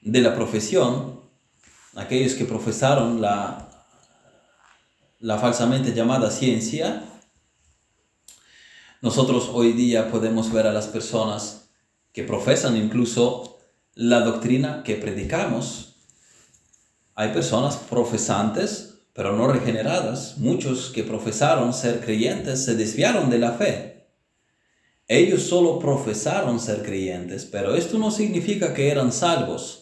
de 0.02 0.22
la 0.22 0.36
profesión, 0.36 1.20
aquellos 1.96 2.36
que 2.36 2.46
profesaron 2.46 3.22
la 3.22 3.71
la 5.22 5.38
falsamente 5.38 5.94
llamada 5.94 6.32
ciencia, 6.32 7.04
nosotros 9.02 9.50
hoy 9.54 9.74
día 9.74 10.10
podemos 10.10 10.52
ver 10.52 10.66
a 10.66 10.74
las 10.74 10.88
personas 10.88 11.70
que 12.12 12.24
profesan 12.24 12.76
incluso 12.76 13.60
la 13.94 14.22
doctrina 14.22 14.82
que 14.84 14.96
predicamos. 14.96 15.96
Hay 17.14 17.34
personas 17.34 17.76
profesantes, 17.78 18.96
pero 19.14 19.36
no 19.36 19.48
regeneradas. 19.48 20.40
Muchos 20.40 20.90
que 20.90 21.04
profesaron 21.04 21.74
ser 21.74 22.02
creyentes 22.02 22.66
se 22.66 22.76
desviaron 22.76 23.30
de 23.30 23.40
la 23.40 23.52
fe. 23.52 24.08
Ellos 25.08 25.44
solo 25.44 25.78
profesaron 25.78 26.60
ser 26.60 26.82
creyentes, 26.82 27.46
pero 27.46 27.76
esto 27.76 28.00
no 28.00 28.10
significa 28.10 28.74
que 28.74 28.90
eran 28.90 29.12
salvos. 29.12 29.81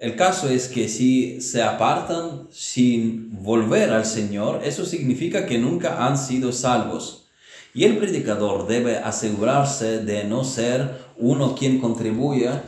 El 0.00 0.16
caso 0.16 0.48
es 0.48 0.68
que 0.68 0.88
si 0.88 1.42
se 1.42 1.62
apartan 1.62 2.48
sin 2.50 3.42
volver 3.42 3.90
al 3.90 4.06
Señor, 4.06 4.62
eso 4.64 4.86
significa 4.86 5.44
que 5.44 5.58
nunca 5.58 6.06
han 6.06 6.16
sido 6.16 6.52
salvos. 6.52 7.26
Y 7.74 7.84
el 7.84 7.98
predicador 7.98 8.66
debe 8.66 8.96
asegurarse 8.96 9.98
de 9.98 10.24
no 10.24 10.42
ser 10.42 11.04
uno 11.18 11.54
quien 11.54 11.82
contribuya 11.82 12.64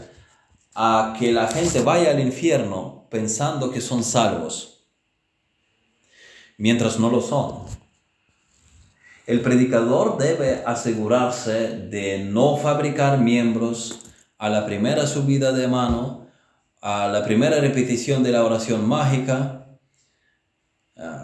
a 0.75 1.17
que 1.19 1.33
la 1.33 1.47
gente 1.47 1.81
vaya 1.81 2.11
al 2.11 2.21
infierno 2.21 3.07
pensando 3.11 3.71
que 3.71 3.81
son 3.81 4.05
salvos, 4.05 4.85
mientras 6.59 7.01
no 7.01 7.09
lo 7.09 7.23
son. 7.23 7.63
El 9.27 9.41
predicador 9.41 10.19
debe 10.19 10.63
asegurarse 10.67 11.79
de 11.89 12.25
no 12.25 12.59
fabricar 12.59 13.19
miembros 13.19 14.01
a 14.37 14.51
la 14.51 14.67
primera 14.67 15.07
subida 15.07 15.53
de 15.53 15.67
mano 15.67 16.22
a 16.83 17.07
la 17.07 17.25
primera 17.25 17.61
repetición 17.61 18.25
de 18.25 18.33
la 18.33 18.45
oración 18.45 18.87
mágica, 18.87 19.79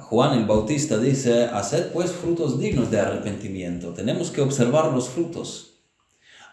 Juan 0.03 0.39
el 0.39 0.47
Bautista 0.47 0.99
dice, 0.99 1.47
haced 1.47 1.93
pues 1.93 2.13
frutos 2.13 2.59
dignos 2.59 2.91
de 2.91 3.01
arrepentimiento. 3.01 3.93
Tenemos 3.93 4.31
que 4.31 4.41
observar 4.41 4.93
los 4.93 5.09
frutos. 5.09 5.81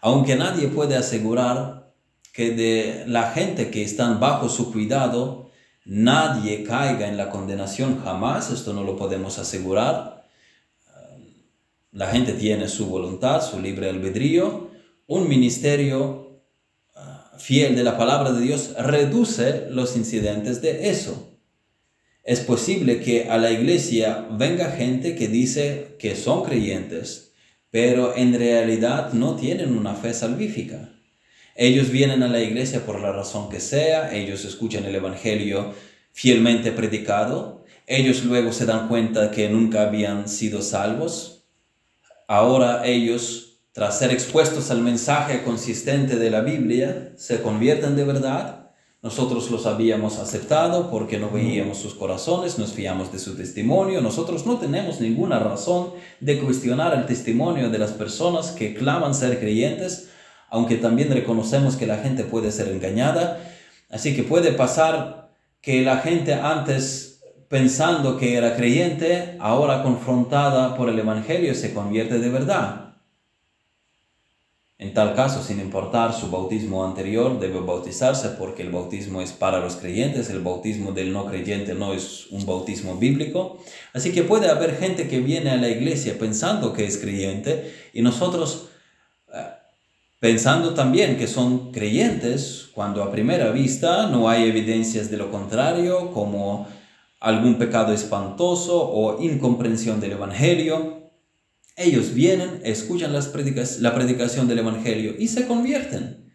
Aunque 0.02 0.34
nadie 0.36 0.68
puede 0.68 0.96
asegurar 0.96 1.94
que 2.32 2.50
de 2.50 3.04
la 3.06 3.30
gente 3.30 3.70
que 3.70 3.82
están 3.82 4.20
bajo 4.20 4.48
su 4.48 4.72
cuidado, 4.72 5.50
nadie 5.84 6.64
caiga 6.64 7.08
en 7.08 7.16
la 7.16 7.30
condenación 7.30 8.02
jamás, 8.02 8.50
esto 8.50 8.74
no 8.74 8.82
lo 8.82 8.96
podemos 8.96 9.38
asegurar. 9.38 10.26
La 11.92 12.08
gente 12.08 12.32
tiene 12.32 12.68
su 12.68 12.86
voluntad, 12.86 13.40
su 13.40 13.60
libre 13.60 13.88
albedrío. 13.88 14.68
Un 15.06 15.28
ministerio 15.28 16.25
fiel 17.38 17.76
de 17.76 17.84
la 17.84 17.96
palabra 17.96 18.32
de 18.32 18.42
Dios 18.42 18.74
reduce 18.78 19.66
los 19.70 19.96
incidentes 19.96 20.62
de 20.62 20.90
eso. 20.90 21.38
Es 22.24 22.40
posible 22.40 23.00
que 23.00 23.30
a 23.30 23.38
la 23.38 23.52
iglesia 23.52 24.26
venga 24.32 24.72
gente 24.72 25.14
que 25.14 25.28
dice 25.28 25.94
que 25.98 26.16
son 26.16 26.44
creyentes, 26.44 27.32
pero 27.70 28.16
en 28.16 28.36
realidad 28.36 29.12
no 29.12 29.36
tienen 29.36 29.76
una 29.76 29.94
fe 29.94 30.12
salvífica. 30.12 30.90
Ellos 31.54 31.90
vienen 31.90 32.22
a 32.22 32.28
la 32.28 32.40
iglesia 32.40 32.84
por 32.84 33.00
la 33.00 33.12
razón 33.12 33.48
que 33.48 33.60
sea, 33.60 34.12
ellos 34.14 34.44
escuchan 34.44 34.84
el 34.84 34.94
Evangelio 34.96 35.72
fielmente 36.12 36.72
predicado, 36.72 37.64
ellos 37.86 38.24
luego 38.24 38.52
se 38.52 38.66
dan 38.66 38.88
cuenta 38.88 39.30
que 39.30 39.48
nunca 39.48 39.82
habían 39.82 40.28
sido 40.28 40.62
salvos, 40.62 41.44
ahora 42.26 42.86
ellos 42.86 43.45
tras 43.76 43.98
ser 43.98 44.10
expuestos 44.10 44.70
al 44.70 44.80
mensaje 44.80 45.42
consistente 45.42 46.16
de 46.16 46.30
la 46.30 46.40
Biblia, 46.40 47.12
se 47.16 47.42
convierten 47.42 47.94
de 47.94 48.04
verdad. 48.04 48.70
Nosotros 49.02 49.50
los 49.50 49.66
habíamos 49.66 50.18
aceptado 50.18 50.90
porque 50.90 51.18
no 51.18 51.28
veíamos 51.28 51.76
sus 51.76 51.94
corazones, 51.94 52.58
nos 52.58 52.72
fiamos 52.72 53.12
de 53.12 53.18
su 53.18 53.36
testimonio. 53.36 54.00
Nosotros 54.00 54.46
no 54.46 54.56
tenemos 54.56 55.02
ninguna 55.02 55.40
razón 55.40 55.90
de 56.20 56.38
cuestionar 56.38 56.94
el 56.94 57.04
testimonio 57.04 57.68
de 57.68 57.76
las 57.76 57.90
personas 57.90 58.52
que 58.52 58.74
claman 58.74 59.14
ser 59.14 59.38
creyentes, 59.38 60.08
aunque 60.48 60.76
también 60.76 61.10
reconocemos 61.12 61.76
que 61.76 61.86
la 61.86 61.98
gente 61.98 62.24
puede 62.24 62.52
ser 62.52 62.68
engañada. 62.68 63.42
Así 63.90 64.16
que 64.16 64.22
puede 64.22 64.52
pasar 64.52 65.34
que 65.60 65.82
la 65.82 65.98
gente 65.98 66.32
antes 66.32 67.20
pensando 67.50 68.16
que 68.16 68.36
era 68.38 68.56
creyente, 68.56 69.36
ahora 69.38 69.82
confrontada 69.82 70.74
por 70.78 70.88
el 70.88 70.98
Evangelio, 70.98 71.54
se 71.54 71.74
convierte 71.74 72.18
de 72.18 72.30
verdad. 72.30 72.85
En 74.78 74.92
tal 74.92 75.14
caso, 75.14 75.42
sin 75.42 75.58
importar 75.58 76.12
su 76.12 76.30
bautismo 76.30 76.84
anterior, 76.84 77.40
debe 77.40 77.60
bautizarse 77.60 78.28
porque 78.38 78.62
el 78.62 78.70
bautismo 78.70 79.22
es 79.22 79.32
para 79.32 79.58
los 79.58 79.76
creyentes, 79.76 80.28
el 80.28 80.40
bautismo 80.40 80.92
del 80.92 81.14
no 81.14 81.24
creyente 81.24 81.74
no 81.74 81.94
es 81.94 82.26
un 82.30 82.44
bautismo 82.44 82.96
bíblico. 82.96 83.58
Así 83.94 84.12
que 84.12 84.22
puede 84.22 84.50
haber 84.50 84.76
gente 84.76 85.08
que 85.08 85.20
viene 85.20 85.48
a 85.50 85.56
la 85.56 85.70
iglesia 85.70 86.18
pensando 86.18 86.74
que 86.74 86.84
es 86.84 86.98
creyente 86.98 87.74
y 87.94 88.02
nosotros 88.02 88.68
eh, 89.32 89.46
pensando 90.20 90.74
también 90.74 91.16
que 91.16 91.26
son 91.26 91.72
creyentes 91.72 92.68
cuando 92.74 93.02
a 93.02 93.10
primera 93.10 93.52
vista 93.52 94.08
no 94.08 94.28
hay 94.28 94.46
evidencias 94.46 95.10
de 95.10 95.16
lo 95.16 95.30
contrario, 95.30 96.10
como 96.12 96.68
algún 97.18 97.56
pecado 97.56 97.94
espantoso 97.94 98.90
o 98.90 99.22
incomprensión 99.22 100.00
del 100.00 100.12
Evangelio. 100.12 101.05
Ellos 101.76 102.14
vienen, 102.14 102.60
escuchan 102.64 103.12
la 103.12 103.94
predicación 103.94 104.48
del 104.48 104.60
Evangelio 104.60 105.14
y 105.18 105.28
se 105.28 105.46
convierten. 105.46 106.32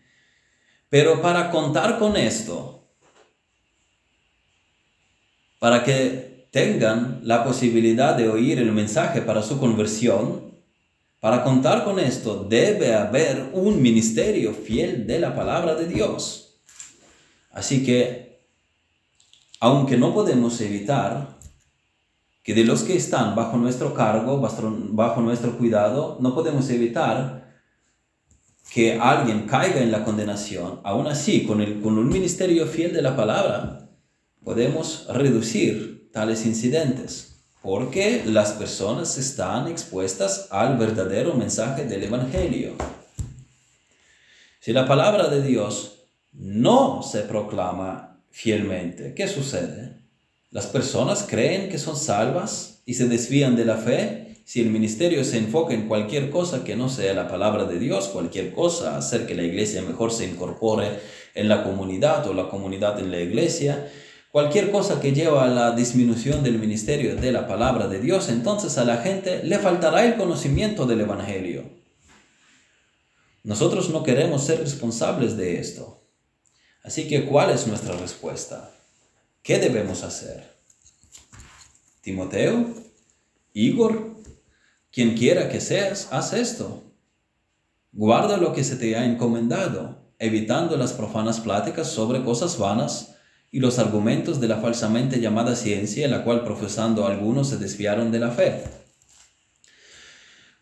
Pero 0.90 1.22
para 1.22 1.50
contar 1.50 1.98
con 1.98 2.16
esto, 2.16 2.88
para 5.58 5.84
que 5.84 6.48
tengan 6.52 7.22
la 7.24 7.44
posibilidad 7.44 8.16
de 8.16 8.30
oír 8.30 8.60
el 8.60 8.72
mensaje 8.72 9.22
para 9.22 9.42
su 9.42 9.60
conversión, 9.60 10.52
para 11.20 11.44
contar 11.44 11.86
con 11.86 12.00
esto 12.00 12.44
debe 12.44 12.94
haber 12.94 13.52
un 13.54 13.82
ministerio 13.82 14.54
fiel 14.54 15.08
de 15.08 15.20
la 15.20 15.36
palabra 15.36 15.76
de 15.76 15.88
Dios. 15.88 16.60
Así 17.52 17.86
que, 17.86 18.42
aunque 19.60 19.98
no 19.98 20.14
podemos 20.14 20.60
evitar 20.62 21.38
que 22.44 22.56
de 22.56 22.64
los 22.64 22.84
que 22.84 22.96
están 22.96 23.36
bajo 23.36 23.58
nuestro 23.58 23.94
cargo, 23.94 24.40
bajo 24.40 25.22
nuestro 25.22 25.58
cuidado, 25.58 26.18
no 26.20 26.34
podemos 26.34 26.70
evitar 26.70 27.42
que 28.74 29.00
alguien 29.00 29.48
caiga 29.48 29.82
en 29.82 29.92
la 29.92 30.04
condenación. 30.04 30.80
Aún 30.84 31.08
así, 31.08 31.46
con, 31.46 31.62
el, 31.62 31.82
con 31.82 31.98
un 31.98 32.10
ministerio 32.10 32.66
fiel 32.66 32.94
de 32.94 33.02
la 33.02 33.16
palabra, 33.16 33.90
podemos 34.44 35.08
reducir 35.10 36.10
tales 36.12 36.46
incidentes, 36.46 37.44
porque 37.62 38.24
las 38.26 38.54
personas 38.54 39.18
están 39.18 39.68
expuestas 39.68 40.48
al 40.52 40.78
verdadero 40.78 41.34
mensaje 41.36 41.86
del 41.86 42.04
Evangelio. 42.04 42.74
Si 44.60 44.74
la 44.74 44.88
palabra 44.88 45.28
de 45.28 45.42
Dios 45.42 46.06
no 46.34 47.04
se 47.04 47.22
proclama 47.22 48.24
fielmente, 48.30 49.14
¿qué 49.14 49.28
sucede? 49.28 50.01
Las 50.52 50.68
personas 50.68 51.26
creen 51.30 51.70
que 51.70 51.80
son 51.80 51.96
salvas 51.96 52.82
y 52.86 52.96
se 52.96 53.08
desvían 53.08 53.56
de 53.56 53.64
la 53.64 53.78
fe 53.78 54.44
si 54.44 54.60
el 54.60 54.70
ministerio 54.70 55.24
se 55.24 55.38
enfoca 55.38 55.74
en 55.74 55.88
cualquier 55.88 56.30
cosa 56.30 56.66
que 56.66 56.76
no 56.76 56.90
sea 56.90 57.14
la 57.14 57.30
palabra 57.30 57.64
de 57.64 57.80
Dios, 57.80 58.10
cualquier 58.10 58.52
cosa, 58.52 58.98
hacer 58.98 59.26
que 59.26 59.34
la 59.34 59.44
iglesia 59.44 59.82
mejor 59.82 60.12
se 60.12 60.26
incorpore 60.26 61.00
en 61.36 61.48
la 61.48 61.64
comunidad 61.64 62.28
o 62.28 62.34
la 62.34 62.50
comunidad 62.50 63.00
en 63.00 63.12
la 63.12 63.22
iglesia, 63.22 63.90
cualquier 64.30 64.72
cosa 64.72 65.00
que 65.00 65.14
lleva 65.14 65.46
a 65.46 65.48
la 65.48 65.72
disminución 65.72 66.44
del 66.44 66.60
ministerio 66.60 67.16
de 67.16 67.32
la 67.32 67.48
palabra 67.48 67.88
de 67.88 68.02
Dios, 68.02 68.28
entonces 68.28 68.78
a 68.78 68.84
la 68.84 68.98
gente 68.98 69.46
le 69.46 69.58
faltará 69.58 70.04
el 70.04 70.16
conocimiento 70.18 70.86
del 70.86 71.00
Evangelio. 71.00 71.64
Nosotros 73.44 73.90
no 73.90 74.04
queremos 74.04 74.44
ser 74.44 74.60
responsables 74.60 75.38
de 75.38 75.62
esto. 75.62 76.04
Así 76.84 77.08
que, 77.08 77.26
¿cuál 77.26 77.52
es 77.52 77.68
nuestra 77.68 77.96
respuesta? 77.96 78.70
¿Qué 79.44 79.58
debemos 79.58 80.04
hacer? 80.04 80.56
Timoteo, 82.02 82.76
Igor, 83.54 84.16
quien 84.92 85.18
quiera 85.18 85.50
que 85.50 85.60
seas, 85.60 86.10
haz 86.12 86.34
esto. 86.34 86.84
Guarda 87.92 88.38
lo 88.38 88.54
que 88.54 88.64
se 88.64 88.76
te 88.76 88.96
ha 88.96 89.04
encomendado, 89.04 90.14
evitando 90.20 90.78
las 90.78 90.94
profanas 90.94 91.40
pláticas 91.40 91.88
sobre 91.88 92.24
cosas 92.24 92.60
vanas 92.60 93.16
y 93.50 93.60
los 93.60 93.80
argumentos 93.80 94.40
de 94.40 94.48
la 94.48 94.58
falsamente 94.58 95.20
llamada 95.20 95.56
ciencia, 95.56 96.06
en 96.06 96.12
la 96.12 96.24
cual 96.24 96.44
profesando 96.44 97.08
algunos 97.08 97.50
se 97.50 97.58
desviaron 97.58 98.12
de 98.12 98.20
la 98.20 98.30
fe. 98.30 98.64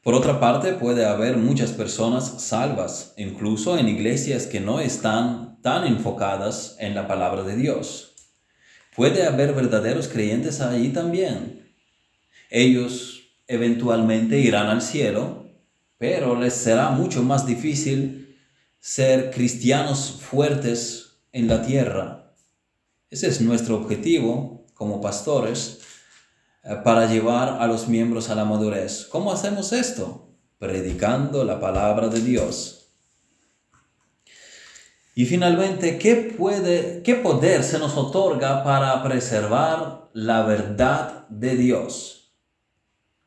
Por 0.03 0.13
otra 0.13 0.39
parte, 0.39 0.71
puede 0.71 1.05
haber 1.05 1.35
muchas 1.35 1.73
personas 1.73 2.41
salvas, 2.41 3.13
incluso 3.17 3.77
en 3.77 3.89
iglesias 3.89 4.47
que 4.47 4.61
no 4.61 4.79
están 4.79 5.61
tan 5.61 5.85
enfocadas 5.85 6.77
en 6.79 6.95
la 6.95 7.09
palabra 7.09 7.43
de 7.43 7.57
Dios. 7.57 8.08
Puede 8.99 9.25
haber 9.25 9.53
verdaderos 9.53 10.09
creyentes 10.09 10.59
ahí 10.59 10.89
también. 10.89 11.73
Ellos 12.49 13.31
eventualmente 13.47 14.39
irán 14.39 14.67
al 14.67 14.81
cielo, 14.81 15.45
pero 15.97 16.37
les 16.37 16.53
será 16.53 16.89
mucho 16.89 17.23
más 17.23 17.45
difícil 17.45 18.37
ser 18.77 19.31
cristianos 19.31 20.19
fuertes 20.19 21.21
en 21.31 21.47
la 21.47 21.65
tierra. 21.65 22.33
Ese 23.09 23.29
es 23.29 23.39
nuestro 23.39 23.77
objetivo 23.77 24.65
como 24.73 24.99
pastores 24.99 25.79
eh, 26.65 26.75
para 26.83 27.09
llevar 27.09 27.61
a 27.61 27.67
los 27.67 27.87
miembros 27.87 28.29
a 28.29 28.35
la 28.35 28.43
madurez. 28.43 29.07
¿Cómo 29.09 29.31
hacemos 29.31 29.71
esto? 29.71 30.35
Predicando 30.57 31.45
la 31.45 31.61
palabra 31.61 32.09
de 32.09 32.19
Dios. 32.19 32.78
Y 35.19 35.25
finalmente, 35.25 35.97
¿qué, 35.97 36.15
puede, 36.15 37.01
¿qué 37.03 37.15
poder 37.15 37.65
se 37.65 37.77
nos 37.77 37.97
otorga 37.97 38.63
para 38.63 39.03
preservar 39.03 40.09
la 40.13 40.43
verdad 40.43 41.27
de 41.27 41.57
Dios? 41.57 42.31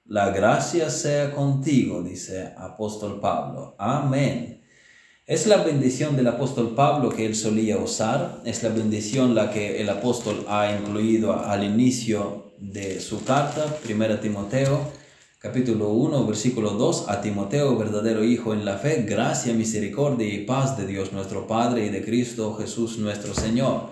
La 0.06 0.30
gracia 0.30 0.88
sea 0.88 1.34
contigo, 1.34 2.02
dice 2.02 2.54
apóstol 2.56 3.20
Pablo. 3.20 3.76
Amén. 3.76 4.64
Es 5.26 5.46
la 5.46 5.58
bendición 5.58 6.16
del 6.16 6.28
apóstol 6.28 6.74
Pablo 6.74 7.10
que 7.10 7.26
él 7.26 7.34
solía 7.34 7.76
usar, 7.76 8.40
es 8.46 8.62
la 8.62 8.70
bendición 8.70 9.34
la 9.34 9.50
que 9.50 9.82
el 9.82 9.90
apóstol 9.90 10.46
ha 10.48 10.72
incluido 10.72 11.44
al 11.44 11.62
inicio 11.62 12.54
de 12.56 13.02
su 13.02 13.22
carta, 13.22 13.66
1 13.86 14.18
Timoteo, 14.18 14.80
capítulo 15.42 15.88
1, 15.88 16.24
versículo 16.24 16.70
2, 16.70 17.08
a 17.08 17.20
Timoteo, 17.20 17.76
verdadero 17.76 18.22
Hijo 18.22 18.54
en 18.54 18.64
la 18.64 18.78
fe, 18.78 19.02
gracia, 19.02 19.52
misericordia 19.52 20.32
y 20.32 20.44
paz 20.44 20.78
de 20.78 20.86
Dios 20.86 21.12
nuestro 21.12 21.48
Padre 21.48 21.84
y 21.84 21.88
de 21.88 22.04
Cristo 22.04 22.54
Jesús 22.54 22.98
nuestro 22.98 23.34
Señor. 23.34 23.90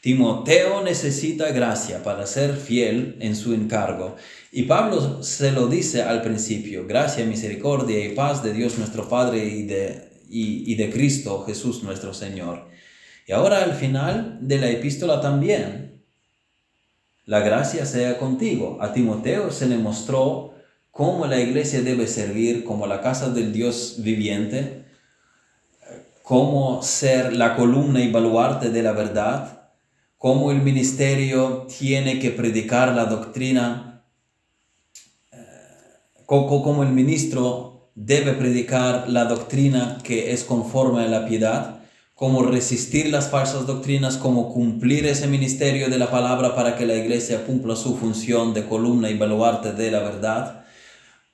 Timoteo 0.00 0.82
necesita 0.82 1.52
gracia 1.52 2.02
para 2.02 2.26
ser 2.26 2.56
fiel 2.56 3.16
en 3.20 3.36
su 3.36 3.54
encargo. 3.54 4.16
Y 4.50 4.64
Pablo 4.64 5.22
se 5.22 5.52
lo 5.52 5.68
dice 5.68 6.02
al 6.02 6.20
principio, 6.20 6.84
gracia, 6.84 7.24
misericordia 7.24 8.04
y 8.04 8.16
paz 8.16 8.42
de 8.42 8.52
Dios 8.52 8.76
nuestro 8.76 9.08
Padre 9.08 9.44
y 9.44 9.66
de, 9.66 10.10
y, 10.28 10.72
y 10.72 10.74
de 10.74 10.90
Cristo 10.90 11.44
Jesús 11.46 11.84
nuestro 11.84 12.12
Señor. 12.12 12.66
Y 13.24 13.30
ahora 13.30 13.62
al 13.62 13.74
final 13.74 14.40
de 14.40 14.58
la 14.58 14.68
epístola 14.68 15.20
también, 15.20 16.02
la 17.24 17.38
gracia 17.38 17.86
sea 17.86 18.18
contigo. 18.18 18.78
A 18.80 18.92
Timoteo 18.92 19.52
se 19.52 19.68
le 19.68 19.78
mostró 19.78 20.57
cómo 20.98 21.28
la 21.28 21.40
iglesia 21.40 21.80
debe 21.80 22.08
servir 22.08 22.64
como 22.64 22.88
la 22.88 23.00
casa 23.00 23.30
del 23.30 23.52
Dios 23.52 23.98
viviente, 23.98 24.84
cómo 26.24 26.82
ser 26.82 27.34
la 27.34 27.54
columna 27.54 28.00
y 28.00 28.10
baluarte 28.10 28.70
de 28.70 28.82
la 28.82 28.90
verdad, 28.90 29.70
cómo 30.16 30.50
el 30.50 30.60
ministerio 30.60 31.68
tiene 31.78 32.18
que 32.18 32.32
predicar 32.32 32.96
la 32.96 33.04
doctrina, 33.04 34.02
eh, 35.30 35.36
cómo 36.26 36.82
el 36.82 36.90
ministro 36.90 37.92
debe 37.94 38.32
predicar 38.32 39.08
la 39.08 39.26
doctrina 39.26 39.98
que 40.02 40.32
es 40.32 40.42
conforme 40.42 41.04
a 41.04 41.06
la 41.06 41.28
piedad 41.28 41.76
cómo 42.16 42.42
resistir 42.42 43.10
las 43.10 43.30
falsas 43.30 43.64
doctrinas, 43.68 44.16
cómo 44.16 44.52
cumplir 44.52 45.06
ese 45.06 45.28
ministerio 45.28 45.88
de 45.88 45.98
la 45.98 46.10
palabra 46.10 46.56
para 46.56 46.74
que 46.74 46.84
la 46.84 46.96
iglesia 46.96 47.46
cumpla 47.46 47.76
su 47.76 47.96
función 47.96 48.52
de 48.52 48.66
columna 48.66 49.08
y 49.08 49.16
baluarte 49.16 49.72
de 49.72 49.92
la 49.92 50.00
verdad, 50.00 50.64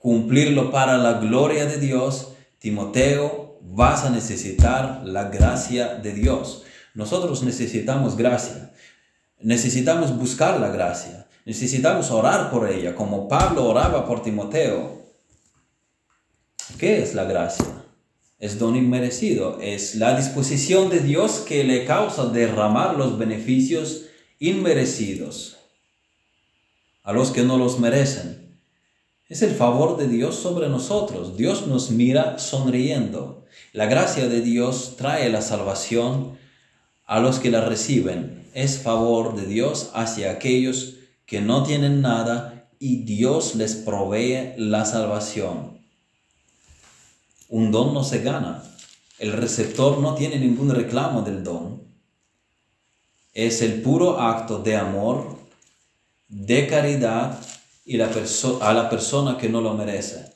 cumplirlo 0.05 0.71
para 0.71 0.99
la 0.99 1.15
gloria 1.15 1.65
de 1.65 1.79
Dios, 1.79 2.35
Timoteo, 2.59 3.59
vas 3.63 4.05
a 4.05 4.11
necesitar 4.11 5.01
la 5.03 5.31
gracia 5.31 5.95
de 5.95 6.13
Dios. 6.13 6.65
Nosotros 6.93 7.43
necesitamos 7.43 8.15
gracia, 8.15 8.71
necesitamos 9.41 10.15
buscar 10.15 10.61
la 10.61 10.69
gracia, 10.69 11.27
necesitamos 11.47 12.11
orar 12.11 12.51
por 12.51 12.71
ella, 12.71 12.95
como 12.95 13.29
Pablo 13.29 13.65
oraba 13.65 14.05
por 14.05 14.23
Timoteo. 14.23 15.07
¿Qué 16.79 17.03
es 17.03 17.15
la 17.15 17.25
gracia? 17.25 17.65
es 18.39 18.59
don 18.59 18.77
inmerecido, 18.77 19.59
es 19.63 19.95
la 19.95 20.15
disposición 20.19 20.91
de 20.91 21.01
Dios 21.01 21.45
que 21.49 21.65
le 21.65 21.87
causa 21.87 22.27
derramar 22.27 22.95
los 22.99 23.17
beneficios 23.17 24.03
inmerecidos 24.39 25.57
a 27.05 27.15
los 27.15 27.31
que 27.31 27.43
no 27.43 27.57
los 27.57 27.81
merecen. 27.81 28.44
Es 29.27 29.41
el 29.41 29.55
favor 29.55 29.97
de 29.97 30.07
Dios 30.07 30.37
sobre 30.37 30.69
nosotros. 30.69 31.39
Dios 31.39 31.67
nos 31.67 31.91
mira 31.91 32.39
sonriendo. 32.39 33.47
La 33.73 33.87
gracia 33.87 34.29
de 34.29 34.43
Dios 34.43 34.97
trae 34.99 35.31
la 35.31 35.41
salvación 35.41 36.37
a 37.07 37.21
los 37.21 37.39
que 37.39 37.51
la 37.51 37.65
reciben. 37.65 38.47
Es 38.53 38.79
favor 38.79 39.35
de 39.35 39.47
Dios 39.47 39.91
hacia 39.95 40.31
aquellos 40.31 40.97
que 41.25 41.41
no 41.41 41.63
tienen 41.63 42.03
nada 42.03 42.69
y 42.79 43.05
Dios 43.05 43.55
les 43.55 43.75
provee 43.77 44.53
la 44.59 44.85
salvación. 44.85 45.79
Un 47.49 47.73
don 47.73 47.95
no 47.95 48.05
se 48.05 48.21
gana. 48.21 48.63
El 49.19 49.33
receptor 49.33 50.01
no 50.01 50.17
tiene 50.17 50.39
ningún 50.39 50.69
reclamo 50.69 51.23
del 51.23 51.43
don. 51.43 51.83
Es 53.33 53.63
el 53.63 53.81
puro 53.81 54.21
acto 54.21 54.59
de 54.59 54.77
amor, 54.77 55.39
de 56.29 56.67
caridad 56.67 57.41
y 57.85 57.97
la 57.97 58.11
a 58.61 58.75
la 58.75 58.89
persona 58.89 59.37
que 59.37 59.49
no 59.49 59.61
lo 59.61 59.75
merece. 59.75 60.33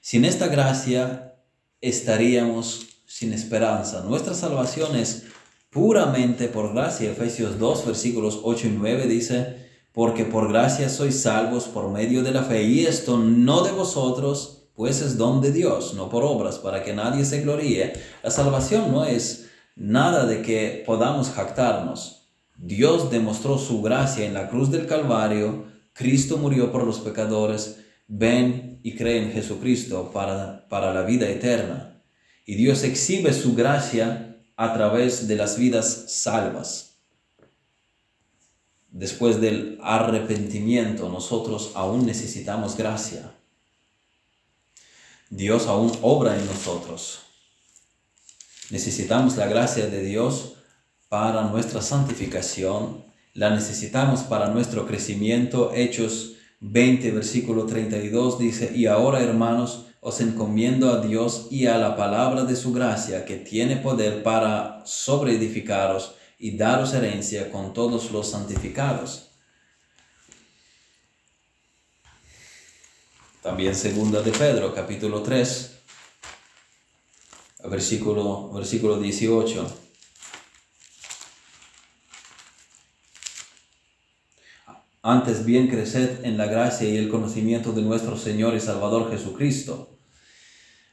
Sin 0.00 0.24
esta 0.24 0.48
gracia 0.48 1.36
estaríamos 1.80 2.86
sin 3.06 3.32
esperanza. 3.32 4.02
Nuestra 4.02 4.34
salvación 4.34 4.96
es 4.96 5.24
puramente 5.70 6.48
por 6.48 6.72
gracia. 6.72 7.10
Efesios 7.10 7.58
2, 7.58 7.86
versículos 7.86 8.40
8 8.42 8.66
y 8.66 8.70
9 8.70 9.06
dice, 9.06 9.64
porque 9.92 10.24
por 10.24 10.48
gracia 10.48 10.88
sois 10.88 11.22
salvos 11.22 11.64
por 11.64 11.90
medio 11.90 12.22
de 12.22 12.32
la 12.32 12.42
fe, 12.42 12.64
y 12.64 12.84
esto 12.84 13.16
no 13.16 13.62
de 13.62 13.70
vosotros, 13.70 14.68
pues 14.74 15.00
es 15.00 15.16
don 15.16 15.40
de 15.40 15.52
Dios, 15.52 15.94
no 15.94 16.08
por 16.08 16.24
obras, 16.24 16.58
para 16.58 16.82
que 16.82 16.92
nadie 16.92 17.24
se 17.24 17.42
gloríe. 17.42 17.92
La 18.22 18.30
salvación 18.30 18.90
no 18.90 19.04
es 19.04 19.50
nada 19.76 20.26
de 20.26 20.42
que 20.42 20.82
podamos 20.84 21.30
jactarnos. 21.30 22.32
Dios 22.56 23.10
demostró 23.10 23.58
su 23.58 23.82
gracia 23.82 24.26
en 24.26 24.34
la 24.34 24.48
cruz 24.48 24.70
del 24.70 24.86
Calvario, 24.86 25.73
Cristo 25.94 26.36
murió 26.36 26.70
por 26.70 26.84
los 26.84 26.98
pecadores, 26.98 27.78
ven 28.06 28.80
y 28.82 28.94
cree 28.96 29.22
en 29.22 29.32
Jesucristo 29.32 30.10
para, 30.12 30.68
para 30.68 30.92
la 30.92 31.02
vida 31.02 31.28
eterna. 31.28 32.02
Y 32.44 32.56
Dios 32.56 32.82
exhibe 32.82 33.32
su 33.32 33.54
gracia 33.54 34.42
a 34.56 34.74
través 34.74 35.26
de 35.26 35.36
las 35.36 35.56
vidas 35.56 36.04
salvas. 36.08 36.98
Después 38.90 39.40
del 39.40 39.78
arrepentimiento, 39.82 41.08
nosotros 41.08 41.72
aún 41.74 42.04
necesitamos 42.06 42.76
gracia. 42.76 43.32
Dios 45.30 45.66
aún 45.66 45.96
obra 46.02 46.36
en 46.36 46.46
nosotros. 46.46 47.20
Necesitamos 48.70 49.36
la 49.36 49.46
gracia 49.46 49.86
de 49.86 50.02
Dios 50.02 50.54
para 51.08 51.42
nuestra 51.42 51.82
santificación, 51.82 53.04
la 53.34 53.50
necesitamos 53.50 54.22
para 54.22 54.48
nuestro 54.48 54.86
crecimiento. 54.86 55.72
Hechos 55.74 56.36
20, 56.60 57.10
versículo 57.10 57.66
32 57.66 58.38
dice, 58.38 58.72
y 58.74 58.86
ahora 58.86 59.20
hermanos, 59.20 59.86
os 60.00 60.20
encomiendo 60.20 60.92
a 60.92 61.00
Dios 61.00 61.48
y 61.50 61.66
a 61.66 61.78
la 61.78 61.96
palabra 61.96 62.44
de 62.44 62.56
su 62.56 62.72
gracia, 62.72 63.24
que 63.24 63.36
tiene 63.36 63.76
poder 63.76 64.22
para 64.22 64.82
sobreedificaros 64.84 66.14
y 66.38 66.56
daros 66.56 66.94
herencia 66.94 67.50
con 67.50 67.72
todos 67.72 68.12
los 68.12 68.30
santificados. 68.30 69.30
También 73.42 73.74
segunda 73.74 74.22
de 74.22 74.30
Pedro, 74.30 74.74
capítulo 74.74 75.22
3, 75.22 75.78
versículo, 77.68 78.52
versículo 78.52 78.98
18. 78.98 79.83
Antes 85.06 85.44
bien 85.44 85.68
creced 85.68 86.24
en 86.24 86.38
la 86.38 86.46
gracia 86.46 86.88
y 86.88 86.96
el 86.96 87.10
conocimiento 87.10 87.72
de 87.72 87.82
nuestro 87.82 88.16
Señor 88.16 88.54
y 88.54 88.60
Salvador 88.60 89.10
Jesucristo. 89.10 89.98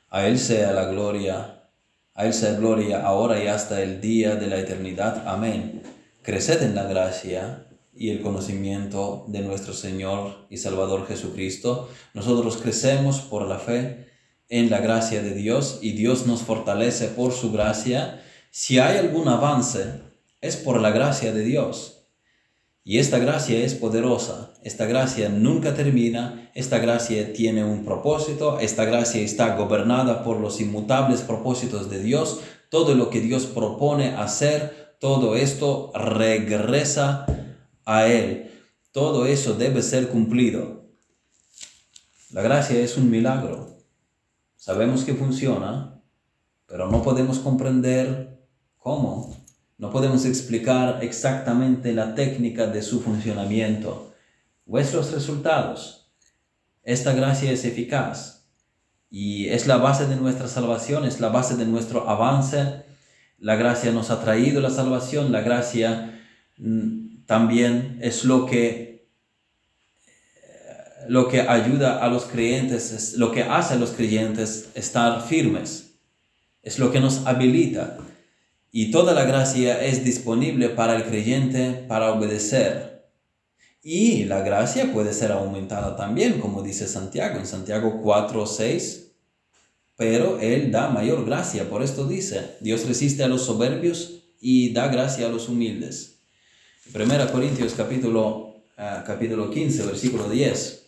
A 0.09 0.27
Él 0.27 0.37
sea 0.37 0.73
la 0.73 0.87
gloria, 0.87 1.69
a 2.13 2.25
Él 2.25 2.33
sea 2.33 2.55
gloria 2.55 3.05
ahora 3.05 3.41
y 3.41 3.47
hasta 3.47 3.81
el 3.81 4.01
día 4.01 4.35
de 4.35 4.47
la 4.47 4.59
eternidad. 4.59 5.25
Amén. 5.25 5.81
Creced 6.23 6.61
en 6.61 6.75
la 6.75 6.83
gracia 6.83 7.67
y 7.95 8.09
el 8.09 8.19
conocimiento 8.19 9.23
de 9.29 9.43
nuestro 9.43 9.71
Señor 9.71 10.45
y 10.49 10.57
Salvador 10.57 11.07
Jesucristo. 11.07 11.87
Nosotros 12.13 12.57
crecemos 12.57 13.21
por 13.21 13.47
la 13.47 13.59
fe 13.59 14.09
en 14.49 14.69
la 14.69 14.81
gracia 14.81 15.21
de 15.21 15.33
Dios 15.33 15.79
y 15.81 15.93
Dios 15.93 16.27
nos 16.27 16.41
fortalece 16.41 17.07
por 17.07 17.31
su 17.31 17.53
gracia. 17.53 18.21
Si 18.49 18.77
hay 18.77 18.97
algún 18.97 19.29
avance, 19.29 20.01
es 20.41 20.57
por 20.57 20.81
la 20.81 20.91
gracia 20.91 21.31
de 21.31 21.45
Dios. 21.45 22.00
Y 22.83 22.97
esta 22.97 23.19
gracia 23.19 23.63
es 23.63 23.75
poderosa, 23.75 24.53
esta 24.63 24.85
gracia 24.87 25.29
nunca 25.29 25.75
termina, 25.75 26.49
esta 26.55 26.79
gracia 26.79 27.31
tiene 27.31 27.63
un 27.63 27.85
propósito, 27.85 28.59
esta 28.59 28.85
gracia 28.85 29.21
está 29.21 29.55
gobernada 29.55 30.23
por 30.23 30.39
los 30.39 30.59
inmutables 30.59 31.21
propósitos 31.21 31.91
de 31.91 32.01
Dios, 32.01 32.39
todo 32.69 32.95
lo 32.95 33.11
que 33.11 33.21
Dios 33.21 33.45
propone 33.45 34.15
hacer, 34.15 34.95
todo 34.99 35.35
esto 35.35 35.91
regresa 35.93 37.27
a 37.85 38.07
Él, 38.07 38.49
todo 38.91 39.27
eso 39.27 39.53
debe 39.53 39.83
ser 39.83 40.07
cumplido. 40.07 40.89
La 42.31 42.41
gracia 42.41 42.79
es 42.79 42.97
un 42.97 43.11
milagro, 43.11 43.77
sabemos 44.55 45.03
que 45.03 45.13
funciona, 45.13 46.01
pero 46.65 46.89
no 46.89 47.03
podemos 47.03 47.37
comprender 47.37 48.39
cómo 48.77 49.35
no 49.81 49.89
podemos 49.89 50.25
explicar 50.25 50.99
exactamente 51.01 51.91
la 51.91 52.13
técnica 52.13 52.67
de 52.67 52.83
su 52.83 53.01
funcionamiento. 53.01 54.13
Vuestros 54.63 55.11
resultados. 55.11 56.13
Esta 56.83 57.13
gracia 57.13 57.51
es 57.51 57.65
eficaz 57.65 58.45
y 59.09 59.47
es 59.47 59.65
la 59.65 59.77
base 59.77 60.05
de 60.05 60.17
nuestra 60.17 60.47
salvación, 60.47 61.05
es 61.05 61.19
la 61.19 61.29
base 61.29 61.57
de 61.57 61.65
nuestro 61.65 62.07
avance. 62.07 62.83
La 63.39 63.55
gracia 63.55 63.91
nos 63.91 64.11
ha 64.11 64.23
traído 64.23 64.61
la 64.61 64.69
salvación, 64.69 65.31
la 65.31 65.41
gracia 65.41 66.21
mm, 66.59 67.25
también 67.25 67.97
es 68.03 68.23
lo 68.23 68.45
que 68.45 69.09
lo 71.07 71.27
que 71.27 71.41
ayuda 71.41 71.97
a 72.05 72.07
los 72.07 72.25
creyentes, 72.25 72.91
es 72.91 73.13
lo 73.17 73.31
que 73.31 73.41
hace 73.41 73.73
a 73.73 73.77
los 73.77 73.89
creyentes 73.89 74.69
estar 74.75 75.23
firmes, 75.23 75.95
es 76.61 76.77
lo 76.77 76.91
que 76.91 76.99
nos 76.99 77.25
habilita 77.25 77.97
y 78.71 78.91
toda 78.91 79.13
la 79.13 79.25
gracia 79.25 79.83
es 79.83 80.03
disponible 80.03 80.69
para 80.69 80.95
el 80.95 81.03
creyente 81.03 81.85
para 81.87 82.13
obedecer. 82.13 83.09
Y 83.83 84.25
la 84.25 84.41
gracia 84.41 84.93
puede 84.93 85.13
ser 85.13 85.31
aumentada 85.31 85.95
también, 85.95 86.39
como 86.39 86.61
dice 86.61 86.87
Santiago 86.87 87.37
en 87.37 87.45
Santiago 87.45 87.99
4, 88.01 88.45
6. 88.45 89.11
Pero 89.97 90.39
Él 90.39 90.71
da 90.71 90.89
mayor 90.89 91.25
gracia, 91.25 91.69
por 91.69 91.83
esto 91.83 92.07
dice, 92.07 92.55
Dios 92.61 92.87
resiste 92.87 93.23
a 93.23 93.27
los 93.27 93.43
soberbios 93.43 94.23
y 94.39 94.71
da 94.73 94.87
gracia 94.87 95.27
a 95.27 95.29
los 95.29 95.49
humildes. 95.49 96.19
1 96.93 97.31
Corintios 97.31 97.73
capítulo, 97.73 98.63
uh, 98.77 99.05
capítulo 99.05 99.49
15, 99.49 99.83
versículo 99.83 100.29
10. 100.29 100.80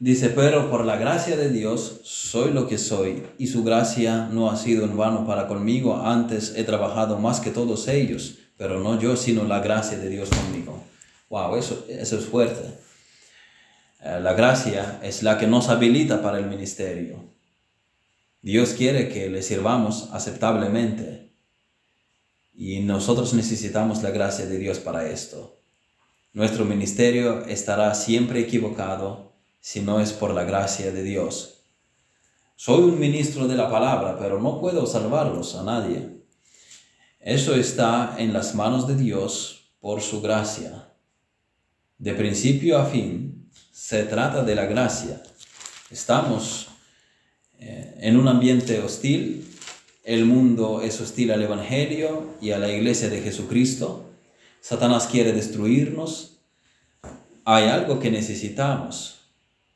Dice, 0.00 0.30
pero 0.30 0.70
por 0.70 0.86
la 0.86 0.96
gracia 0.96 1.36
de 1.36 1.50
Dios 1.50 2.00
soy 2.04 2.52
lo 2.52 2.66
que 2.66 2.78
soy, 2.78 3.22
y 3.36 3.48
su 3.48 3.64
gracia 3.64 4.30
no 4.32 4.50
ha 4.50 4.56
sido 4.56 4.84
en 4.84 4.96
vano 4.96 5.26
para 5.26 5.46
conmigo, 5.46 5.94
antes 6.02 6.54
he 6.56 6.64
trabajado 6.64 7.18
más 7.18 7.38
que 7.38 7.50
todos 7.50 7.86
ellos, 7.86 8.38
pero 8.56 8.80
no 8.80 8.98
yo, 8.98 9.14
sino 9.14 9.44
la 9.44 9.60
gracia 9.60 9.98
de 9.98 10.08
Dios 10.08 10.30
conmigo. 10.30 10.82
Wow, 11.28 11.56
eso, 11.56 11.84
eso 11.86 12.16
es 12.16 12.24
fuerte. 12.24 12.62
Eh, 14.02 14.20
la 14.22 14.32
gracia 14.32 15.00
es 15.02 15.22
la 15.22 15.36
que 15.36 15.46
nos 15.46 15.68
habilita 15.68 16.22
para 16.22 16.38
el 16.38 16.46
ministerio. 16.46 17.22
Dios 18.40 18.72
quiere 18.72 19.10
que 19.10 19.28
le 19.28 19.42
sirvamos 19.42 20.08
aceptablemente 20.12 21.30
y 22.54 22.80
nosotros 22.80 23.34
necesitamos 23.34 24.02
la 24.02 24.12
gracia 24.12 24.46
de 24.46 24.56
Dios 24.56 24.78
para 24.78 25.06
esto. 25.10 25.60
Nuestro 26.32 26.64
ministerio 26.64 27.44
estará 27.44 27.94
siempre 27.94 28.40
equivocado 28.40 29.29
si 29.60 29.80
no 29.80 30.00
es 30.00 30.12
por 30.12 30.32
la 30.32 30.44
gracia 30.44 30.90
de 30.90 31.02
Dios. 31.02 31.58
Soy 32.56 32.82
un 32.82 32.98
ministro 32.98 33.46
de 33.46 33.56
la 33.56 33.70
palabra, 33.70 34.18
pero 34.18 34.40
no 34.40 34.60
puedo 34.60 34.86
salvarlos 34.86 35.54
a 35.54 35.62
nadie. 35.62 36.20
Eso 37.20 37.54
está 37.54 38.16
en 38.18 38.32
las 38.32 38.54
manos 38.54 38.86
de 38.86 38.96
Dios 38.96 39.72
por 39.80 40.00
su 40.00 40.20
gracia. 40.20 40.88
De 41.98 42.14
principio 42.14 42.78
a 42.78 42.86
fin, 42.86 43.50
se 43.72 44.04
trata 44.04 44.42
de 44.42 44.54
la 44.54 44.66
gracia. 44.66 45.22
Estamos 45.90 46.68
eh, 47.58 47.96
en 48.00 48.16
un 48.16 48.28
ambiente 48.28 48.78
hostil. 48.80 49.46
El 50.04 50.24
mundo 50.24 50.80
es 50.80 51.00
hostil 51.00 51.30
al 51.30 51.42
Evangelio 51.42 52.36
y 52.40 52.52
a 52.52 52.58
la 52.58 52.70
iglesia 52.70 53.10
de 53.10 53.20
Jesucristo. 53.20 54.10
Satanás 54.60 55.06
quiere 55.06 55.32
destruirnos. 55.32 56.38
Hay 57.44 57.64
algo 57.68 58.00
que 58.00 58.10
necesitamos 58.10 59.19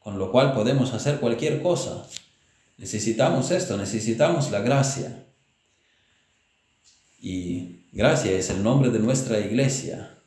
con 0.04 0.18
lo 0.18 0.30
cual 0.30 0.52
podemos 0.52 0.92
hacer 0.92 1.18
cualquier 1.18 1.62
cosa. 1.62 2.06
Necesitamos 2.76 3.50
esto, 3.50 3.78
necesitamos 3.78 4.50
la 4.50 4.60
gracia. 4.60 5.24
Y 7.18 7.86
gracia 7.90 8.32
es 8.32 8.50
el 8.50 8.62
nombre 8.62 8.90
de 8.90 8.98
nuestra 8.98 9.40
iglesia. 9.40 10.18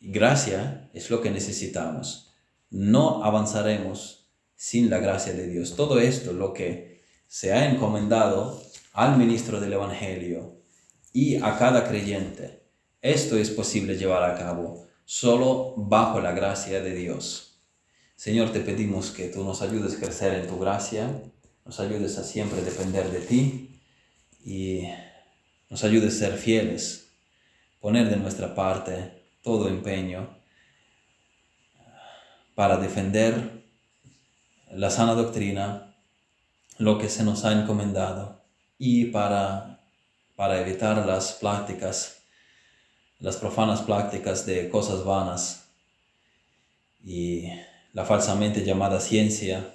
Y 0.00 0.12
gracia 0.12 0.88
es 0.94 1.10
lo 1.10 1.20
que 1.20 1.30
necesitamos. 1.30 2.30
No 2.70 3.22
avanzaremos 3.22 4.30
sin 4.56 4.88
la 4.88 4.98
gracia 4.98 5.34
de 5.34 5.46
Dios. 5.46 5.76
Todo 5.76 6.00
esto, 6.00 6.32
lo 6.32 6.54
que 6.54 7.02
se 7.26 7.52
ha 7.52 7.70
encomendado 7.70 8.62
al 8.94 9.18
ministro 9.18 9.60
del 9.60 9.74
Evangelio 9.74 10.62
y 11.12 11.36
a 11.36 11.58
cada 11.58 11.86
creyente, 11.86 12.62
esto 13.02 13.36
es 13.36 13.50
posible 13.50 13.98
llevar 13.98 14.24
a 14.24 14.38
cabo 14.38 14.86
solo 15.04 15.74
bajo 15.76 16.18
la 16.18 16.32
gracia 16.32 16.80
de 16.80 16.94
Dios. 16.94 17.47
Señor, 18.18 18.52
te 18.52 18.58
pedimos 18.58 19.12
que 19.12 19.28
tú 19.28 19.44
nos 19.44 19.62
ayudes 19.62 19.94
a 19.94 20.00
crecer 20.00 20.34
en 20.34 20.48
tu 20.48 20.58
gracia, 20.58 21.22
nos 21.64 21.78
ayudes 21.78 22.18
a 22.18 22.24
siempre 22.24 22.62
depender 22.62 23.12
de 23.12 23.20
ti 23.20 23.80
y 24.44 24.88
nos 25.70 25.84
ayudes 25.84 26.16
a 26.16 26.26
ser 26.26 26.36
fieles, 26.36 27.12
poner 27.80 28.10
de 28.10 28.16
nuestra 28.16 28.56
parte 28.56 29.22
todo 29.44 29.68
empeño 29.68 30.36
para 32.56 32.78
defender 32.78 33.62
la 34.72 34.90
sana 34.90 35.14
doctrina, 35.14 35.94
lo 36.76 36.98
que 36.98 37.08
se 37.08 37.22
nos 37.22 37.44
ha 37.44 37.52
encomendado 37.52 38.42
y 38.78 39.12
para, 39.12 39.78
para 40.34 40.60
evitar 40.60 41.06
las 41.06 41.34
prácticas, 41.34 42.24
las 43.20 43.36
profanas 43.36 43.82
prácticas 43.82 44.44
de 44.44 44.68
cosas 44.70 45.04
vanas 45.04 45.68
y 47.04 47.48
la 47.98 48.04
falsamente 48.04 48.62
llamada 48.62 49.00
ciencia 49.00 49.74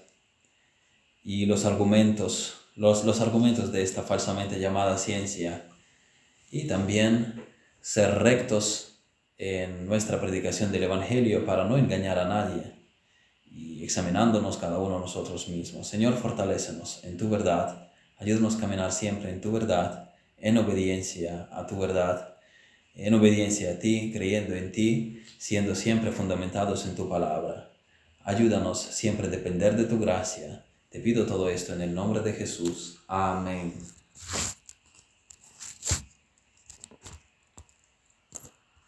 y 1.26 1.46
los 1.46 1.66
argumentos, 1.66 2.54
los, 2.74 3.04
los 3.04 3.20
argumentos 3.20 3.74
de 3.74 3.82
esta 3.84 4.02
falsamente 4.02 4.62
llamada 4.62 4.98
ciencia 4.98 5.68
y 6.50 6.66
también 6.66 7.44
ser 7.82 8.20
rectos 8.20 9.04
en 9.38 9.88
nuestra 9.88 10.22
predicación 10.22 10.72
del 10.72 10.84
Evangelio 10.84 11.46
para 11.46 11.66
no 11.66 11.78
engañar 11.78 12.18
a 12.18 12.24
nadie 12.24 12.64
y 13.46 13.84
examinándonos 13.84 14.56
cada 14.56 14.80
uno 14.80 15.00
nosotros 15.00 15.50
mismos. 15.50 15.86
Señor, 15.86 16.14
fortalécenos 16.14 17.04
en 17.04 17.18
tu 17.18 17.30
verdad, 17.30 17.92
ayúdanos 18.20 18.56
a 18.56 18.60
caminar 18.62 18.94
siempre 18.94 19.32
en 19.32 19.42
tu 19.42 19.52
verdad, 19.52 20.14
en 20.38 20.58
obediencia 20.58 21.50
a 21.52 21.68
tu 21.68 21.78
verdad, 21.78 22.38
en 22.96 23.16
obediencia 23.16 23.74
a 23.74 23.80
ti, 23.80 24.14
creyendo 24.14 24.56
en 24.56 24.72
ti, 24.72 25.26
siendo 25.38 25.76
siempre 25.76 26.14
fundamentados 26.14 26.86
en 26.86 26.96
tu 26.96 27.10
palabra. 27.10 27.73
Ayúdanos 28.26 28.82
siempre 28.82 29.28
a 29.28 29.30
depender 29.30 29.76
de 29.76 29.84
tu 29.84 30.00
gracia. 30.00 30.64
Te 30.90 31.00
pido 31.00 31.26
todo 31.26 31.50
esto 31.50 31.74
en 31.74 31.82
el 31.82 31.94
nombre 31.94 32.22
de 32.22 32.34
Jesús. 32.34 33.00
Amén. 33.08 33.74